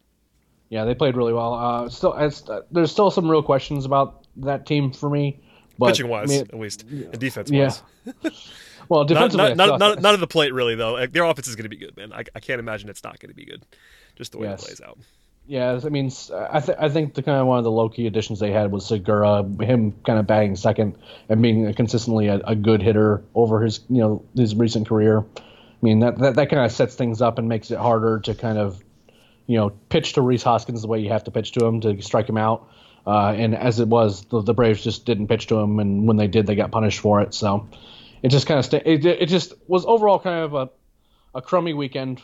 Yeah, 0.69 0.85
they 0.85 0.95
played 0.95 1.15
really 1.15 1.33
well. 1.33 1.53
Uh, 1.53 1.89
still, 1.89 2.13
uh, 2.13 2.61
there's 2.71 2.91
still 2.91 3.11
some 3.11 3.29
real 3.29 3.43
questions 3.43 3.85
about 3.85 4.25
that 4.37 4.65
team 4.65 4.91
for 4.91 5.09
me. 5.09 5.39
But, 5.77 5.87
Pitching 5.87 6.07
wise, 6.07 6.31
I 6.31 6.33
mean, 6.33 6.41
at 6.41 6.59
least, 6.59 6.83
and 6.83 7.19
defense 7.19 7.51
wise. 7.51 7.83
Yeah. 8.05 8.29
well, 8.89 9.03
defensively, 9.03 9.53
not, 9.53 9.57
not, 9.57 9.79
not, 9.79 10.01
not, 10.01 10.13
at 10.13 10.19
the 10.19 10.27
plate 10.27 10.53
really 10.53 10.75
though. 10.75 10.93
Like, 10.93 11.11
their 11.11 11.23
offense 11.23 11.47
is 11.47 11.55
going 11.55 11.63
to 11.63 11.69
be 11.69 11.77
good, 11.77 11.95
man. 11.97 12.13
I, 12.13 12.23
I 12.33 12.39
can't 12.39 12.59
imagine 12.59 12.89
it's 12.89 13.03
not 13.03 13.19
going 13.19 13.29
to 13.29 13.35
be 13.35 13.45
good, 13.45 13.63
just 14.15 14.31
the 14.31 14.37
way 14.39 14.47
yes. 14.47 14.63
it 14.63 14.65
plays 14.65 14.81
out. 14.81 14.97
Yeah, 15.47 15.79
I 15.83 15.89
mean, 15.89 16.11
I, 16.33 16.59
th- 16.59 16.77
I 16.81 16.89
think 16.89 17.13
the 17.13 17.21
kind 17.21 17.37
of 17.39 17.45
one 17.45 17.59
of 17.59 17.63
the 17.63 17.71
low 17.71 17.87
key 17.87 18.07
additions 18.07 18.39
they 18.39 18.51
had 18.51 18.71
was 18.71 18.85
Segura, 18.87 19.43
him 19.43 19.93
kind 20.03 20.17
of 20.17 20.25
batting 20.25 20.55
second 20.55 20.97
and 21.29 21.39
being 21.39 21.71
consistently 21.75 22.27
a, 22.27 22.37
a, 22.37 22.55
good 22.55 22.81
hitter 22.81 23.23
over 23.35 23.61
his 23.61 23.81
you 23.87 23.99
know 23.99 24.25
his 24.35 24.55
recent 24.55 24.87
career. 24.87 25.19
I 25.19 25.41
mean 25.83 25.99
that, 25.99 26.17
that 26.17 26.35
that 26.35 26.49
kind 26.49 26.65
of 26.65 26.71
sets 26.71 26.95
things 26.95 27.21
up 27.21 27.37
and 27.37 27.47
makes 27.47 27.69
it 27.69 27.77
harder 27.77 28.21
to 28.21 28.33
kind 28.33 28.57
of 28.57 28.83
you 29.45 29.57
know 29.57 29.69
pitch 29.89 30.13
to 30.13 30.23
Rhys 30.23 30.41
Hoskins 30.41 30.81
the 30.81 30.87
way 30.87 30.99
you 30.99 31.09
have 31.09 31.25
to 31.25 31.31
pitch 31.31 31.51
to 31.51 31.65
him 31.65 31.81
to 31.81 32.01
strike 32.01 32.27
him 32.27 32.37
out. 32.37 32.67
Uh, 33.05 33.33
and 33.37 33.53
as 33.53 33.79
it 33.79 33.87
was, 33.87 34.25
the, 34.25 34.41
the, 34.41 34.55
Braves 34.55 34.83
just 34.83 35.05
didn't 35.05 35.27
pitch 35.27 35.45
to 35.45 35.57
him, 35.57 35.77
and 35.77 36.07
when 36.07 36.17
they 36.17 36.25
did, 36.25 36.47
they 36.47 36.55
got 36.55 36.71
punished 36.71 36.99
for 36.99 37.21
it. 37.21 37.35
So 37.35 37.69
it 38.23 38.29
just 38.29 38.47
kind 38.47 38.57
of 38.57 38.65
sta- 38.65 38.81
it, 38.83 39.05
it 39.05 39.27
just 39.27 39.53
was 39.67 39.85
overall 39.85 40.17
kind 40.17 40.43
of 40.43 40.55
a 40.55 40.69
a 41.35 41.41
crummy 41.43 41.73
weekend 41.73 42.23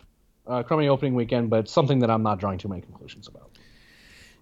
uh, 0.51 0.63
crummy 0.63 0.87
opening 0.87 1.15
weekend, 1.15 1.49
but 1.49 1.69
something 1.69 1.99
that 1.99 2.09
I'm 2.09 2.23
not 2.23 2.39
drawing 2.39 2.57
too 2.57 2.67
many 2.67 2.81
conclusions 2.81 3.27
about. 3.27 3.49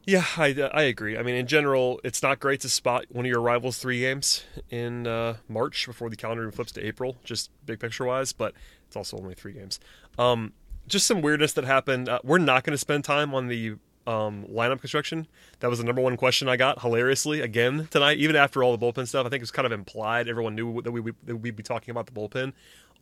Yeah, 0.06 0.26
I, 0.38 0.56
I 0.74 0.84
agree. 0.84 1.18
I 1.18 1.24
mean, 1.24 1.36
in 1.36 1.46
general, 1.46 2.02
it's 2.04 2.24
not 2.24 2.40
great 2.40 2.62
to 2.62 2.70
spot 2.70 3.06
one 3.10 3.26
of 3.26 3.30
your 3.30 3.42
rivals' 3.42 3.78
three 3.78 4.00
games 4.00 4.44
in 4.72 5.06
uh, 5.06 5.36
March 5.48 5.86
before 5.86 6.10
the 6.10 6.16
calendar 6.16 6.52
flips 6.52 6.72
to 6.74 6.86
April, 6.86 7.18
just 7.24 7.52
big 7.66 7.80
picture 7.80 8.06
wise, 8.06 8.34
but 8.34 8.54
it's 8.88 8.96
also 8.96 9.18
only 9.18 9.36
three 9.36 9.54
games. 9.54 9.80
Um, 10.18 10.54
just 10.88 11.06
some 11.06 11.22
weirdness 11.22 11.54
that 11.54 11.66
happened. 11.66 12.10
Uh, 12.10 12.20
we're 12.24 12.40
not 12.40 12.64
going 12.64 12.72
to 12.72 12.78
spend 12.78 13.04
time 13.04 13.36
on 13.36 13.48
the 13.48 13.76
um, 14.08 14.46
lineup 14.52 14.80
construction. 14.80 15.28
That 15.60 15.70
was 15.70 15.78
the 15.78 15.86
number 15.86 16.02
one 16.02 16.18
question 16.18 16.50
I 16.50 16.58
got, 16.58 16.82
hilariously, 16.82 17.42
again 17.42 17.88
tonight, 17.92 18.18
even 18.18 18.36
after 18.36 18.64
all 18.64 18.76
the 18.76 18.84
bullpen 18.84 19.08
stuff. 19.08 19.28
I 19.28 19.30
think 19.30 19.42
it 19.42 19.44
was 19.44 19.52
kind 19.52 19.68
of 19.68 19.72
implied. 19.72 20.28
Everyone 20.28 20.56
knew 20.56 20.82
that, 20.82 20.92
we, 20.92 21.12
that 21.26 21.36
we'd 21.36 21.56
be 21.56 21.62
talking 21.62 21.92
about 21.92 22.08
the 22.08 22.14
bullpen 22.14 22.54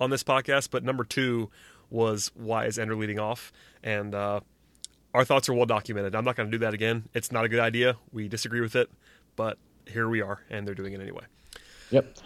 on 0.02 0.10
this 0.10 0.24
podcast. 0.24 0.72
But 0.72 0.84
number 0.84 1.06
two 1.06 1.50
was 1.90 2.32
why 2.36 2.66
is 2.66 2.78
Ender 2.80 2.96
leading 2.96 3.20
off? 3.20 3.52
And 3.84 4.14
uh, 4.14 4.42
our 5.14 5.26
thoughts 5.26 5.50
are 5.50 5.54
well 5.54 5.66
documented. 5.66 6.16
I'm 6.16 6.26
not 6.26 6.36
going 6.36 6.50
to 6.50 6.58
do 6.58 6.64
that 6.66 6.74
again. 6.74 7.08
It's 7.14 7.32
not 7.32 7.46
a 7.46 7.50
good 7.50 7.60
idea. 7.60 7.98
We 8.12 8.28
disagree 8.28 8.62
with 8.62 8.76
it, 8.76 8.90
but 9.36 9.58
here 9.88 10.10
we 10.10 10.22
are, 10.22 10.42
and 10.50 10.68
they're 10.68 10.76
doing 10.76 10.94
it 10.94 11.02
anyway. 11.02 11.24
Yep. 11.92 12.18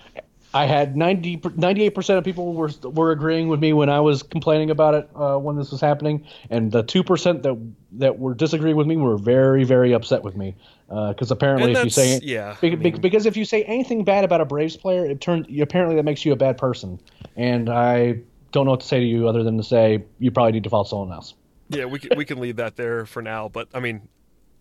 I 0.54 0.66
had 0.66 0.98
90, 0.98 1.38
98% 1.38 2.18
of 2.18 2.24
people 2.26 2.54
were 2.54 2.70
were 2.84 3.12
agreeing 3.12 3.48
with 3.48 3.62
me 3.62 3.72
when 3.72 3.90
I 3.90 4.02
was 4.02 4.22
complaining 4.22 4.70
about 4.70 4.94
it 4.96 5.10
uh, 5.16 5.38
when 5.38 5.56
this 5.56 5.72
was 5.72 5.80
happening, 5.80 6.26
and 6.50 6.72
the 6.72 6.84
two 6.84 7.04
percent 7.04 7.44
that 7.44 7.58
that 7.94 8.20
were 8.20 8.34
disagreeing 8.34 8.76
with 8.76 8.86
me 8.86 8.98
were 8.98 9.18
very 9.18 9.64
very 9.64 9.94
upset 9.94 10.24
with 10.24 10.36
me 10.36 10.56
because 10.88 11.32
uh, 11.32 11.36
apparently 11.36 11.72
if 11.72 11.84
you 11.86 11.90
say 11.90 12.20
yeah 12.22 12.58
be, 12.60 12.74
I 12.74 12.76
mean, 12.76 13.00
because 13.00 13.26
if 13.26 13.38
you 13.38 13.46
say 13.46 13.64
anything 13.64 14.04
bad 14.04 14.26
about 14.26 14.42
a 14.42 14.46
Braves 14.46 14.76
player, 14.76 15.06
it 15.06 15.22
turns 15.22 15.48
apparently 15.62 15.96
that 15.96 16.04
makes 16.04 16.26
you 16.26 16.34
a 16.34 16.38
bad 16.38 16.58
person, 16.58 17.00
and 17.38 17.70
I 17.70 18.20
don't 18.52 18.66
know 18.66 18.72
what 18.72 18.82
to 18.82 18.88
say 18.88 19.00
to 19.00 19.06
you 19.06 19.28
other 19.28 19.44
than 19.44 19.58
to 19.58 19.64
say 19.64 20.04
you 20.20 20.32
probably 20.32 20.54
need 20.54 20.64
to 20.64 20.70
follow 20.70 20.84
someone 20.84 21.12
else. 21.12 21.34
Yeah, 21.70 21.86
we 21.86 22.00
can, 22.00 22.18
we 22.18 22.26
can 22.26 22.40
leave 22.40 22.58
that 22.58 22.76
there 22.76 23.06
for 23.06 23.22
now. 23.22 23.48
But 23.48 23.70
I 23.74 23.80
mean, 23.80 24.10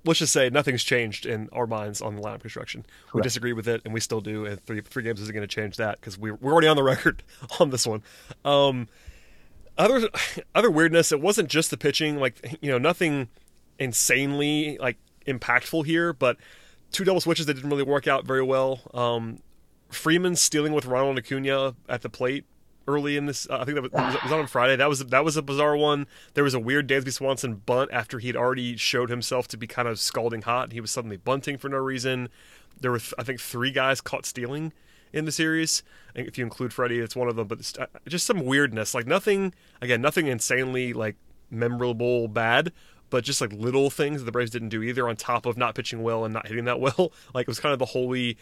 let's 0.04 0.20
just 0.20 0.32
say 0.32 0.48
nothing's 0.50 0.84
changed 0.84 1.26
in 1.26 1.48
our 1.52 1.66
minds 1.66 2.00
on 2.00 2.16
the 2.16 2.22
lineup 2.22 2.40
construction. 2.40 2.86
We 3.12 3.22
disagree 3.22 3.52
with 3.52 3.68
it, 3.68 3.82
and 3.84 3.92
we 3.92 4.00
still 4.00 4.20
do. 4.20 4.46
And 4.46 4.60
three 4.64 4.80
three 4.80 5.02
games 5.02 5.20
isn't 5.20 5.34
going 5.34 5.46
to 5.46 5.52
change 5.52 5.76
that 5.76 6.00
because 6.00 6.18
we're 6.18 6.36
we're 6.36 6.52
already 6.52 6.68
on 6.68 6.76
the 6.76 6.82
record 6.84 7.22
on 7.58 7.70
this 7.70 7.86
one. 7.86 8.02
Um, 8.44 8.88
other 9.76 10.08
other 10.54 10.70
weirdness. 10.70 11.12
It 11.12 11.20
wasn't 11.20 11.48
just 11.48 11.70
the 11.70 11.76
pitching. 11.76 12.18
Like 12.18 12.58
you 12.60 12.70
know, 12.70 12.78
nothing 12.78 13.28
insanely 13.78 14.78
like 14.78 14.98
impactful 15.26 15.86
here, 15.86 16.12
but 16.12 16.36
two 16.92 17.04
double 17.04 17.20
switches 17.20 17.46
that 17.46 17.54
didn't 17.54 17.70
really 17.70 17.82
work 17.82 18.06
out 18.06 18.24
very 18.24 18.42
well. 18.42 18.80
Um, 18.94 19.38
Freeman 19.88 20.36
stealing 20.36 20.72
with 20.72 20.86
Ronald 20.86 21.18
Acuna 21.18 21.74
at 21.88 22.02
the 22.02 22.08
plate 22.08 22.44
early 22.86 23.16
in 23.16 23.26
this. 23.26 23.48
Uh, 23.48 23.58
I 23.58 23.64
think 23.64 23.76
that 23.76 23.92
was, 23.92 24.22
was, 24.22 24.32
on 24.32 24.46
Friday. 24.46 24.76
That 24.76 24.88
was 24.88 25.04
that 25.04 25.24
was 25.24 25.36
a 25.36 25.42
bizarre 25.42 25.76
one. 25.76 26.06
There 26.34 26.44
was 26.44 26.54
a 26.54 26.60
weird 26.60 26.88
Dansby 26.88 27.12
Swanson 27.12 27.56
bunt 27.56 27.90
after 27.92 28.18
he 28.18 28.26
had 28.26 28.36
already 28.36 28.76
showed 28.76 29.10
himself 29.10 29.48
to 29.48 29.56
be 29.56 29.66
kind 29.66 29.88
of 29.88 29.98
scalding 29.98 30.42
hot. 30.42 30.72
He 30.72 30.80
was 30.80 30.90
suddenly 30.90 31.16
bunting 31.16 31.58
for 31.58 31.68
no 31.68 31.78
reason. 31.78 32.28
There 32.80 32.90
were 32.90 33.00
I 33.18 33.22
think 33.22 33.40
three 33.40 33.70
guys 33.70 34.00
caught 34.00 34.26
stealing 34.26 34.72
in 35.12 35.24
the 35.24 35.32
series. 35.32 35.82
If 36.14 36.38
you 36.38 36.44
include 36.44 36.72
Freddie, 36.72 36.98
it's 36.98 37.16
one 37.16 37.28
of 37.28 37.36
them. 37.36 37.46
But 37.46 37.72
uh, 37.78 37.86
just 38.08 38.26
some 38.26 38.44
weirdness, 38.44 38.94
like 38.94 39.06
nothing. 39.06 39.54
Again, 39.80 40.00
nothing 40.00 40.26
insanely 40.26 40.92
like 40.92 41.16
memorable 41.50 42.28
bad. 42.28 42.72
But 43.10 43.24
just 43.24 43.40
like 43.40 43.52
little 43.52 43.90
things 43.90 44.20
that 44.20 44.24
the 44.24 44.32
Braves 44.32 44.52
didn't 44.52 44.68
do 44.68 44.84
either, 44.84 45.08
on 45.08 45.16
top 45.16 45.44
of 45.44 45.56
not 45.56 45.74
pitching 45.74 46.02
well 46.04 46.24
and 46.24 46.32
not 46.32 46.46
hitting 46.46 46.66
that 46.66 46.80
well. 46.80 47.12
Like 47.34 47.44
it 47.44 47.48
was 47.48 47.60
kind 47.60 47.72
of 47.72 47.78
the 47.78 47.86
holy 47.86 48.38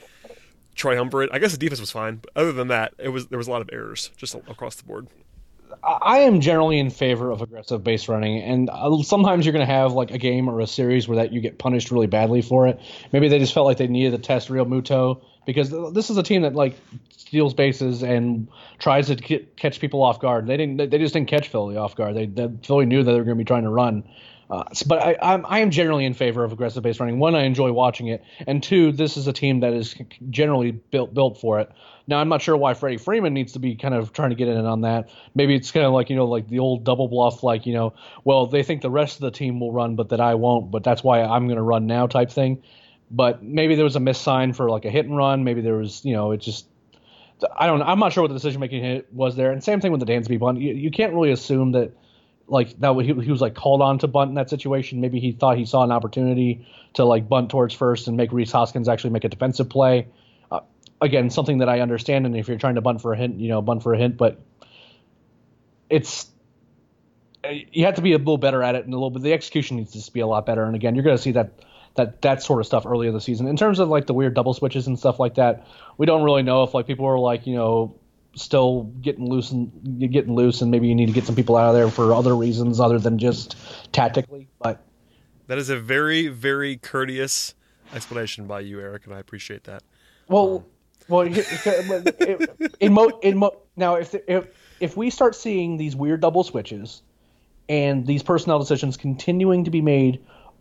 triumvirate. 0.78 1.30
I 1.32 1.38
guess 1.38 1.52
the 1.52 1.58
defense 1.58 1.80
was 1.80 1.90
fine, 1.90 2.16
but 2.16 2.30
other 2.34 2.52
than 2.52 2.68
that, 2.68 2.94
it 2.98 3.10
was 3.10 3.26
there 3.26 3.38
was 3.38 3.48
a 3.48 3.50
lot 3.50 3.60
of 3.60 3.68
errors 3.72 4.10
just 4.16 4.34
across 4.34 4.76
the 4.76 4.84
board. 4.84 5.08
I 5.84 6.20
am 6.20 6.40
generally 6.40 6.78
in 6.78 6.90
favor 6.90 7.30
of 7.30 7.42
aggressive 7.42 7.84
base 7.84 8.08
running, 8.08 8.42
and 8.42 8.70
uh, 8.70 9.02
sometimes 9.02 9.44
you're 9.44 9.52
going 9.52 9.66
to 9.66 9.72
have 9.72 9.92
like 9.92 10.10
a 10.10 10.18
game 10.18 10.48
or 10.48 10.60
a 10.60 10.66
series 10.66 11.06
where 11.06 11.16
that 11.16 11.32
you 11.32 11.40
get 11.40 11.58
punished 11.58 11.90
really 11.90 12.06
badly 12.06 12.42
for 12.42 12.66
it. 12.66 12.80
Maybe 13.12 13.28
they 13.28 13.38
just 13.38 13.52
felt 13.52 13.66
like 13.66 13.76
they 13.76 13.86
needed 13.86 14.12
to 14.12 14.18
test 14.18 14.48
Realmuto 14.48 15.22
because 15.46 15.70
this 15.92 16.10
is 16.10 16.16
a 16.16 16.22
team 16.22 16.42
that 16.42 16.54
like 16.54 16.76
steals 17.10 17.54
bases 17.54 18.02
and 18.02 18.48
tries 18.78 19.08
to 19.08 19.16
get, 19.16 19.56
catch 19.56 19.80
people 19.80 20.02
off 20.02 20.20
guard. 20.20 20.46
They 20.46 20.56
didn't. 20.56 20.90
They 20.90 20.98
just 20.98 21.12
didn't 21.14 21.28
catch 21.28 21.48
Philly 21.48 21.76
off 21.76 21.94
guard. 21.94 22.16
They, 22.16 22.26
they 22.26 22.48
Philly 22.64 22.86
knew 22.86 23.02
that 23.02 23.12
they 23.12 23.18
were 23.18 23.24
going 23.24 23.36
to 23.36 23.44
be 23.44 23.46
trying 23.46 23.64
to 23.64 23.70
run. 23.70 24.04
Uh, 24.50 24.64
but 24.86 25.02
I, 25.02 25.16
I'm, 25.20 25.44
I 25.46 25.58
am 25.58 25.70
generally 25.70 26.06
in 26.06 26.14
favor 26.14 26.42
of 26.42 26.52
aggressive 26.52 26.82
base 26.82 26.98
running. 27.00 27.18
One, 27.18 27.34
I 27.34 27.42
enjoy 27.42 27.70
watching 27.72 28.06
it, 28.06 28.24
and 28.46 28.62
two, 28.62 28.92
this 28.92 29.18
is 29.18 29.26
a 29.26 29.32
team 29.32 29.60
that 29.60 29.74
is 29.74 29.94
generally 30.30 30.70
built 30.70 31.12
built 31.12 31.38
for 31.40 31.60
it. 31.60 31.70
Now, 32.06 32.18
I'm 32.18 32.30
not 32.30 32.40
sure 32.40 32.56
why 32.56 32.72
Freddie 32.72 32.96
Freeman 32.96 33.34
needs 33.34 33.52
to 33.52 33.58
be 33.58 33.76
kind 33.76 33.92
of 33.92 34.14
trying 34.14 34.30
to 34.30 34.36
get 34.36 34.48
in 34.48 34.64
on 34.64 34.80
that. 34.82 35.10
Maybe 35.34 35.54
it's 35.54 35.70
kind 35.70 35.84
of 35.84 35.92
like 35.92 36.08
you 36.08 36.16
know, 36.16 36.24
like 36.24 36.48
the 36.48 36.60
old 36.60 36.84
double 36.84 37.08
bluff, 37.08 37.42
like 37.42 37.66
you 37.66 37.74
know, 37.74 37.92
well, 38.24 38.46
they 38.46 38.62
think 38.62 38.80
the 38.80 38.90
rest 38.90 39.16
of 39.16 39.20
the 39.20 39.30
team 39.30 39.60
will 39.60 39.72
run, 39.72 39.96
but 39.96 40.08
that 40.10 40.20
I 40.20 40.34
won't, 40.34 40.70
but 40.70 40.82
that's 40.82 41.04
why 41.04 41.22
I'm 41.22 41.46
going 41.46 41.56
to 41.56 41.62
run 41.62 41.86
now, 41.86 42.06
type 42.06 42.30
thing. 42.30 42.62
But 43.10 43.42
maybe 43.42 43.74
there 43.74 43.84
was 43.84 43.96
a 43.96 44.00
miss 44.00 44.18
sign 44.18 44.54
for 44.54 44.70
like 44.70 44.86
a 44.86 44.90
hit 44.90 45.04
and 45.04 45.16
run. 45.16 45.44
Maybe 45.44 45.60
there 45.60 45.76
was, 45.76 46.04
you 46.04 46.14
know, 46.14 46.32
it 46.32 46.38
just 46.38 46.66
I 47.56 47.66
don't 47.66 47.80
know. 47.80 47.84
I'm 47.84 47.98
not 47.98 48.14
sure 48.14 48.22
what 48.22 48.28
the 48.28 48.34
decision 48.34 48.60
making 48.60 49.04
was 49.12 49.36
there. 49.36 49.52
And 49.52 49.62
same 49.62 49.80
thing 49.80 49.92
with 49.92 50.00
the 50.00 50.06
Dansby 50.06 50.38
bunt. 50.38 50.60
You, 50.60 50.74
you 50.74 50.90
can't 50.90 51.12
really 51.12 51.32
assume 51.32 51.72
that 51.72 51.92
like 52.48 52.78
that 52.80 52.94
he, 53.00 53.12
he 53.12 53.30
was 53.30 53.40
like 53.40 53.54
called 53.54 53.82
on 53.82 53.98
to 53.98 54.08
bunt 54.08 54.30
in 54.30 54.34
that 54.34 54.50
situation. 54.50 55.00
Maybe 55.00 55.20
he 55.20 55.32
thought 55.32 55.58
he 55.58 55.66
saw 55.66 55.84
an 55.84 55.92
opportunity 55.92 56.66
to 56.94 57.04
like 57.04 57.28
bunt 57.28 57.50
towards 57.50 57.74
first 57.74 58.08
and 58.08 58.16
make 58.16 58.32
Rhys 58.32 58.50
Hoskins 58.50 58.88
actually 58.88 59.10
make 59.10 59.24
a 59.24 59.28
defensive 59.28 59.68
play. 59.68 60.08
Uh, 60.50 60.60
again, 61.00 61.30
something 61.30 61.58
that 61.58 61.68
I 61.68 61.80
understand. 61.80 62.26
And 62.26 62.36
if 62.36 62.48
you're 62.48 62.58
trying 62.58 62.76
to 62.76 62.80
bunt 62.80 63.02
for 63.02 63.12
a 63.12 63.16
hint, 63.16 63.38
you 63.38 63.48
know, 63.48 63.60
bunt 63.60 63.82
for 63.82 63.92
a 63.94 63.98
hint, 63.98 64.16
but 64.16 64.40
it's 65.90 66.26
you 67.48 67.84
have 67.84 67.94
to 67.94 68.02
be 68.02 68.12
a 68.12 68.18
little 68.18 68.38
better 68.38 68.62
at 68.62 68.74
it 68.74 68.84
and 68.84 68.92
a 68.92 68.96
little 68.96 69.10
bit 69.10 69.22
the 69.22 69.32
execution 69.32 69.76
needs 69.76 70.04
to 70.04 70.12
be 70.12 70.20
a 70.20 70.26
lot 70.26 70.44
better 70.44 70.64
and 70.64 70.74
again 70.74 70.94
you're 70.94 71.04
going 71.04 71.16
to 71.16 71.22
see 71.22 71.32
that 71.32 71.52
that 71.94 72.20
that 72.20 72.42
sort 72.42 72.60
of 72.60 72.66
stuff 72.66 72.84
early 72.84 73.06
in 73.06 73.14
the 73.14 73.20
season 73.20 73.46
in 73.46 73.56
terms 73.56 73.78
of 73.78 73.88
like 73.88 74.06
the 74.06 74.12
weird 74.12 74.34
double 74.34 74.52
switches 74.52 74.86
and 74.86 74.98
stuff 74.98 75.18
like 75.18 75.34
that 75.34 75.66
we 75.96 76.04
don't 76.04 76.24
really 76.24 76.42
know 76.42 76.64
if 76.64 76.74
like 76.74 76.86
people 76.86 77.06
are 77.06 77.18
like 77.18 77.46
you 77.46 77.54
know 77.54 77.94
still 78.34 78.84
getting 79.00 79.28
loose 79.28 79.50
and 79.50 79.70
getting 80.12 80.34
loose 80.34 80.60
and 80.62 80.70
maybe 80.70 80.86
you 80.86 80.94
need 80.94 81.06
to 81.06 81.12
get 81.12 81.24
some 81.24 81.34
people 81.34 81.56
out 81.56 81.68
of 81.70 81.74
there 81.74 81.88
for 81.90 82.12
other 82.12 82.36
reasons 82.36 82.78
other 82.78 82.98
than 82.98 83.18
just 83.18 83.56
tactically 83.92 84.46
but 84.60 84.84
That 85.48 85.58
is 85.58 85.70
a 85.70 85.76
very 85.78 86.28
very 86.28 86.76
courteous 86.76 87.54
explanation 87.94 88.46
by 88.46 88.60
you, 88.60 88.80
Eric, 88.80 89.06
and 89.06 89.14
I 89.14 89.18
appreciate 89.18 89.64
that. 89.64 89.82
Well, 90.28 90.56
um, 90.58 90.64
well, 91.08 91.22
here- 91.26 91.42
here- 91.42 92.46
in 92.80 92.92
mo, 92.92 93.08
in 93.22 93.38
mo, 93.38 93.56
now 93.76 93.94
if 93.94 94.14
if 94.28 94.46
if 94.78 94.96
we 94.96 95.10
start 95.10 95.34
seeing 95.34 95.78
these 95.78 95.96
weird 95.96 96.20
double 96.20 96.44
switches 96.44 97.02
and 97.68 98.06
these 98.06 98.22
personnel 98.22 98.58
decisions 98.58 98.96
continuing 98.96 99.64
to 99.64 99.70
be 99.70 99.80
made 99.80 100.20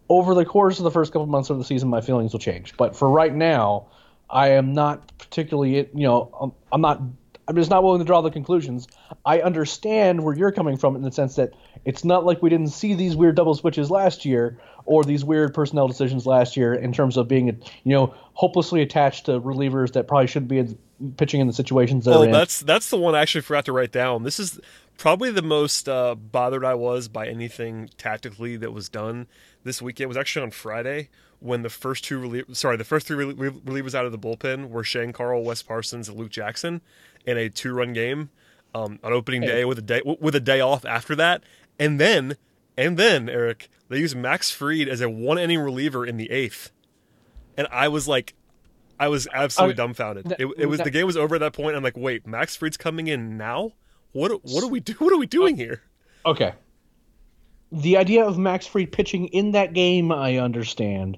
over 0.09 0.33
the 0.33 0.45
course 0.45 0.79
of 0.79 0.85
the 0.85 0.91
first 0.91 1.11
couple 1.11 1.25
months 1.27 1.49
of 1.49 1.57
the 1.57 1.63
season, 1.65 1.89
my 1.89 1.99
feelings 2.01 2.31
will 2.31 2.39
change. 2.39 2.75
But 2.77 2.95
for 2.95 3.09
right 3.09 3.33
now, 3.35 3.87
I 4.29 4.51
am 4.51 4.73
not 4.73 5.11
particularly, 5.17 5.75
you 5.93 6.03
know, 6.07 6.29
I'm, 6.39 6.51
I'm 6.71 6.81
not. 6.81 7.01
I'm 7.47 7.55
just 7.55 7.69
not 7.69 7.83
willing 7.83 7.99
to 7.99 8.05
draw 8.05 8.21
the 8.21 8.29
conclusions. 8.29 8.87
I 9.25 9.39
understand 9.41 10.23
where 10.23 10.35
you're 10.35 10.51
coming 10.51 10.75
from 10.77 10.95
in 10.95 11.01
the 11.01 11.11
sense 11.11 11.35
that 11.35 11.53
it's 11.85 12.03
not 12.03 12.25
like 12.25 12.41
we 12.41 12.49
didn't 12.49 12.69
see 12.69 12.93
these 12.93 13.15
weird 13.15 13.35
double 13.35 13.55
switches 13.55 13.89
last 13.89 14.25
year 14.25 14.59
or 14.85 15.03
these 15.03 15.23
weird 15.23 15.53
personnel 15.53 15.87
decisions 15.87 16.25
last 16.25 16.57
year 16.57 16.73
in 16.73 16.91
terms 16.91 17.15
of 17.17 17.27
being, 17.27 17.47
you 17.47 17.95
know, 17.95 18.13
hopelessly 18.33 18.81
attached 18.81 19.25
to 19.27 19.39
relievers 19.39 19.93
that 19.93 20.07
probably 20.07 20.27
shouldn't 20.27 20.49
be 20.49 20.59
in- 20.59 20.77
pitching 21.17 21.39
in 21.39 21.47
the 21.47 21.53
situations 21.53 22.05
they're 22.05 22.15
Oh, 22.15 22.23
in. 22.23 22.31
that's 22.31 22.59
that's 22.61 22.89
the 22.89 22.97
one 22.97 23.15
I 23.15 23.21
actually 23.21 23.41
forgot 23.41 23.65
to 23.65 23.71
write 23.71 23.91
down. 23.91 24.23
This 24.23 24.39
is 24.39 24.59
probably 24.97 25.31
the 25.31 25.41
most 25.41 25.87
uh, 25.87 26.15
bothered 26.15 26.65
I 26.65 26.73
was 26.73 27.07
by 27.07 27.27
anything 27.27 27.89
tactically 27.97 28.57
that 28.57 28.73
was 28.73 28.89
done 28.89 29.27
this 29.63 29.81
weekend. 29.81 30.05
It 30.05 30.07
was 30.07 30.17
actually 30.17 30.43
on 30.43 30.51
Friday 30.51 31.09
when 31.39 31.61
the 31.61 31.69
first 31.69 32.03
two 32.03 32.19
relie- 32.19 32.55
sorry 32.55 32.77
the 32.77 32.83
first 32.83 33.07
three 33.07 33.25
relie- 33.25 33.61
relievers 33.61 33.93
out 33.93 34.05
of 34.05 34.11
the 34.11 34.17
bullpen 34.17 34.69
were 34.69 34.83
Shane 34.83 35.13
Carle, 35.13 35.43
Wes 35.43 35.61
Parsons, 35.61 36.09
and 36.09 36.17
Luke 36.17 36.31
Jackson 36.31 36.81
in 37.25 37.37
a 37.37 37.49
two 37.49 37.73
run 37.73 37.93
game 37.93 38.29
um, 38.73 38.99
on 39.03 39.13
opening 39.13 39.41
day 39.41 39.65
with 39.65 39.77
a 39.79 39.81
day 39.81 40.01
with 40.19 40.35
a 40.35 40.39
day 40.39 40.59
off 40.59 40.85
after 40.85 41.15
that, 41.15 41.43
and 41.79 41.99
then 41.99 42.37
and 42.77 42.97
then 42.97 43.29
Eric 43.29 43.69
they 43.89 43.99
used 43.99 44.15
Max 44.15 44.51
Fried 44.51 44.87
as 44.89 45.01
a 45.01 45.09
one 45.09 45.37
inning 45.37 45.59
reliever 45.59 46.05
in 46.05 46.17
the 46.17 46.29
eighth, 46.31 46.71
and 47.57 47.67
I 47.71 47.87
was 47.87 48.07
like. 48.07 48.33
I 48.99 49.09
was 49.09 49.27
absolutely 49.31 49.75
I- 49.75 49.77
dumbfounded. 49.77 50.31
It, 50.39 50.47
it 50.57 50.65
was 50.65 50.79
th- 50.79 50.85
the 50.85 50.89
game 50.89 51.05
was 51.05 51.15
over 51.15 51.35
at 51.35 51.41
that 51.41 51.53
point. 51.53 51.75
I'm 51.75 51.83
like, 51.83 51.95
wait, 51.95 52.25
Max 52.25 52.55
Fried's 52.55 52.77
coming 52.77 53.05
in 53.05 53.37
now. 53.37 53.73
What 54.11 54.43
what 54.43 54.63
are 54.63 54.67
we 54.69 54.79
do? 54.79 54.93
What 54.93 55.13
are 55.13 55.17
we 55.19 55.27
doing 55.27 55.55
here? 55.55 55.83
Okay. 56.25 56.53
The 57.71 57.97
idea 57.97 58.23
of 58.23 58.37
Max 58.37 58.65
Fried 58.65 58.91
pitching 58.91 59.27
in 59.27 59.51
that 59.51 59.73
game, 59.73 60.11
I 60.11 60.37
understand. 60.37 61.17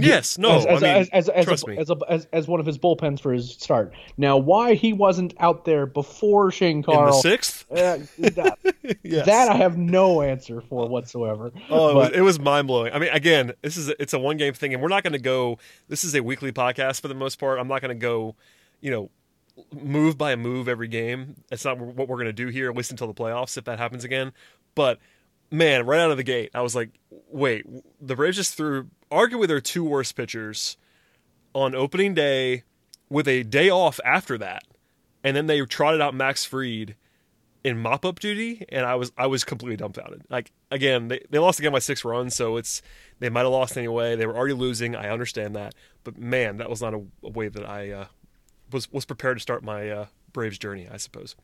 Yes, 0.00 0.38
no, 0.38 0.58
as, 0.58 0.66
as, 0.66 0.82
I 0.82 0.86
mean, 0.86 1.08
as, 1.12 1.28
as, 1.28 1.44
trust 1.44 1.64
a, 1.64 1.70
me. 1.70 1.78
as, 1.78 1.90
a, 1.90 1.96
as, 2.08 2.26
as 2.32 2.46
one 2.46 2.60
of 2.60 2.66
his 2.66 2.78
bullpens 2.78 3.18
for 3.18 3.32
his 3.32 3.50
start. 3.50 3.92
Now, 4.16 4.36
why 4.36 4.74
he 4.74 4.92
wasn't 4.92 5.34
out 5.40 5.64
there 5.64 5.86
before 5.86 6.52
Shane 6.52 6.78
in 6.78 6.82
the 6.82 7.12
sixth, 7.12 7.66
uh, 7.72 7.98
that, 8.18 8.58
yes. 9.02 9.26
that 9.26 9.48
I 9.48 9.56
have 9.56 9.76
no 9.76 10.22
answer 10.22 10.60
for 10.60 10.88
whatsoever. 10.88 11.52
Oh, 11.70 11.90
it 12.00 12.20
was, 12.20 12.38
was 12.38 12.40
mind 12.40 12.66
blowing. 12.66 12.92
I 12.92 12.98
mean, 12.98 13.10
again, 13.10 13.52
this 13.62 13.76
is 13.76 13.88
a, 13.88 14.00
it's 14.00 14.12
a 14.14 14.18
one 14.18 14.36
game 14.36 14.54
thing, 14.54 14.72
and 14.72 14.82
we're 14.82 14.88
not 14.88 15.02
going 15.02 15.12
to 15.12 15.18
go. 15.18 15.58
This 15.88 16.04
is 16.04 16.14
a 16.14 16.22
weekly 16.22 16.52
podcast 16.52 17.00
for 17.00 17.08
the 17.08 17.14
most 17.14 17.38
part. 17.38 17.58
I'm 17.58 17.68
not 17.68 17.82
going 17.82 17.94
to 17.94 18.00
go, 18.00 18.36
you 18.80 18.90
know, 18.90 19.10
move 19.72 20.16
by 20.16 20.34
move 20.36 20.68
every 20.68 20.88
game. 20.88 21.34
That's 21.50 21.64
not 21.64 21.78
what 21.78 22.08
we're 22.08 22.16
going 22.16 22.26
to 22.26 22.32
do 22.32 22.48
here, 22.48 22.70
at 22.70 22.76
least 22.76 22.90
until 22.90 23.06
the 23.06 23.14
playoffs, 23.14 23.58
if 23.58 23.64
that 23.64 23.78
happens 23.78 24.04
again. 24.04 24.32
But 24.74 24.98
man, 25.50 25.86
right 25.86 26.00
out 26.00 26.10
of 26.10 26.16
the 26.16 26.22
gate, 26.22 26.50
I 26.54 26.62
was 26.62 26.74
like, 26.74 26.90
wait, 27.30 27.66
the 28.00 28.16
Braves 28.16 28.36
just 28.36 28.54
threw 28.54 28.88
arguably 29.10 29.46
their 29.46 29.60
two 29.60 29.84
worst 29.84 30.16
pitchers 30.16 30.76
on 31.54 31.74
opening 31.74 32.14
day 32.14 32.64
with 33.08 33.26
a 33.26 33.42
day 33.42 33.70
off 33.70 33.98
after 34.04 34.38
that, 34.38 34.64
and 35.24 35.36
then 35.36 35.46
they 35.46 35.60
trotted 35.64 36.00
out 36.00 36.14
Max 36.14 36.44
Fried 36.44 36.94
in 37.64 37.78
mop 37.78 38.04
up 38.04 38.20
duty, 38.20 38.64
and 38.68 38.86
I 38.86 38.94
was 38.94 39.12
I 39.16 39.26
was 39.26 39.44
completely 39.44 39.76
dumbfounded. 39.76 40.22
Like 40.28 40.52
again, 40.70 41.08
they, 41.08 41.24
they 41.30 41.38
lost 41.38 41.58
again 41.58 41.72
by 41.72 41.78
six 41.80 42.04
runs, 42.04 42.34
so 42.34 42.56
it's 42.56 42.82
they 43.18 43.28
might 43.28 43.42
have 43.42 43.50
lost 43.50 43.76
anyway. 43.76 44.16
They 44.16 44.26
were 44.26 44.36
already 44.36 44.54
losing. 44.54 44.94
I 44.94 45.08
understand 45.10 45.56
that, 45.56 45.74
but 46.04 46.18
man, 46.18 46.58
that 46.58 46.70
was 46.70 46.82
not 46.82 46.94
a, 46.94 47.02
a 47.24 47.30
way 47.30 47.48
that 47.48 47.68
I 47.68 47.90
uh, 47.90 48.06
was 48.70 48.90
was 48.92 49.04
prepared 49.04 49.36
to 49.38 49.42
start 49.42 49.62
my 49.62 49.90
uh, 49.90 50.06
Braves 50.32 50.58
journey, 50.58 50.88
I 50.90 50.98
suppose. 50.98 51.34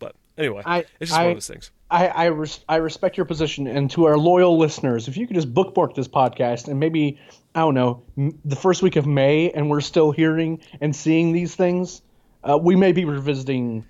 But 0.00 0.16
anyway, 0.36 0.62
I- 0.66 0.78
it's 0.98 1.10
just 1.10 1.12
one 1.20 1.26
of 1.28 1.36
those 1.36 1.46
things. 1.46 1.70
I 1.92 2.08
I, 2.08 2.24
res- 2.26 2.64
I 2.68 2.76
respect 2.76 3.16
your 3.16 3.26
position, 3.26 3.66
and 3.68 3.88
to 3.92 4.06
our 4.06 4.16
loyal 4.18 4.58
listeners, 4.58 5.06
if 5.06 5.16
you 5.16 5.26
could 5.28 5.36
just 5.36 5.54
bookmark 5.54 5.94
this 5.94 6.08
podcast 6.08 6.66
and 6.66 6.80
maybe 6.80 7.20
I 7.54 7.60
don't 7.60 7.74
know 7.74 8.02
m- 8.18 8.36
the 8.44 8.56
first 8.56 8.82
week 8.82 8.96
of 8.96 9.06
May, 9.06 9.50
and 9.52 9.70
we're 9.70 9.80
still 9.80 10.10
hearing 10.10 10.60
and 10.80 10.94
seeing 10.96 11.32
these 11.32 11.54
things, 11.54 12.02
uh, 12.42 12.58
we 12.58 12.74
may 12.76 12.90
be 12.92 13.04
revisiting 13.04 13.84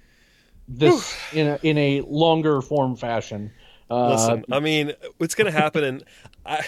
this 0.69 1.15
in 1.33 1.47
a 1.49 1.59
in 1.63 1.79
a 1.79 2.01
longer 2.03 2.61
form 2.63 2.97
fashion. 2.97 3.51
Uh, 3.91 4.11
Listen, 4.13 4.45
I 4.53 4.61
mean, 4.61 4.93
it's 5.19 5.35
going 5.35 5.47
to 5.53 5.59
happen, 5.59 5.83
and 5.85 6.05
I. 6.47 6.65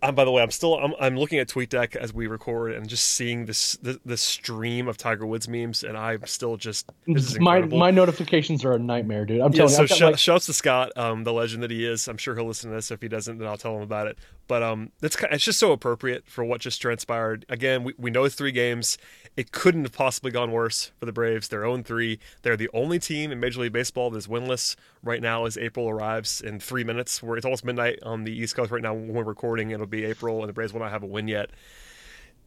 I'm, 0.00 0.14
by 0.14 0.24
the 0.24 0.30
way, 0.30 0.42
I'm 0.42 0.50
still 0.50 0.74
I'm, 0.78 0.94
I'm 1.00 1.16
looking 1.16 1.38
at 1.40 1.48
TweetDeck 1.48 1.96
as 1.96 2.14
we 2.14 2.26
record 2.28 2.72
and 2.72 2.88
just 2.88 3.04
seeing 3.08 3.46
this 3.46 3.76
the, 3.82 4.00
the 4.04 4.16
stream 4.16 4.86
of 4.86 4.96
Tiger 4.96 5.26
Woods 5.26 5.48
memes, 5.48 5.82
and 5.82 5.96
I'm 5.96 6.24
still 6.26 6.56
just 6.56 6.90
this 7.06 7.32
is 7.32 7.40
my 7.40 7.60
my 7.62 7.90
notifications 7.90 8.64
are 8.64 8.74
a 8.74 8.78
nightmare, 8.78 9.24
dude. 9.24 9.40
I'm 9.40 9.52
Yeah, 9.52 9.66
telling 9.66 9.74
so 9.74 9.82
you. 9.82 9.88
Sh- 9.88 10.00
like- 10.02 10.18
shouts 10.18 10.46
to 10.46 10.52
Scott, 10.52 10.92
um, 10.96 11.24
the 11.24 11.32
legend 11.32 11.62
that 11.64 11.70
he 11.70 11.84
is. 11.84 12.06
I'm 12.06 12.16
sure 12.16 12.36
he'll 12.36 12.46
listen 12.46 12.70
to 12.70 12.76
this. 12.76 12.90
If 12.90 13.02
he 13.02 13.08
doesn't, 13.08 13.38
then 13.38 13.48
I'll 13.48 13.56
tell 13.56 13.74
him 13.76 13.82
about 13.82 14.06
it. 14.06 14.18
But 14.48 14.62
um, 14.62 14.92
that's 15.00 15.16
it's 15.30 15.44
just 15.44 15.58
so 15.58 15.72
appropriate 15.72 16.26
for 16.26 16.42
what 16.42 16.62
just 16.62 16.80
transpired. 16.80 17.44
Again, 17.50 17.84
we, 17.84 17.92
we 17.98 18.10
know 18.10 18.24
it's 18.24 18.34
three 18.34 18.50
games. 18.50 18.96
It 19.36 19.52
couldn't 19.52 19.84
have 19.84 19.92
possibly 19.92 20.30
gone 20.30 20.50
worse 20.50 20.90
for 20.98 21.04
the 21.04 21.12
Braves. 21.12 21.48
Their 21.48 21.66
own 21.66 21.84
three. 21.84 22.18
They're 22.42 22.56
the 22.56 22.70
only 22.72 22.98
team 22.98 23.30
in 23.30 23.38
Major 23.38 23.60
League 23.60 23.74
Baseball 23.74 24.10
that's 24.10 24.26
winless 24.26 24.74
right 25.02 25.20
now 25.20 25.44
as 25.44 25.58
April 25.58 25.88
arrives 25.88 26.40
in 26.40 26.58
three 26.58 26.82
minutes. 26.82 27.22
Where 27.22 27.36
it's 27.36 27.44
almost 27.44 27.64
midnight 27.64 27.98
on 28.02 28.24
the 28.24 28.32
East 28.32 28.56
Coast 28.56 28.70
right 28.70 28.82
now 28.82 28.94
when 28.94 29.12
we're 29.12 29.22
recording. 29.22 29.70
It'll 29.70 29.86
be 29.86 30.06
April, 30.06 30.40
and 30.40 30.48
the 30.48 30.54
Braves 30.54 30.72
will 30.72 30.80
not 30.80 30.90
have 30.90 31.02
a 31.02 31.06
win 31.06 31.28
yet. 31.28 31.50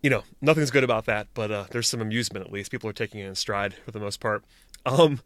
You 0.01 0.09
know, 0.09 0.23
nothing's 0.41 0.71
good 0.71 0.83
about 0.83 1.05
that, 1.05 1.27
but 1.35 1.51
uh, 1.51 1.65
there's 1.69 1.87
some 1.87 2.01
amusement 2.01 2.47
at 2.47 2.51
least. 2.51 2.71
People 2.71 2.89
are 2.89 2.93
taking 2.93 3.19
it 3.19 3.27
in 3.27 3.35
stride 3.35 3.75
for 3.75 3.91
the 3.91 3.99
most 3.99 4.19
part. 4.19 4.43
Um, 4.87 5.21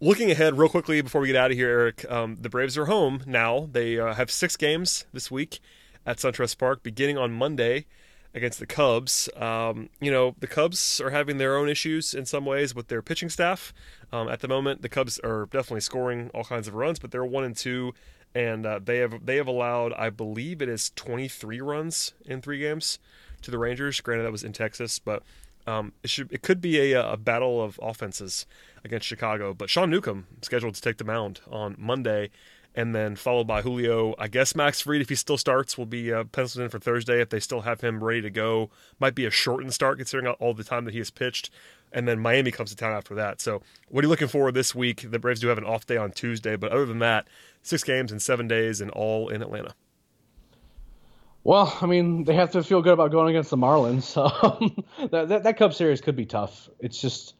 looking 0.00 0.30
ahead 0.30 0.56
real 0.56 0.68
quickly 0.68 1.00
before 1.00 1.20
we 1.20 1.26
get 1.26 1.36
out 1.36 1.50
of 1.50 1.56
here, 1.56 1.68
Eric, 1.68 2.08
um, 2.08 2.36
the 2.40 2.48
Braves 2.48 2.78
are 2.78 2.84
home 2.86 3.24
now. 3.26 3.68
They 3.72 3.98
uh, 3.98 4.14
have 4.14 4.30
six 4.30 4.56
games 4.56 5.06
this 5.12 5.28
week 5.28 5.58
at 6.06 6.18
SunTrust 6.18 6.56
Park, 6.56 6.82
beginning 6.82 7.18
on 7.18 7.32
Monday 7.32 7.84
against 8.32 8.58
the 8.58 8.66
Cubs. 8.66 9.28
Um, 9.34 9.88
you 10.00 10.10
know, 10.10 10.36
the 10.38 10.46
Cubs 10.46 11.00
are 11.00 11.10
having 11.10 11.38
their 11.38 11.56
own 11.56 11.68
issues 11.68 12.14
in 12.14 12.26
some 12.26 12.44
ways 12.44 12.74
with 12.74 12.88
their 12.88 13.02
pitching 13.02 13.30
staff. 13.30 13.72
Um, 14.12 14.28
at 14.28 14.40
the 14.40 14.48
moment, 14.48 14.82
the 14.82 14.88
Cubs 14.88 15.18
are 15.20 15.46
definitely 15.46 15.80
scoring 15.80 16.30
all 16.32 16.44
kinds 16.44 16.68
of 16.68 16.74
runs, 16.74 16.98
but 16.98 17.10
they're 17.10 17.24
one 17.24 17.44
and 17.44 17.56
two, 17.56 17.92
and 18.34 18.66
uh, 18.66 18.78
they 18.82 18.98
have 18.98 19.24
they 19.24 19.36
have 19.36 19.48
allowed, 19.48 19.92
I 19.94 20.10
believe, 20.10 20.62
it 20.62 20.68
is 20.68 20.92
23 20.94 21.60
runs 21.60 22.12
in 22.24 22.42
three 22.42 22.58
games 22.58 22.98
to 23.42 23.50
the 23.50 23.58
Rangers. 23.58 24.00
Granted, 24.00 24.24
that 24.24 24.32
was 24.32 24.44
in 24.44 24.52
Texas, 24.52 24.98
but 24.98 25.22
um, 25.66 25.92
it 26.02 26.10
should 26.10 26.30
it 26.30 26.42
could 26.42 26.60
be 26.60 26.92
a, 26.92 27.12
a 27.12 27.16
battle 27.16 27.62
of 27.62 27.80
offenses 27.82 28.46
against 28.84 29.06
Chicago. 29.06 29.54
But 29.54 29.70
Sean 29.70 29.90
Newcomb 29.90 30.26
scheduled 30.42 30.74
to 30.74 30.82
take 30.82 30.98
the 30.98 31.04
mound 31.04 31.40
on 31.50 31.74
Monday, 31.78 32.30
and 32.76 32.94
then 32.94 33.16
followed 33.16 33.46
by 33.46 33.62
Julio. 33.62 34.14
I 34.18 34.28
guess 34.28 34.54
Max 34.54 34.82
Fried, 34.82 35.00
if 35.00 35.08
he 35.08 35.14
still 35.14 35.38
starts, 35.38 35.78
will 35.78 35.86
be 35.86 36.12
uh, 36.12 36.24
penciled 36.24 36.62
in 36.62 36.68
for 36.68 36.78
Thursday 36.78 37.22
if 37.22 37.30
they 37.30 37.40
still 37.40 37.62
have 37.62 37.80
him 37.80 38.04
ready 38.04 38.20
to 38.20 38.30
go. 38.30 38.68
Might 39.00 39.14
be 39.14 39.24
a 39.24 39.30
shortened 39.30 39.72
start 39.72 39.96
considering 39.96 40.32
all 40.34 40.52
the 40.52 40.62
time 40.62 40.84
that 40.84 40.92
he 40.92 40.98
has 40.98 41.10
pitched. 41.10 41.50
And 41.90 42.06
then 42.06 42.20
Miami 42.20 42.50
comes 42.50 42.70
to 42.70 42.76
town 42.76 42.92
after 42.92 43.14
that. 43.14 43.40
So, 43.40 43.62
what 43.88 44.04
are 44.04 44.06
you 44.06 44.10
looking 44.10 44.28
for 44.28 44.52
this 44.52 44.74
week? 44.74 45.10
The 45.10 45.18
Braves 45.18 45.40
do 45.40 45.48
have 45.48 45.56
an 45.56 45.64
off 45.64 45.86
day 45.86 45.96
on 45.96 46.12
Tuesday, 46.12 46.54
but 46.56 46.70
other 46.70 46.84
than 46.84 46.98
that, 46.98 47.26
six 47.62 47.82
games 47.82 48.12
in 48.12 48.20
seven 48.20 48.46
days 48.46 48.82
and 48.82 48.90
all 48.90 49.30
in 49.30 49.40
Atlanta. 49.40 49.74
Well, 51.44 51.78
I 51.80 51.86
mean, 51.86 52.24
they 52.24 52.34
have 52.34 52.50
to 52.50 52.62
feel 52.62 52.82
good 52.82 52.92
about 52.92 53.12
going 53.12 53.30
against 53.30 53.50
the 53.50 53.56
Marlins. 53.56 54.16
That, 55.10 55.28
that, 55.28 55.42
that 55.44 55.56
Cubs 55.56 55.76
series 55.76 56.00
could 56.00 56.16
be 56.16 56.26
tough. 56.26 56.68
It's 56.80 57.00
just 57.00 57.34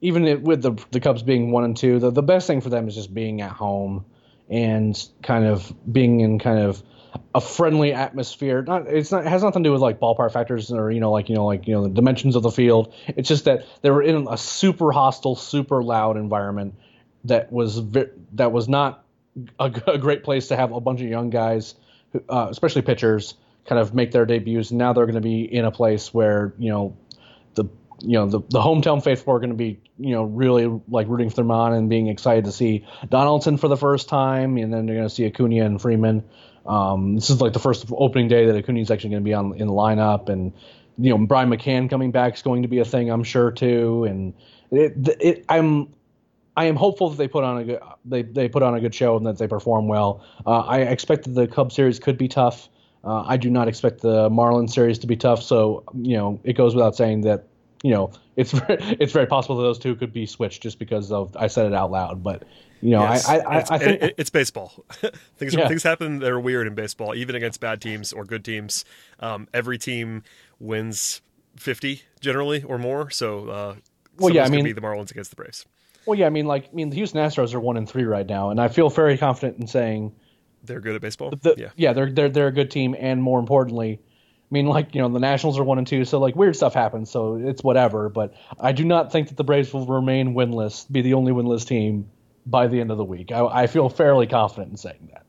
even 0.00 0.26
it, 0.26 0.42
with 0.42 0.62
the 0.62 0.72
the 0.90 0.98
Cubs 0.98 1.22
being 1.22 1.52
one 1.52 1.62
and 1.62 1.76
two, 1.76 1.98
the 1.98 2.10
the 2.10 2.22
best 2.22 2.46
thing 2.46 2.60
for 2.60 2.70
them 2.70 2.88
is 2.88 2.94
just 2.94 3.12
being 3.12 3.42
at 3.42 3.52
home 3.52 4.06
and 4.52 5.08
kind 5.22 5.46
of 5.46 5.72
being 5.90 6.20
in 6.20 6.38
kind 6.38 6.58
of 6.58 6.82
a 7.34 7.40
friendly 7.40 7.92
atmosphere. 7.92 8.62
Not 8.62 8.86
it's 8.86 9.10
not 9.10 9.26
it 9.26 9.28
has 9.28 9.42
nothing 9.42 9.64
to 9.64 9.68
do 9.68 9.72
with 9.72 9.80
like 9.80 9.98
ballpark 9.98 10.32
factors 10.32 10.70
or 10.70 10.90
you 10.90 11.00
know 11.00 11.10
like 11.10 11.28
you 11.28 11.34
know 11.34 11.46
like 11.46 11.66
you 11.66 11.74
know 11.74 11.84
the 11.84 11.88
dimensions 11.88 12.36
of 12.36 12.42
the 12.42 12.50
field. 12.50 12.94
It's 13.08 13.28
just 13.28 13.46
that 13.46 13.66
they 13.80 13.90
were 13.90 14.02
in 14.02 14.26
a 14.28 14.36
super 14.36 14.92
hostile, 14.92 15.34
super 15.34 15.82
loud 15.82 16.16
environment 16.16 16.74
that 17.24 17.50
was 17.52 17.78
vi- 17.78 18.10
that 18.34 18.52
was 18.52 18.68
not 18.68 19.04
a, 19.58 19.70
great 19.70 20.24
place 20.24 20.48
to 20.48 20.56
have 20.56 20.72
a 20.72 20.80
bunch 20.80 21.00
of 21.00 21.08
young 21.08 21.30
guys, 21.30 21.74
uh, 22.28 22.48
especially 22.50 22.82
pitchers, 22.82 23.34
kind 23.64 23.80
of 23.80 23.94
make 23.94 24.10
their 24.10 24.26
debuts. 24.26 24.70
Now 24.70 24.92
they're 24.92 25.06
going 25.06 25.14
to 25.14 25.22
be 25.22 25.42
in 25.42 25.64
a 25.64 25.70
place 25.70 26.12
where 26.12 26.52
you 26.58 26.70
know 26.70 26.96
the 27.54 27.64
you 28.00 28.18
know 28.18 28.26
the, 28.26 28.40
the 28.40 28.60
hometown 28.60 29.02
faithful 29.02 29.34
are 29.34 29.38
going 29.38 29.50
to 29.50 29.56
be 29.56 29.80
you 29.98 30.14
know 30.14 30.24
really 30.24 30.80
like 30.88 31.08
rooting 31.08 31.30
for 31.30 31.36
them 31.36 31.50
on 31.50 31.72
and 31.72 31.88
being 31.88 32.08
excited 32.08 32.44
to 32.44 32.52
see 32.52 32.86
Donaldson 33.08 33.56
for 33.56 33.68
the 33.68 33.76
first 33.76 34.08
time, 34.08 34.56
and 34.56 34.72
then 34.72 34.86
they're 34.86 34.96
going 34.96 35.08
to 35.08 35.14
see 35.14 35.26
Acuna 35.26 35.64
and 35.64 35.80
Freeman. 35.80 36.24
Um, 36.66 37.16
this 37.16 37.30
is 37.30 37.40
like 37.40 37.52
the 37.52 37.58
first 37.58 37.86
opening 37.92 38.28
day 38.28 38.46
that 38.46 38.56
Acuna 38.56 38.80
is 38.80 38.90
actually 38.90 39.10
going 39.10 39.22
to 39.22 39.24
be 39.24 39.34
on 39.34 39.54
in 39.56 39.66
the 39.66 39.72
lineup, 39.72 40.28
and 40.28 40.52
you 40.98 41.10
know 41.10 41.26
Brian 41.26 41.50
McCann 41.50 41.90
coming 41.90 42.10
back 42.10 42.34
is 42.34 42.42
going 42.42 42.62
to 42.62 42.68
be 42.68 42.78
a 42.78 42.84
thing, 42.84 43.10
I'm 43.10 43.24
sure 43.24 43.50
too. 43.50 44.04
And 44.04 44.34
it, 44.70 44.94
it 45.20 45.44
I'm 45.48 45.92
I 46.56 46.66
am 46.66 46.76
hopeful 46.76 47.10
that 47.10 47.16
they 47.16 47.28
put 47.28 47.44
on 47.44 47.58
a 47.58 47.64
good 47.64 47.80
they, 48.04 48.22
they 48.22 48.48
put 48.48 48.62
on 48.62 48.74
a 48.74 48.80
good 48.80 48.94
show 48.94 49.16
and 49.16 49.26
that 49.26 49.38
they 49.38 49.48
perform 49.48 49.88
well. 49.88 50.24
Uh, 50.46 50.60
I 50.60 50.80
expect 50.80 51.24
that 51.24 51.30
the 51.30 51.46
Cub 51.46 51.72
series 51.72 51.98
could 51.98 52.18
be 52.18 52.28
tough. 52.28 52.68
Uh, 53.04 53.24
I 53.26 53.36
do 53.36 53.50
not 53.50 53.68
expect 53.68 54.00
the 54.00 54.30
Marlin 54.30 54.68
series 54.68 55.00
to 55.00 55.06
be 55.06 55.16
tough, 55.16 55.42
so 55.42 55.84
you 55.94 56.16
know 56.16 56.40
it 56.44 56.54
goes 56.54 56.74
without 56.74 56.94
saying 56.94 57.22
that 57.22 57.46
you 57.82 57.90
know 57.90 58.12
it's 58.36 58.52
very, 58.52 58.78
it's 58.98 59.12
very 59.12 59.26
possible 59.26 59.56
that 59.56 59.62
those 59.62 59.78
two 59.78 59.94
could 59.94 60.12
be 60.12 60.26
switched 60.26 60.62
just 60.62 60.78
because 60.78 61.12
of 61.12 61.36
I 61.36 61.48
said 61.48 61.66
it 61.66 61.74
out 61.74 61.90
loud. 61.90 62.22
But 62.22 62.44
you 62.80 62.90
know, 62.90 63.02
yes, 63.02 63.28
I, 63.28 63.38
I, 63.38 63.56
I, 63.58 63.78
think 63.78 64.02
it, 64.02 64.14
it's 64.18 64.30
baseball. 64.30 64.84
things 65.36 65.54
yeah. 65.54 65.68
things 65.68 65.82
happen 65.82 66.18
that 66.20 66.30
are 66.30 66.40
weird 66.40 66.66
in 66.66 66.74
baseball, 66.74 67.14
even 67.14 67.34
against 67.34 67.60
bad 67.60 67.80
teams 67.80 68.12
or 68.12 68.24
good 68.24 68.44
teams. 68.44 68.84
Um, 69.20 69.48
every 69.52 69.78
team 69.78 70.22
wins 70.58 71.20
fifty 71.56 72.02
generally 72.20 72.62
or 72.62 72.78
more. 72.78 73.10
So, 73.10 73.48
uh, 73.48 73.74
well, 74.18 74.34
yeah, 74.34 74.44
I 74.44 74.48
mean, 74.48 74.64
be 74.64 74.72
the 74.72 74.80
Marlins 74.80 75.10
against 75.10 75.30
the 75.30 75.36
Braves. 75.36 75.66
Well, 76.06 76.18
yeah, 76.18 76.26
I 76.26 76.30
mean, 76.30 76.46
like, 76.46 76.68
I 76.72 76.74
mean, 76.74 76.90
the 76.90 76.96
Houston 76.96 77.20
Astros 77.20 77.54
are 77.54 77.60
one 77.60 77.76
and 77.76 77.88
three 77.88 78.02
right 78.04 78.26
now, 78.26 78.50
and 78.50 78.60
I 78.60 78.66
feel 78.68 78.90
very 78.90 79.16
confident 79.16 79.60
in 79.60 79.68
saying 79.68 80.12
they're 80.64 80.80
good 80.80 80.96
at 80.96 81.00
baseball. 81.00 81.30
The, 81.30 81.54
yeah, 81.56 81.68
yeah, 81.76 81.92
they're 81.92 82.10
they're 82.10 82.28
they're 82.28 82.48
a 82.48 82.52
good 82.52 82.70
team, 82.70 82.96
and 82.98 83.22
more 83.22 83.38
importantly, 83.38 84.00
mean, 84.52 84.66
like 84.66 84.94
you 84.94 85.00
know, 85.00 85.08
the 85.08 85.18
Nationals 85.18 85.58
are 85.58 85.64
one 85.64 85.78
and 85.78 85.86
two, 85.86 86.04
so 86.04 86.18
like 86.18 86.36
weird 86.36 86.54
stuff 86.54 86.74
happens, 86.74 87.10
so 87.10 87.36
it's 87.36 87.64
whatever. 87.64 88.08
But 88.08 88.34
I 88.60 88.72
do 88.72 88.84
not 88.84 89.10
think 89.10 89.28
that 89.28 89.36
the 89.36 89.44
Braves 89.44 89.72
will 89.72 89.86
remain 89.86 90.34
winless, 90.34 90.90
be 90.90 91.02
the 91.02 91.14
only 91.14 91.32
winless 91.32 91.66
team 91.66 92.10
by 92.46 92.66
the 92.66 92.80
end 92.80 92.90
of 92.90 92.98
the 92.98 93.04
week. 93.04 93.32
I, 93.32 93.46
I 93.46 93.66
feel 93.66 93.88
fairly 93.88 94.26
confident 94.26 94.70
in 94.70 94.76
saying 94.76 95.08
that. 95.12 95.24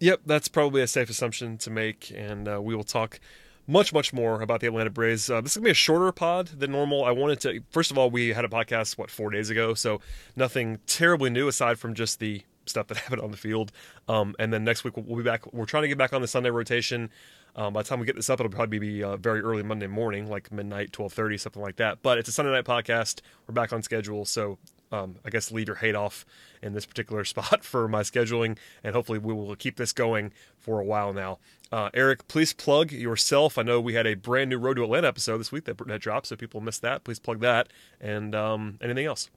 Yep, 0.00 0.20
that's 0.26 0.48
probably 0.48 0.82
a 0.82 0.86
safe 0.86 1.08
assumption 1.08 1.56
to 1.58 1.70
make, 1.70 2.12
and 2.14 2.46
uh, 2.46 2.60
we 2.60 2.76
will 2.76 2.84
talk 2.84 3.18
much, 3.66 3.92
much 3.92 4.12
more 4.12 4.42
about 4.42 4.60
the 4.60 4.66
Atlanta 4.66 4.90
Braves. 4.90 5.28
Uh, 5.30 5.40
this 5.40 5.52
is 5.52 5.56
gonna 5.56 5.64
be 5.64 5.70
a 5.70 5.74
shorter 5.74 6.12
pod 6.12 6.48
than 6.48 6.70
normal. 6.70 7.04
I 7.04 7.10
wanted 7.12 7.40
to. 7.40 7.60
First 7.70 7.90
of 7.90 7.98
all, 7.98 8.10
we 8.10 8.28
had 8.28 8.44
a 8.44 8.48
podcast 8.48 8.98
what 8.98 9.10
four 9.10 9.30
days 9.30 9.50
ago, 9.50 9.74
so 9.74 10.00
nothing 10.36 10.78
terribly 10.86 11.30
new 11.30 11.48
aside 11.48 11.78
from 11.78 11.94
just 11.94 12.20
the 12.20 12.42
stuff 12.66 12.88
that 12.88 12.96
happened 12.98 13.22
on 13.22 13.30
the 13.30 13.36
field. 13.36 13.72
Um, 14.08 14.34
and 14.38 14.52
then 14.52 14.64
next 14.64 14.84
week 14.84 14.96
we'll 14.96 15.16
be 15.16 15.22
back. 15.22 15.52
We're 15.52 15.64
trying 15.64 15.82
to 15.82 15.88
get 15.88 15.98
back 15.98 16.12
on 16.12 16.20
the 16.20 16.28
Sunday 16.28 16.50
rotation. 16.50 17.10
Um, 17.56 17.72
by 17.72 17.82
the 17.82 17.88
time 17.88 18.00
we 18.00 18.06
get 18.06 18.16
this 18.16 18.28
up, 18.28 18.38
it'll 18.38 18.52
probably 18.52 18.78
be 18.78 19.02
uh, 19.02 19.16
very 19.16 19.40
early 19.40 19.62
Monday 19.62 19.86
morning, 19.86 20.28
like 20.28 20.52
midnight, 20.52 20.92
twelve 20.92 21.14
thirty, 21.14 21.38
something 21.38 21.62
like 21.62 21.76
that. 21.76 22.02
But 22.02 22.18
it's 22.18 22.28
a 22.28 22.32
Sunday 22.32 22.52
night 22.52 22.64
podcast. 22.64 23.22
We're 23.46 23.54
back 23.54 23.72
on 23.72 23.82
schedule, 23.82 24.26
so 24.26 24.58
um, 24.92 25.16
I 25.24 25.30
guess 25.30 25.50
leave 25.50 25.66
your 25.66 25.76
hate 25.76 25.94
off 25.94 26.26
in 26.62 26.74
this 26.74 26.84
particular 26.84 27.24
spot 27.24 27.64
for 27.64 27.88
my 27.88 28.02
scheduling, 28.02 28.58
and 28.84 28.94
hopefully 28.94 29.18
we 29.18 29.32
will 29.32 29.56
keep 29.56 29.76
this 29.76 29.94
going 29.94 30.32
for 30.58 30.80
a 30.80 30.84
while 30.84 31.14
now. 31.14 31.38
Uh, 31.72 31.88
Eric, 31.94 32.28
please 32.28 32.52
plug 32.52 32.92
yourself. 32.92 33.56
I 33.56 33.62
know 33.62 33.80
we 33.80 33.94
had 33.94 34.06
a 34.06 34.14
brand 34.14 34.50
new 34.50 34.58
Road 34.58 34.74
to 34.74 34.84
Atlanta 34.84 35.08
episode 35.08 35.38
this 35.38 35.50
week 35.50 35.64
that, 35.64 35.78
that 35.78 36.00
dropped, 36.02 36.26
so 36.26 36.36
people 36.36 36.60
missed 36.60 36.82
that. 36.82 37.04
Please 37.04 37.18
plug 37.18 37.40
that, 37.40 37.68
and 38.02 38.34
um, 38.34 38.78
anything 38.82 39.06
else. 39.06 39.30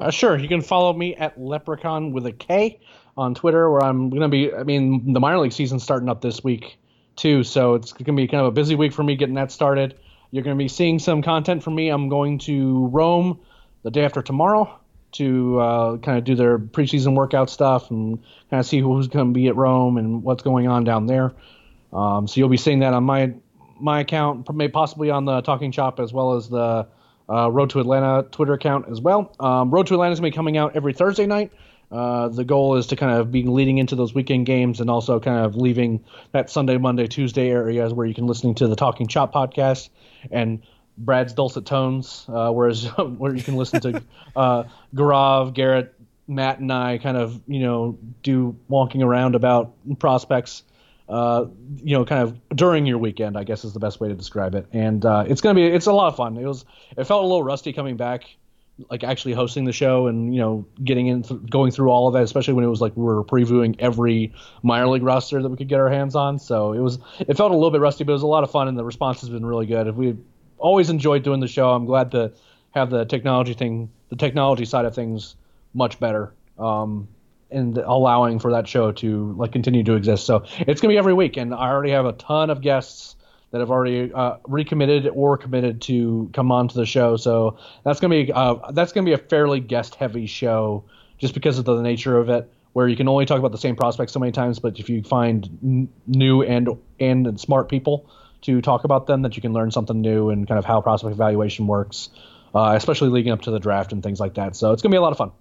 Uh, 0.00 0.10
sure, 0.10 0.38
you 0.38 0.48
can 0.48 0.62
follow 0.62 0.94
me 0.94 1.14
at 1.16 1.38
Leprechaun 1.38 2.12
with 2.12 2.24
a 2.24 2.32
K 2.32 2.80
on 3.18 3.34
Twitter, 3.34 3.70
where 3.70 3.84
I'm 3.84 4.08
going 4.08 4.22
to 4.22 4.28
be. 4.28 4.54
I 4.54 4.62
mean, 4.62 5.12
the 5.12 5.20
minor 5.20 5.38
league 5.38 5.52
season's 5.52 5.82
starting 5.82 6.08
up 6.08 6.22
this 6.22 6.42
week 6.42 6.78
too, 7.16 7.44
so 7.44 7.74
it's 7.74 7.92
going 7.92 8.04
to 8.04 8.12
be 8.12 8.28
kind 8.28 8.40
of 8.40 8.46
a 8.48 8.52
busy 8.52 8.74
week 8.74 8.92
for 8.92 9.02
me 9.02 9.16
getting 9.16 9.34
that 9.36 9.52
started. 9.52 9.98
You're 10.30 10.44
going 10.44 10.56
to 10.56 10.62
be 10.62 10.68
seeing 10.68 10.98
some 10.98 11.22
content 11.22 11.62
from 11.62 11.74
me. 11.74 11.88
I'm 11.88 12.08
going 12.08 12.38
to 12.40 12.86
Rome 12.86 13.40
the 13.82 13.90
day 13.90 14.04
after 14.04 14.22
tomorrow 14.22 14.78
to 15.12 15.60
uh, 15.60 15.96
kind 15.98 16.18
of 16.18 16.24
do 16.24 16.34
their 16.34 16.58
preseason 16.58 17.14
workout 17.14 17.50
stuff 17.50 17.90
and 17.90 18.18
kind 18.50 18.60
of 18.60 18.66
see 18.66 18.80
who's 18.80 19.08
going 19.08 19.28
to 19.28 19.32
be 19.32 19.48
at 19.48 19.56
Rome 19.56 19.98
and 19.98 20.22
what's 20.22 20.42
going 20.42 20.68
on 20.68 20.84
down 20.84 21.06
there. 21.06 21.32
Um, 21.92 22.26
so 22.26 22.38
you'll 22.38 22.48
be 22.48 22.56
seeing 22.56 22.80
that 22.80 22.94
on 22.94 23.04
my 23.04 23.34
my 23.78 24.00
account, 24.00 24.46
possibly 24.72 25.10
on 25.10 25.24
the 25.24 25.40
Talking 25.40 25.72
Chop 25.72 25.98
as 25.98 26.12
well 26.12 26.34
as 26.34 26.48
the 26.48 26.86
uh, 27.28 27.50
Road 27.50 27.70
to 27.70 27.80
Atlanta 27.80 28.22
Twitter 28.30 28.52
account 28.52 28.86
as 28.88 29.00
well. 29.00 29.34
Um, 29.40 29.70
Road 29.70 29.88
to 29.88 29.94
Atlanta 29.94 30.12
is 30.12 30.20
going 30.20 30.30
to 30.30 30.34
be 30.34 30.36
coming 30.36 30.56
out 30.56 30.76
every 30.76 30.92
Thursday 30.92 31.26
night. 31.26 31.52
Uh, 31.92 32.28
the 32.28 32.44
goal 32.44 32.76
is 32.76 32.86
to 32.86 32.96
kind 32.96 33.12
of 33.12 33.30
be 33.30 33.42
leading 33.42 33.78
into 33.78 33.94
those 33.94 34.14
weekend 34.14 34.46
games 34.46 34.80
and 34.80 34.88
also 34.88 35.20
kind 35.20 35.44
of 35.44 35.56
leaving 35.56 36.02
that 36.32 36.48
Sunday, 36.48 36.78
Monday, 36.78 37.06
Tuesday 37.06 37.50
areas 37.50 37.92
where 37.92 38.06
you 38.06 38.14
can 38.14 38.26
listen 38.26 38.54
to 38.54 38.66
the 38.66 38.76
Talking 38.76 39.08
Chop 39.08 39.32
podcast 39.32 39.90
and 40.30 40.62
Brad's 40.96 41.34
dulcet 41.34 41.66
tones, 41.66 42.24
uh, 42.28 42.50
whereas 42.50 42.86
where 43.18 43.34
you 43.34 43.42
can 43.42 43.56
listen 43.56 43.80
to 43.80 44.02
uh, 44.34 44.64
Gaurav, 44.94 45.52
Garrett, 45.52 45.94
Matt, 46.26 46.60
and 46.60 46.72
I 46.72 46.98
kind 46.98 47.16
of 47.16 47.40
you 47.46 47.60
know 47.60 47.98
do 48.22 48.56
walking 48.68 49.02
around 49.02 49.34
about 49.34 49.72
prospects. 49.98 50.62
Uh, 51.08 51.46
you 51.82 51.96
know, 51.96 52.06
kind 52.06 52.22
of 52.22 52.56
during 52.56 52.86
your 52.86 52.96
weekend, 52.96 53.36
I 53.36 53.44
guess 53.44 53.64
is 53.64 53.74
the 53.74 53.80
best 53.80 54.00
way 54.00 54.08
to 54.08 54.14
describe 54.14 54.54
it. 54.54 54.66
And 54.72 55.04
uh, 55.04 55.24
it's 55.26 55.40
gonna 55.40 55.56
be 55.56 55.66
it's 55.66 55.86
a 55.86 55.92
lot 55.92 56.08
of 56.08 56.16
fun. 56.16 56.36
It 56.38 56.46
was 56.46 56.64
it 56.96 57.04
felt 57.04 57.24
a 57.24 57.26
little 57.26 57.42
rusty 57.42 57.72
coming 57.72 57.96
back, 57.96 58.24
like 58.90 59.04
actually 59.04 59.34
hosting 59.34 59.64
the 59.64 59.72
show 59.72 60.06
and 60.06 60.34
you 60.34 60.40
know 60.40 60.66
getting 60.82 61.06
in 61.06 61.22
th- 61.22 61.40
going 61.50 61.70
through 61.70 61.90
all 61.90 62.08
of 62.08 62.14
that, 62.14 62.22
especially 62.22 62.54
when 62.54 62.64
it 62.64 62.68
was 62.68 62.80
like 62.80 62.96
we 62.96 63.04
were 63.04 63.22
previewing 63.22 63.76
every 63.78 64.32
minor 64.62 64.88
league 64.88 65.02
roster 65.02 65.42
that 65.42 65.48
we 65.48 65.56
could 65.56 65.68
get 65.68 65.78
our 65.78 65.90
hands 65.90 66.16
on. 66.16 66.38
So 66.38 66.72
it 66.72 66.80
was 66.80 66.98
it 67.20 67.36
felt 67.36 67.52
a 67.52 67.54
little 67.54 67.70
bit 67.70 67.80
rusty, 67.80 68.04
but 68.04 68.12
it 68.12 68.14
was 68.14 68.22
a 68.22 68.26
lot 68.26 68.44
of 68.44 68.50
fun, 68.50 68.68
and 68.68 68.78
the 68.78 68.84
response 68.84 69.20
has 69.20 69.30
been 69.30 69.44
really 69.44 69.66
good. 69.66 69.86
If 69.86 69.94
we 69.94 70.16
always 70.62 70.88
enjoyed 70.88 71.22
doing 71.22 71.40
the 71.40 71.48
show. 71.48 71.70
I'm 71.70 71.84
glad 71.84 72.12
to 72.12 72.32
have 72.70 72.88
the 72.88 73.04
technology 73.04 73.52
thing, 73.52 73.90
the 74.08 74.16
technology 74.16 74.64
side 74.64 74.86
of 74.86 74.94
things, 74.94 75.34
much 75.74 76.00
better. 76.00 76.32
Um, 76.58 77.08
and 77.50 77.76
allowing 77.76 78.38
for 78.38 78.52
that 78.52 78.66
show 78.66 78.92
to 78.92 79.32
like 79.32 79.52
continue 79.52 79.84
to 79.84 79.94
exist. 79.94 80.24
So 80.24 80.44
it's 80.60 80.80
gonna 80.80 80.92
be 80.92 80.98
every 80.98 81.12
week, 81.12 81.36
and 81.36 81.52
I 81.52 81.68
already 81.68 81.90
have 81.90 82.06
a 82.06 82.12
ton 82.12 82.48
of 82.48 82.62
guests 82.62 83.16
that 83.52 83.60
have 83.60 83.70
already 83.70 84.12
uh, 84.12 84.38
recommitted 84.48 85.06
or 85.06 85.36
committed 85.36 85.82
to 85.82 86.30
come 86.32 86.50
on 86.50 86.68
to 86.68 86.74
the 86.74 86.86
show. 86.86 87.16
So 87.16 87.58
that's 87.84 88.00
gonna 88.00 88.24
be 88.24 88.32
uh, 88.32 88.72
that's 88.72 88.92
gonna 88.92 89.04
be 89.04 89.12
a 89.12 89.18
fairly 89.18 89.60
guest 89.60 89.94
heavy 89.94 90.26
show, 90.26 90.84
just 91.18 91.34
because 91.34 91.58
of 91.58 91.66
the 91.66 91.80
nature 91.82 92.18
of 92.18 92.30
it, 92.30 92.50
where 92.72 92.88
you 92.88 92.96
can 92.96 93.08
only 93.08 93.26
talk 93.26 93.38
about 93.38 93.52
the 93.52 93.58
same 93.58 93.76
prospects 93.76 94.12
so 94.12 94.20
many 94.20 94.32
times. 94.32 94.58
But 94.58 94.78
if 94.78 94.88
you 94.88 95.02
find 95.02 95.58
n- 95.62 95.88
new 96.06 96.42
and 96.42 96.70
and 96.98 97.38
smart 97.38 97.68
people 97.68 98.10
to 98.42 98.62
talk 98.62 98.84
about 98.84 99.06
them, 99.06 99.22
that 99.22 99.36
you 99.36 99.42
can 99.42 99.52
learn 99.52 99.70
something 99.70 100.00
new 100.00 100.30
and 100.30 100.48
kind 100.48 100.58
of 100.58 100.64
how 100.64 100.80
prospect 100.80 101.12
evaluation 101.12 101.66
works, 101.66 102.08
uh, 102.54 102.72
especially 102.74 103.10
leading 103.10 103.32
up 103.32 103.42
to 103.42 103.50
the 103.50 103.60
draft 103.60 103.92
and 103.92 104.02
things 104.02 104.18
like 104.18 104.34
that. 104.34 104.56
So 104.56 104.72
it's 104.72 104.82
gonna 104.82 104.94
be 104.94 104.96
a 104.96 105.02
lot 105.02 105.12
of 105.12 105.18
fun. 105.18 105.32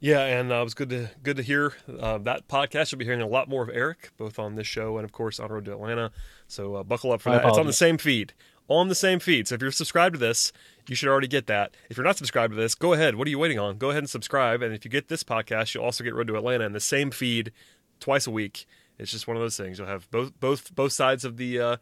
Yeah, 0.00 0.20
and 0.24 0.50
uh, 0.50 0.56
it 0.56 0.64
was 0.64 0.74
good 0.74 0.88
to 0.90 1.10
good 1.22 1.36
to 1.36 1.42
hear 1.42 1.74
uh, 2.00 2.16
that 2.18 2.48
podcast. 2.48 2.90
You'll 2.90 2.98
be 2.98 3.04
hearing 3.04 3.20
a 3.20 3.26
lot 3.26 3.48
more 3.48 3.62
of 3.62 3.68
Eric, 3.68 4.10
both 4.16 4.38
on 4.38 4.54
this 4.54 4.66
show 4.66 4.96
and 4.96 5.04
of 5.04 5.12
course 5.12 5.38
on 5.38 5.50
Road 5.50 5.66
to 5.66 5.72
Atlanta. 5.72 6.10
So 6.48 6.76
uh, 6.76 6.82
buckle 6.82 7.12
up 7.12 7.20
for 7.20 7.28
I 7.28 7.38
that. 7.38 7.46
It's 7.46 7.58
on 7.58 7.66
the 7.66 7.72
same 7.74 7.98
feed, 7.98 8.32
on 8.66 8.88
the 8.88 8.94
same 8.94 9.20
feed. 9.20 9.46
So 9.46 9.56
if 9.56 9.62
you're 9.62 9.70
subscribed 9.70 10.14
to 10.14 10.18
this, 10.18 10.52
you 10.88 10.96
should 10.96 11.10
already 11.10 11.28
get 11.28 11.46
that. 11.48 11.76
If 11.90 11.98
you're 11.98 12.06
not 12.06 12.16
subscribed 12.16 12.52
to 12.52 12.56
this, 12.56 12.74
go 12.74 12.94
ahead. 12.94 13.16
What 13.16 13.26
are 13.26 13.30
you 13.30 13.38
waiting 13.38 13.58
on? 13.58 13.76
Go 13.76 13.90
ahead 13.90 14.02
and 14.02 14.10
subscribe. 14.10 14.62
And 14.62 14.74
if 14.74 14.86
you 14.86 14.90
get 14.90 15.08
this 15.08 15.22
podcast, 15.22 15.74
you'll 15.74 15.84
also 15.84 16.02
get 16.02 16.14
Road 16.14 16.28
to 16.28 16.36
Atlanta 16.36 16.64
in 16.64 16.72
the 16.72 16.80
same 16.80 17.10
feed 17.10 17.52
twice 18.00 18.26
a 18.26 18.30
week. 18.30 18.66
It's 18.98 19.10
just 19.10 19.28
one 19.28 19.36
of 19.36 19.42
those 19.42 19.56
things. 19.56 19.78
You'll 19.78 19.88
have 19.88 20.10
both 20.10 20.38
both 20.40 20.74
both 20.74 20.92
sides 20.92 21.26
of 21.26 21.36
the 21.36 21.60
uh, 21.60 21.76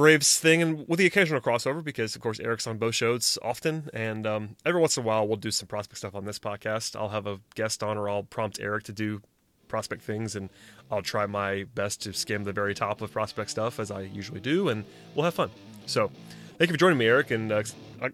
Braves 0.00 0.38
thing, 0.38 0.62
and 0.62 0.88
with 0.88 0.98
the 0.98 1.04
occasional 1.04 1.42
crossover, 1.42 1.84
because 1.84 2.16
of 2.16 2.22
course 2.22 2.40
Eric's 2.40 2.66
on 2.66 2.78
both 2.78 2.94
shows 2.94 3.36
often, 3.42 3.90
and 3.92 4.26
um, 4.26 4.56
every 4.64 4.80
once 4.80 4.96
in 4.96 5.02
a 5.02 5.06
while 5.06 5.28
we'll 5.28 5.36
do 5.36 5.50
some 5.50 5.66
prospect 5.68 5.98
stuff 5.98 6.14
on 6.14 6.24
this 6.24 6.38
podcast. 6.38 6.96
I'll 6.96 7.10
have 7.10 7.26
a 7.26 7.38
guest 7.54 7.82
on, 7.82 7.98
or 7.98 8.08
I'll 8.08 8.22
prompt 8.22 8.58
Eric 8.62 8.84
to 8.84 8.94
do 8.94 9.20
prospect 9.68 10.00
things, 10.00 10.36
and 10.36 10.48
I'll 10.90 11.02
try 11.02 11.26
my 11.26 11.64
best 11.74 12.00
to 12.04 12.14
skim 12.14 12.44
the 12.44 12.52
very 12.54 12.74
top 12.74 13.02
of 13.02 13.12
prospect 13.12 13.50
stuff 13.50 13.78
as 13.78 13.90
I 13.90 14.00
usually 14.00 14.40
do, 14.40 14.70
and 14.70 14.86
we'll 15.14 15.26
have 15.26 15.34
fun. 15.34 15.50
So, 15.84 16.10
thank 16.56 16.70
you 16.70 16.72
for 16.72 16.78
joining 16.78 16.96
me, 16.96 17.04
Eric, 17.04 17.30
and 17.30 17.52
uh, 17.52 17.62
I, 18.00 18.08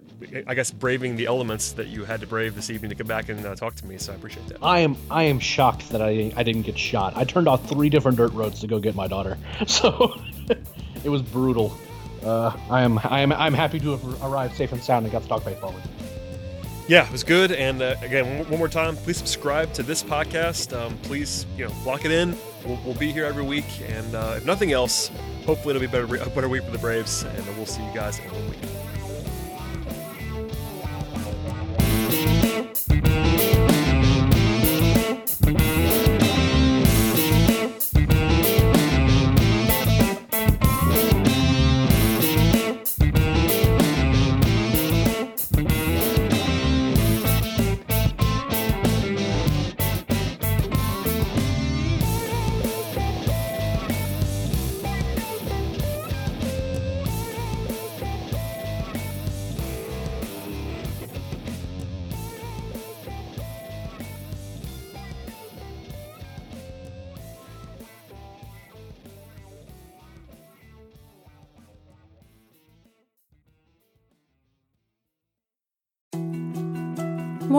I 0.49 0.55
guess 0.55 0.73
braving 0.73 1.15
the 1.15 1.27
elements 1.27 1.71
that 1.75 1.87
you 1.87 2.05
had 2.05 2.21
to 2.21 2.27
brave 2.27 2.57
this 2.57 2.69
evening 2.69 2.89
to 2.89 2.97
come 2.97 3.07
back 3.07 3.29
and 3.29 3.47
uh, 3.47 3.55
talk 3.55 3.77
to 3.77 3.87
me. 3.87 3.97
So 3.99 4.13
I 4.13 4.17
appreciate 4.17 4.49
that. 4.49 4.59
I 4.61 4.81
am 4.81 4.97
I 5.09 5.23
am 5.23 5.39
shocked 5.39 5.91
that 5.91 6.03
I 6.03 6.33
I 6.35 6.43
didn't 6.43 6.63
get 6.63 6.77
shot. 6.77 7.17
I 7.17 7.23
turned 7.23 7.47
off 7.47 7.69
three 7.69 7.91
different 7.91 8.19
dirt 8.19 8.33
roads 8.33 8.59
to 8.63 8.67
go 8.67 8.81
get 8.81 8.97
my 8.97 9.07
daughter, 9.07 9.39
so 9.69 10.21
it 11.07 11.09
was 11.09 11.23
brutal. 11.23 11.79
Uh, 12.23 12.55
I 12.69 12.83
am 12.83 12.99
I 13.05 13.21
am 13.21 13.33
I'm 13.33 13.55
happy 13.55 13.79
to 13.81 13.93
have 13.93 14.23
arrived 14.23 14.57
safe 14.57 14.73
and 14.73 14.83
sound 14.83 15.07
and 15.07 15.13
got 15.13 15.23
to 15.23 15.29
talk 15.29 15.45
baseball 15.45 15.73
with. 15.73 15.89
Yeah, 16.89 17.07
it 17.07 17.13
was 17.13 17.25
good. 17.25 17.53
And 17.53 17.81
uh, 17.81 17.95
again, 18.03 18.49
one, 18.49 18.59
more 18.59 18.69
time, 18.69 18.97
please 18.97 19.17
subscribe 19.17 19.73
to 19.75 19.83
this 19.83 20.03
podcast. 20.03 20.77
Um, 20.77 20.97
please, 21.03 21.47
you 21.57 21.67
know, 21.67 21.75
lock 21.85 22.05
it 22.05 22.13
in. 22.13 22.37
We'll, 22.65 22.79
we'll 22.85 22.95
be 22.95 23.11
here 23.13 23.25
every 23.25 23.43
week, 23.45 23.67
and 23.89 24.15
uh, 24.15 24.35
if 24.37 24.45
nothing 24.45 24.73
else, 24.73 25.11
hopefully 25.45 25.75
it'll 25.75 25.81
be 25.81 25.91
better, 25.91 26.23
a 26.23 26.31
better 26.31 26.49
week 26.49 26.63
for 26.63 26.71
the 26.71 26.79
Braves, 26.79 27.25
and 27.25 27.57
we'll 27.57 27.67
see 27.67 27.85
you 27.85 27.93
guys 27.95 28.19
in 28.21 28.31
one 28.31 28.51
week. 28.51 28.86